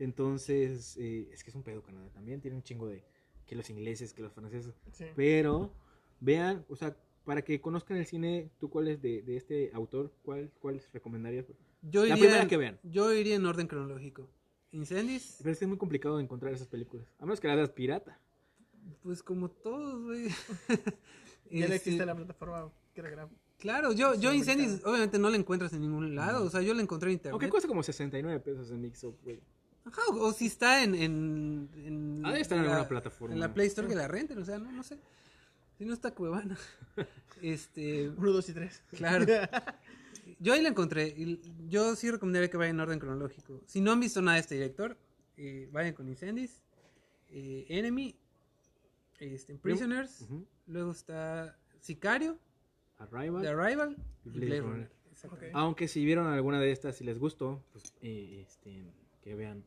Entonces, 0.00 0.96
eh, 0.98 1.28
es 1.32 1.44
que 1.44 1.50
es 1.50 1.54
un 1.56 1.62
pedo 1.62 1.82
Canadá 1.82 2.08
también. 2.10 2.40
Tiene 2.40 2.56
un 2.56 2.62
chingo 2.64 2.88
de 2.88 3.04
que 3.46 3.54
los 3.54 3.68
ingleses, 3.70 4.12
que 4.12 4.22
los 4.22 4.32
franceses. 4.32 4.74
Sí. 4.92 5.04
Pero 5.14 5.72
vean, 6.20 6.64
o 6.68 6.74
sea, 6.76 6.96
para 7.24 7.42
que 7.42 7.60
conozcan 7.60 7.96
el 7.96 8.06
cine, 8.06 8.50
¿tú 8.58 8.70
cuál 8.70 8.88
es 8.88 9.00
de, 9.00 9.22
de 9.22 9.36
este 9.36 9.70
autor? 9.72 10.10
¿Cuál, 10.24 10.50
cuál 10.60 10.80
recomendarías? 10.92 11.46
Yo 11.82 12.00
la 12.02 12.14
iría, 12.16 12.24
primera 12.28 12.48
que 12.48 12.56
vean. 12.56 12.78
Yo 12.82 13.12
iría 13.12 13.36
en 13.36 13.46
orden 13.46 13.66
cronológico. 13.68 14.28
Incendies, 14.72 15.36
Pero 15.38 15.52
es 15.52 15.58
que 15.58 15.64
es 15.64 15.68
muy 15.68 15.78
complicado 15.78 16.16
de 16.16 16.22
encontrar 16.24 16.52
esas 16.52 16.68
películas. 16.68 17.06
A 17.18 17.24
menos 17.24 17.40
que 17.40 17.48
las 17.48 17.56
veas 17.56 17.70
pirata. 17.70 18.18
Pues 19.02 19.22
como 19.22 19.50
todos, 19.50 20.04
güey. 20.04 20.28
Ya 21.50 21.64
Este, 21.64 21.74
existe 21.76 22.06
la 22.06 22.14
plataforma 22.14 22.70
que 22.94 23.00
era 23.00 23.10
grave. 23.10 23.32
Claro, 23.58 23.92
yo, 23.92 24.14
yo 24.14 24.32
Incendies 24.32 24.84
obviamente 24.84 25.18
no 25.18 25.28
la 25.30 25.36
encuentras 25.36 25.72
en 25.72 25.80
ningún 25.80 26.14
lado, 26.14 26.44
o 26.44 26.50
sea, 26.50 26.62
yo 26.62 26.72
la 26.74 26.80
encontré 26.80 27.10
en 27.10 27.14
internet. 27.14 27.32
Aunque 27.32 27.48
cuesta 27.50 27.66
como 27.66 27.82
69 27.82 28.38
pesos 28.38 28.70
en 28.70 28.80
Mixup, 28.80 29.20
güey. 29.24 29.40
Ajá, 29.84 30.00
o, 30.12 30.26
o 30.26 30.32
si 30.32 30.46
está 30.46 30.84
en... 30.84 30.94
en, 30.94 31.68
en 31.74 32.22
Ha 32.24 32.32
de 32.32 32.40
estar 32.40 32.56
en 32.56 32.64
alguna 32.64 32.86
plataforma. 32.86 33.34
En 33.34 33.40
la 33.40 33.52
Play 33.52 33.66
Store 33.66 33.88
que 33.88 33.96
la 33.96 34.06
renten, 34.06 34.38
o 34.38 34.44
sea, 34.44 34.58
no, 34.58 34.70
no 34.70 34.84
sé. 34.84 34.98
Si 35.76 35.84
no 35.84 35.92
está 35.92 36.14
Cuevana. 36.14 36.56
Este, 37.42 38.10
Uno, 38.10 38.32
dos 38.32 38.48
y 38.50 38.52
tres. 38.52 38.82
claro. 38.90 39.24
Yo 40.38 40.52
ahí 40.52 40.62
la 40.62 40.68
encontré. 40.68 41.08
Y 41.08 41.40
yo 41.68 41.96
sí 41.96 42.10
recomendaría 42.10 42.48
que 42.50 42.56
vayan 42.56 42.76
en 42.76 42.80
orden 42.80 42.98
cronológico. 42.98 43.60
Si 43.66 43.80
no 43.80 43.92
han 43.92 44.00
visto 44.00 44.22
nada 44.22 44.36
de 44.36 44.40
este 44.40 44.54
director, 44.54 44.96
eh, 45.36 45.68
vayan 45.72 45.94
con 45.94 46.08
Incendies, 46.08 46.62
eh, 47.28 47.66
Enemy, 47.68 48.14
este, 49.20 49.54
Prisoners, 49.56 50.26
luego 50.66 50.90
está 50.92 51.58
Sicario, 51.80 52.38
Arrival. 52.98 53.42
The 53.42 53.48
Arrival 53.48 53.96
Y 54.24 54.30
Blade 54.30 54.46
Blade 54.46 54.60
Runner. 54.62 54.90
Aunque 55.52 55.86
si 55.88 56.04
vieron 56.04 56.26
alguna 56.26 56.60
de 56.60 56.72
estas 56.72 57.00
y 57.00 57.04
les 57.04 57.18
gustó, 57.18 57.62
pues 57.72 57.92
eh, 58.00 58.40
este, 58.46 58.92
que 59.20 59.34
vean 59.34 59.64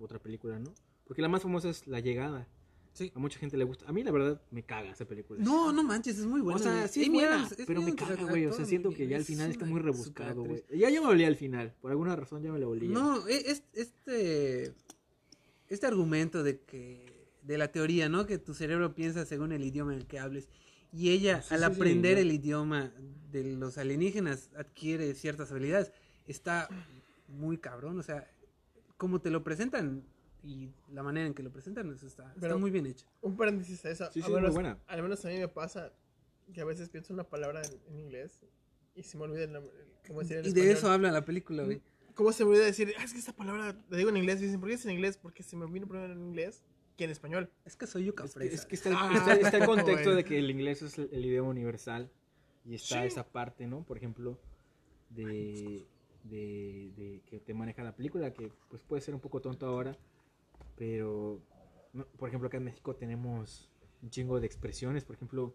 otra 0.00 0.18
película, 0.18 0.58
¿no? 0.58 0.72
Porque 1.04 1.22
la 1.22 1.28
más 1.28 1.42
famosa 1.42 1.68
es 1.70 1.86
La 1.86 2.00
Llegada. 2.00 2.46
Sí. 2.94 3.12
A 3.14 3.18
mucha 3.18 3.38
gente 3.38 3.56
le 3.56 3.64
gusta. 3.64 3.86
A 3.88 3.92
mí, 3.92 4.02
la 4.02 4.10
verdad, 4.10 4.40
me 4.50 4.62
caga 4.64 4.90
esa 4.90 5.04
película. 5.04 5.40
No, 5.42 5.72
no 5.72 5.84
manches, 5.84 6.18
es 6.18 6.26
muy 6.26 6.40
buena. 6.40 6.58
o 6.58 6.62
sea, 6.62 6.88
sí 6.88 7.02
es 7.04 7.08
buena, 7.10 7.46
es 7.46 7.64
pero 7.66 7.80
me 7.80 7.94
caga, 7.94 8.24
güey. 8.24 8.46
O 8.46 8.52
sea, 8.52 8.64
siento 8.64 8.90
que 8.90 9.06
ya 9.06 9.16
al 9.18 9.24
final 9.24 9.50
está 9.50 9.64
muy 9.66 9.80
rebuscado, 9.80 10.42
güey. 10.42 10.64
Ya 10.74 10.90
yo 10.90 11.02
me 11.02 11.08
olía 11.08 11.28
al 11.28 11.36
final. 11.36 11.74
Por 11.80 11.90
alguna 11.92 12.16
razón 12.16 12.42
ya 12.42 12.50
me 12.50 12.58
lo 12.58 12.70
olía. 12.70 12.88
No, 12.90 13.28
e- 13.28 13.50
es- 13.50 13.62
este, 13.74 14.72
este 15.68 15.86
argumento 15.86 16.42
de 16.42 16.60
que, 16.60 17.17
de 17.48 17.58
la 17.58 17.72
teoría, 17.72 18.08
¿no? 18.10 18.26
Que 18.26 18.38
tu 18.38 18.52
cerebro 18.54 18.94
piensa 18.94 19.24
según 19.24 19.52
el 19.52 19.64
idioma 19.64 19.94
en 19.94 19.98
el 20.00 20.06
que 20.06 20.18
hables. 20.18 20.48
Y 20.92 21.10
ella, 21.10 21.40
Sí, 21.42 21.54
al 21.54 21.60
sí, 21.60 21.66
sí, 21.66 21.72
aprender 21.72 22.16
yo- 22.16 22.22
el 22.22 22.32
idioma 22.32 22.92
de 23.32 23.54
los 23.56 23.78
alienígenas, 23.78 24.50
adquiere 24.54 25.14
ciertas 25.14 25.50
habilidades. 25.50 25.90
Está 26.26 26.68
muy 27.26 27.56
cabrón, 27.58 27.98
o 27.98 28.02
sea, 28.02 28.30
como 28.98 29.20
te 29.20 29.30
lo 29.30 29.42
presentan 29.42 30.04
y 30.42 30.70
la 30.92 31.02
manera 31.02 31.26
en 31.26 31.34
que 31.34 31.42
lo 31.42 31.50
presentan, 31.50 31.90
eso 31.92 32.06
está, 32.06 32.32
está 32.34 32.56
muy 32.56 32.70
bien 32.70 32.86
hecho. 32.86 33.06
Un 33.22 33.36
paréntesis 33.36 33.82
a 33.86 33.90
eso. 33.90 34.10
Sí, 34.12 34.20
al 34.20 34.26
sí, 34.26 34.30
muy 34.30 34.40
menos, 34.40 34.54
buena. 34.54 34.78
Al 34.86 35.02
menos 35.02 35.24
a 35.24 35.28
mí 35.28 35.38
me 35.38 35.48
pasa 35.48 35.92
que 36.52 36.60
a 36.60 36.64
veces 36.66 36.90
pienso 36.90 37.12
una 37.14 37.24
palabra 37.24 37.62
en, 37.62 37.94
en 37.94 37.98
inglés 38.00 38.40
y 38.94 39.02
se 39.02 39.16
me 39.16 39.24
olvida 39.24 39.44
el 39.44 39.52
nombre- 39.52 39.72
cómo 40.06 40.20
decir 40.20 40.36
en 40.36 40.44
Y 40.46 40.52
de 40.52 40.60
español. 40.60 40.76
eso 40.76 40.90
habla 40.90 41.10
la 41.12 41.24
película, 41.24 41.64
güey. 41.64 41.80
¿Cómo 42.14 42.32
se 42.32 42.44
me 42.44 42.50
olvida 42.50 42.64
decir, 42.66 42.92
ah, 42.98 43.04
es 43.04 43.12
que 43.12 43.18
esta 43.18 43.32
palabra 43.34 43.74
la 43.88 43.96
digo 43.96 44.10
en 44.10 44.16
inglés? 44.18 44.40
Y 44.40 44.44
dicen, 44.44 44.60
¿por 44.60 44.68
qué 44.68 44.74
es 44.74 44.84
en 44.84 44.90
inglés? 44.92 45.16
Porque 45.16 45.42
se 45.42 45.56
me 45.56 45.64
vino 45.66 45.86
primero 45.86 46.12
en 46.12 46.20
inglés 46.22 46.62
que 46.98 47.04
en 47.04 47.10
español. 47.10 47.50
Es 47.64 47.76
que 47.76 47.86
soy 47.86 48.04
yuca 48.04 48.24
Es 48.24 48.32
que, 48.34 48.40
fresa. 48.40 48.54
es 48.56 48.66
que 48.66 48.74
está, 48.74 48.88
el- 48.90 48.96
Ah, 48.98 49.10
está- 49.14 49.34
está 49.36 49.56
el 49.56 49.64
contexto 49.66 50.14
de 50.14 50.24
que 50.24 50.36
el 50.38 50.50
inglés 50.50 50.82
es 50.82 50.98
el, 50.98 51.08
el 51.12 51.24
idioma 51.24 51.48
universal 51.48 52.10
y 52.66 52.74
está 52.74 53.00
Sí. 53.00 53.06
esa 53.06 53.26
parte, 53.26 53.66
¿no? 53.66 53.84
Por 53.84 53.96
ejemplo, 53.96 54.38
de, 55.08 55.86
de, 56.24 56.92
de 56.96 57.22
que 57.30 57.38
te 57.40 57.54
maneja 57.54 57.82
la 57.84 57.94
película, 57.96 58.32
que 58.34 58.52
pues 58.68 58.82
puede 58.82 59.00
ser 59.00 59.14
un 59.14 59.20
poco 59.20 59.40
tonto 59.40 59.64
ahora, 59.66 59.96
pero, 60.76 61.40
no, 61.92 62.04
por 62.18 62.28
ejemplo, 62.28 62.48
acá 62.48 62.56
en 62.58 62.64
México 62.64 62.94
tenemos 62.96 63.70
un 64.02 64.10
chingo 64.10 64.38
de 64.40 64.46
expresiones, 64.46 65.04
por 65.04 65.14
ejemplo, 65.16 65.54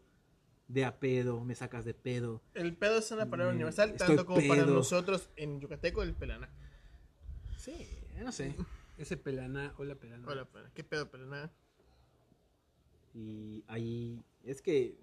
de 0.69 0.85
a 0.85 0.97
pedo, 0.99 1.43
me 1.43 1.55
sacas 1.55 1.83
de 1.83 1.93
pedo. 1.93 2.41
El 2.53 2.75
pedo 2.77 2.99
es 2.99 3.11
una 3.11 3.29
palabra 3.29 3.53
universal, 3.53 3.95
tanto 3.97 4.25
como 4.25 4.47
para 4.47 4.65
nosotros 4.65 5.29
en 5.35 5.59
yucateco 5.59 6.01
el 6.03 6.13
pelana. 6.15 6.49
Sí, 7.57 7.75
no 8.23 8.31
sé. 8.31 8.55
Ese 8.97 9.17
pelana, 9.17 9.73
hola 9.77 9.95
pelana. 9.95 10.27
Hola, 10.27 10.45
pelana. 10.45 10.71
¿Qué 10.73 10.83
pedo, 10.83 11.09
pelana? 11.09 11.51
Y 13.13 13.63
ahí 13.67 14.23
es 14.43 14.61
que 14.61 14.97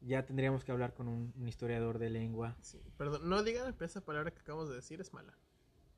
ya 0.00 0.24
tendríamos 0.24 0.64
que 0.64 0.72
hablar 0.72 0.94
con 0.94 1.08
un, 1.08 1.32
un 1.38 1.48
historiador 1.48 1.98
de 1.98 2.10
lengua. 2.10 2.56
Sí, 2.62 2.80
perdón, 2.96 3.28
no 3.28 3.42
digan 3.42 3.74
que 3.74 3.84
esa 3.84 4.04
palabra 4.04 4.30
que 4.30 4.40
acabamos 4.40 4.68
de 4.68 4.76
decir 4.76 5.00
es 5.00 5.12
mala. 5.12 5.36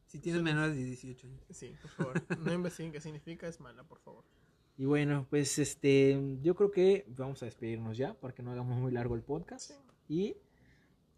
Si 0.06 0.18
tienes 0.18 0.42
menores 0.42 0.76
de 0.76 0.84
18 0.84 1.26
años. 1.26 1.42
Sí, 1.50 1.74
por 1.80 1.90
favor. 1.90 2.38
No 2.38 2.52
investiguen 2.52 2.92
qué 2.92 3.00
significa, 3.00 3.48
es 3.48 3.60
mala, 3.60 3.82
por 3.84 3.98
favor. 4.00 4.24
Y 4.76 4.84
bueno, 4.84 5.26
pues 5.30 5.58
este, 5.58 6.38
yo 6.42 6.54
creo 6.54 6.70
que 6.70 7.06
vamos 7.08 7.42
a 7.42 7.46
despedirnos 7.46 7.96
ya 7.96 8.14
para 8.14 8.34
que 8.34 8.42
no 8.42 8.50
hagamos 8.50 8.78
muy 8.78 8.92
largo 8.92 9.14
el 9.14 9.22
podcast. 9.22 9.70
Sí. 9.70 9.74
Y 10.08 10.36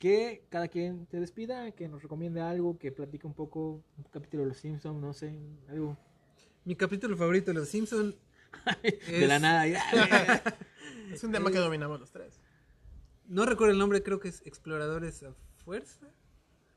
que 0.05 0.44
cada 0.50 0.68
quien 0.68 1.07
te 1.07 1.18
despida, 1.18 1.72
que 1.72 1.88
nos 1.88 2.02
recomiende 2.02 2.42
algo, 2.42 2.78
que 2.78 2.92
platique 2.92 3.26
un 3.26 3.32
poco 3.32 3.82
un 3.96 4.05
capítulo 4.12 4.42
de 4.42 4.50
Los 4.50 4.59
Simpsons, 4.59 5.00
no 5.00 5.14
sé, 5.14 5.34
algo 5.70 5.96
Mi 6.66 6.76
capítulo 6.76 7.16
favorito 7.16 7.46
de 7.52 7.55
Los 7.55 7.70
Simpson 7.70 8.14
de 8.82 9.26
la 9.26 9.36
Es- 9.36 9.40
nada. 9.42 9.66
ya. 9.66 9.82
Es 11.11 11.24
un 11.24 11.32
tema 11.32 11.50
que 11.50 11.57
dominamos 11.57 11.98
los 12.00 12.11
tres. 12.11 12.38
No 13.28 13.46
recuerdo 13.46 13.72
el 13.72 13.78
nombre, 13.78 14.02
creo 14.02 14.20
que 14.20 14.28
es 14.28 14.42
Exploradores 14.44 15.22
a 15.22 15.32
Fuerza. 15.64 16.05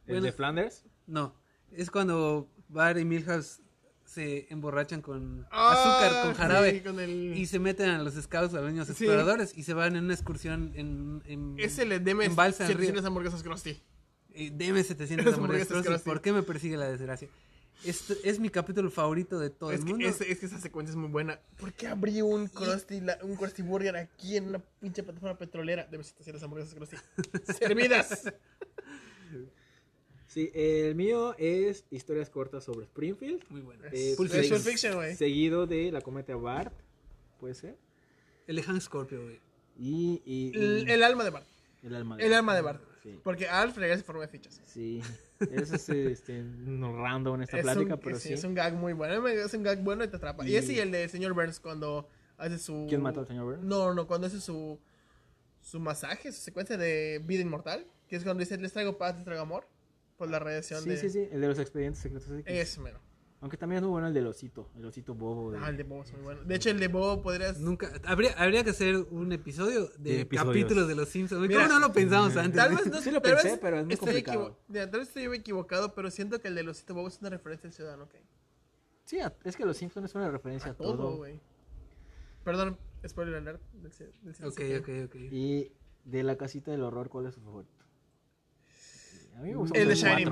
¿El 0.05 0.13
Bueno. 0.13 0.21
de 0.28 0.32
Flanders? 0.32 0.86
No, 1.05 1.36
es 1.73 1.91
cuando 1.91 2.49
Bar 2.69 2.97
y 2.97 3.03
Milhouse 3.03 3.59
se 4.08 4.47
emborrachan 4.51 5.01
con 5.01 5.45
Ah, 5.51 5.74
azúcar, 5.74 6.24
con 6.24 6.34
jarabe. 6.34 6.72
sí, 6.72 6.80
con 6.82 6.99
el... 6.99 7.38
Y 7.38 7.45
se 7.45 7.60
meten 7.60 7.89
a 7.89 7.99
los 8.01 8.16
scouts, 8.16 8.53
a 8.55 8.62
los 8.62 8.72
niños 8.72 8.88
Sí. 8.88 8.93
exploradores, 8.93 9.55
y 9.55 9.64
se 9.64 9.74
van 9.74 9.95
en 9.95 10.05
una 10.05 10.14
excursión 10.14 10.72
en... 10.76 11.22
en 11.26 11.55
Es 11.60 11.78
el 11.78 12.03
deme 12.03 12.26
en 12.26 12.36
Balsa, 12.36 12.64
en 12.64 12.70
Río. 12.70 12.78
700 12.78 13.05
hamburguesas 13.05 13.43
Krusty. 13.43 13.80
eh, 14.34 14.51
deme 14.53 14.84
700 14.84 15.26
Esas 15.28 15.38
hamburguesas 15.38 15.68
Krusty, 15.68 15.88
Krusty. 15.89 16.10
¿Por 16.10 16.22
qué 16.22 16.32
me 16.34 16.41
persigue 16.43 16.78
la 16.78 16.89
desgracia? 16.89 17.28
Este 17.84 18.16
es 18.24 18.39
mi 18.39 18.49
capítulo 18.49 18.89
favorito 18.89 19.38
de 19.38 19.51
todo 19.51 19.72
Es 19.72 19.82
el 19.82 19.86
que, 19.86 19.91
mundo. 19.91 20.08
es, 20.08 20.20
es 20.22 20.39
que 20.39 20.47
esa 20.47 20.60
secuencia 20.60 20.91
es 20.91 20.95
muy 20.95 21.10
buena. 21.10 21.39
¿Por 21.60 21.74
qué 21.74 21.86
abrí 21.88 22.24
un 22.24 22.47
Krusty, 22.47 23.01
la- 23.01 23.20
un 23.22 23.36
Krusty 23.36 23.62
Burger 23.62 23.95
aquí 23.97 24.36
en 24.38 24.47
una 24.47 24.60
pinche 24.80 25.03
plataforma 25.03 25.38
petrolera? 25.38 25.88
Hacer 26.20 26.34
las 26.34 26.41
hamburguesas 26.43 26.74
Krusty. 26.74 26.95
¡Servidas! 27.60 28.34
Sí, 30.38 30.51
el 30.53 30.93
mío 30.93 31.33
es 31.39 31.83
historias 31.89 32.29
cortas 32.29 32.63
sobre 32.63 32.85
Springfield. 32.85 33.43
Muy 33.49 33.61
bueno. 33.61 33.81
Eh, 33.91 34.13
Pulp 34.15 34.29
se- 34.29 34.41
Fiction, 34.41 34.61
Fiction, 34.61 34.93
güey. 34.93 35.15
Seguido 35.15 35.65
de 35.65 35.91
la 35.91 36.01
cometa 36.01 36.35
Bart, 36.35 36.73
puede 37.39 37.55
ser. 37.55 37.75
El 38.45 38.57
de 38.57 38.61
Hank 38.61 38.79
Scorpio, 38.81 39.23
güey. 39.23 39.39
Y, 39.79 40.21
y- 40.25 40.51
El, 40.55 40.89
el 40.91 41.01
alma 41.01 41.23
de 41.23 41.31
Bart. 41.31 41.47
el 41.81 41.95
alma 41.95 42.17
de 42.17 42.25
El 42.27 42.33
alma 42.35 42.53
de 42.55 42.61
Bart. 42.61 42.83
Sí, 43.01 43.19
Porque 43.23 43.47
Alf 43.47 43.77
regresa 43.77 44.01
en 44.01 44.05
forma 44.05 44.21
de 44.21 44.27
fichas. 44.27 44.61
sí. 44.65 45.01
Eso 45.39 45.75
es 45.75 45.89
este, 45.89 46.43
random 46.67 47.41
esta 47.41 47.57
Es 47.57 47.63
plática, 47.63 47.95
un, 47.95 47.99
pero 47.99 48.19
sí, 48.19 48.27
sí. 48.27 48.33
es 48.35 48.43
un 48.43 48.53
gag 48.53 48.73
muy 48.75 48.93
bueno. 48.93 49.27
Es 49.27 49.53
un 49.55 49.63
gag 49.63 49.83
bueno 49.83 50.03
y 50.03 50.07
te 50.07 50.17
atrapa. 50.17 50.47
Y, 50.47 50.51
Y- 50.51 50.55
ese 50.57 50.73
y 50.73 50.79
el 50.79 50.91
de 50.91 51.09
señor 51.09 51.33
Burns 51.33 51.59
cuando 51.59 52.07
hace 52.38 52.59
su. 52.59 52.85
¿Quién 52.88 53.01
mató 53.01 53.21
al 53.21 53.27
señor 53.27 53.45
Burns? 53.45 53.63
No, 53.63 53.91
no, 53.95 54.05
cuando 54.05 54.27
hace 54.27 54.39
su. 54.39 54.79
Su 55.61 55.79
masaje, 55.79 56.31
su 56.31 56.41
secuencia 56.41 56.77
de 56.77 57.21
vida 57.25 57.41
inmortal. 57.41 57.88
Que 58.07 58.15
es 58.17 58.23
cuando 58.23 58.39
dice: 58.41 58.55
Les 58.59 58.71
traigo 58.71 58.97
paz, 58.99 59.15
les 59.15 59.25
traigo 59.25 59.41
amor. 59.41 59.67
Por 60.18 60.30
la 60.30 60.39
radiación 60.39 60.82
Sí, 60.84 60.89
de. 60.89 60.97
sí, 60.97 61.09
sí, 61.09 61.28
el 61.32 61.41
de 61.41 61.47
los 61.47 61.59
expedientes 61.59 62.01
secretos. 62.01 62.28
X. 62.30 62.43
Ese 62.47 62.82
mero. 62.82 62.99
Aunque 63.39 63.55
también 63.55 63.78
es 63.78 63.84
muy 63.84 63.91
bueno 63.91 64.07
el 64.07 64.15
del 64.15 64.26
osito, 64.26 64.68
el 64.76 64.84
osito 64.86 65.13
bobo. 65.13 65.51
de- 65.51 65.59
Ah, 65.59 65.70
el 65.70 65.78
de 65.78 65.84
Bobo 65.84 66.01
es 66.03 66.11
muy 66.13 66.22
bueno. 66.24 66.43
De 66.43 66.55
hecho, 66.55 66.72
el 66.72 66.80
de 66.80 66.88
Bobo 66.88 67.22
podrías. 67.22 67.59
Nunca, 67.59 67.91
habría, 68.05 68.32
habría 68.34 68.63
que 68.63 68.72
hacer 68.72 68.95
un 69.11 69.32
episodio 69.32 69.89
de, 69.99 70.26
De 70.26 70.28
capítulos 70.28 70.88
de 70.88 70.95
los 70.95 71.07
Simpsons. 71.07 71.47
Mira, 71.47 71.68
¿Cómo 71.68 71.80
no 71.80 71.88
lo 71.88 71.93
pensamos 71.93 72.36
antes? 72.36 72.55
Tal 72.55 72.76
vez 72.76 72.88
no 72.88 72.99
Sí 72.99 73.11
lo 73.11 73.22
pensé, 73.22 73.49
vez 73.51 73.59
pero 73.61 73.78
es 73.78 73.86
muy 73.86 73.93
estoy 73.93 74.07
complicado. 74.07 74.57
Mira, 74.68 74.89
tal 74.89 75.01
vez 75.01 75.09
estoy 75.09 75.26
equivocado, 75.38 75.93
pero 75.93 76.09
siento 76.09 76.41
que 76.41 76.47
el 76.47 76.55
de 76.55 76.63
Losito 76.63 76.95
Bobo 76.95 77.09
es 77.09 77.20
una 77.20 77.30
referencia 77.30 77.68
al 77.68 77.74
ciudadano, 77.74 78.09
Kane. 78.09 78.26
Sí, 79.03 79.20
es 79.43 79.55
que 79.55 79.65
los 79.65 79.78
Simpsons 79.78 80.09
es 80.09 80.15
una 80.15 80.32
referencia 80.32 80.72
a, 80.72 80.74
A 80.74 80.78
todo, 80.78 80.97
todo. 80.97 81.18
güey. 81.18 81.39
Perdón, 82.43 82.76
spoiler 83.07 83.36
alert. 83.36 83.61
Del, 83.74 83.91
del 84.24 84.47
Ok, 84.47 84.61
ok, 84.82 84.89
ok. 85.05 85.15
Y 85.32 85.72
de 86.05 86.24
la 86.24 86.38
casita 86.38 86.72
del 86.72 86.82
horror, 86.82 87.07
¿cuál 87.09 87.28
es 87.28 87.36
su 87.36 87.41
favorito? 87.41 87.76
A 89.38 89.41
mí 89.41 89.49
me 89.51 89.55
gusta 89.55 89.77
El 89.79 89.88
de 89.89 89.95
Shining. 89.95 90.27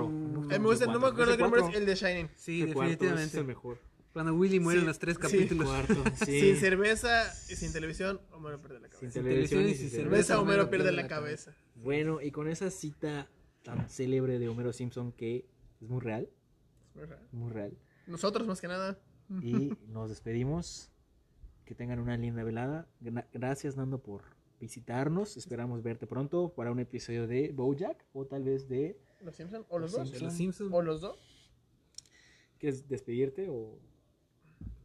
Eh, 0.52 0.60
me 0.60 0.66
gusta- 0.68 0.86
no 0.88 1.00
me 1.00 1.08
acuerdo 1.08 1.38
qué 1.38 1.44
número 1.44 1.70
es 1.70 1.76
el 1.76 1.86
de 1.86 1.96
Shining. 1.96 2.30
Sí, 2.36 2.66
definitivamente. 2.66 3.24
Es 3.26 3.36
el 3.36 3.46
mejor. 3.46 3.80
Cuando 4.14 4.34
Willy 4.34 4.60
muere 4.60 4.80
en 4.80 4.86
los 4.86 4.98
tres 4.98 5.16
sí. 5.16 5.22
capítulos. 5.22 5.68
Cuarto, 5.68 6.04
sí. 6.26 6.40
Sin 6.42 6.56
cerveza 6.58 7.24
y 7.50 7.56
sin 7.56 7.74
televisión, 7.74 8.22
Homero 8.32 8.62
pierde 8.62 8.80
la 8.80 8.88
cabeza. 8.90 9.00
Sin 9.00 9.24
televisión 9.24 9.62
y 9.62 9.64
televisión 9.64 9.70
y 9.70 9.74
sin 9.76 9.90
Cerveza, 9.90 10.10
cerveza. 10.28 10.40
Homero 10.42 10.70
pierde 10.70 10.92
la 10.92 11.08
cabeza. 11.08 11.54
Bueno, 11.76 12.22
y 12.22 12.32
con 12.32 12.48
esa 12.48 12.72
cita 12.72 13.28
tan 13.64 13.90
célebre 13.90 14.40
de 14.40 14.48
Homero 14.48 14.72
Simpson 14.74 15.12
que 15.12 15.46
es 15.82 15.90
muy 15.90 16.00
real, 16.00 16.30
Es 16.90 16.96
muy 16.96 17.06
raro. 17.06 17.22
muy 17.32 17.52
real. 17.52 17.78
Nosotros, 18.08 18.48
más 18.48 18.62
que 18.62 18.68
nada. 18.68 18.98
Y 19.42 19.74
nos 19.88 20.10
despedimos. 20.10 20.92
Que 21.66 21.74
tengan 21.74 22.00
una 22.00 22.16
linda 22.16 22.44
velada. 22.44 22.88
Gra- 23.02 23.26
Gracias, 23.34 23.76
Nando, 23.76 23.98
por 24.02 24.22
visitarnos. 24.60 25.38
Esperamos 25.38 25.84
verte 25.84 26.08
pronto 26.08 26.54
para 26.54 26.72
un 26.72 26.80
episodio 26.80 27.28
de 27.28 27.52
Bojack 27.52 28.06
o 28.14 28.26
tal 28.26 28.44
vez 28.44 28.68
de... 28.68 29.00
¿Los 29.22 29.36
Simpsons? 29.36 29.66
¿O 29.70 29.80
los 29.80 29.92
Los 29.94 30.00
dos? 30.00 30.12
De 30.12 30.20
los 30.20 30.34
Simpsons. 30.34 30.74
¿O 30.74 30.82
los 30.82 31.02
dos? 31.02 31.52
¿Quieres 32.60 32.88
despedirte 32.88 33.50
o...? 33.50 33.80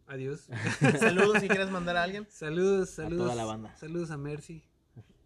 Adiós. 0.07 0.49
Saludos 0.99 1.41
si 1.41 1.49
quieres 1.49 1.71
mandar 1.71 1.97
a 1.97 2.03
alguien. 2.03 2.27
Saludos, 2.29 2.91
saludos. 2.91 3.27
toda 3.27 3.37
la 3.37 3.45
banda. 3.45 3.77
Saludos 3.77 4.11
a 4.11 4.17
Mercy, 4.17 4.65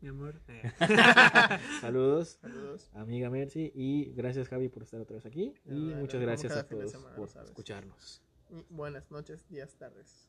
mi 0.03 0.09
amor. 0.09 0.42
Eh, 0.47 0.70
Saludos, 1.80 2.36
Saludos. 2.42 2.90
amiga 2.92 3.30
Mercy. 3.30 3.72
Y 3.74 4.12
gracias, 4.12 4.49
Javi, 4.49 4.68
por 4.68 4.82
estar 4.82 5.01
otra 5.01 5.14
vez 5.14 5.24
aquí. 5.24 5.55
Y 5.64 5.95
muchas 5.95 6.20
gracias 6.20 6.53
a 6.55 6.68
todos 6.68 6.90
semana, 6.90 7.16
por 7.16 7.30
¿sabes? 7.30 7.49
escucharnos. 7.49 8.22
Y 8.51 8.66
buenas 8.68 9.11
noches, 9.11 9.49
días, 9.49 9.74
tardes. 9.78 10.28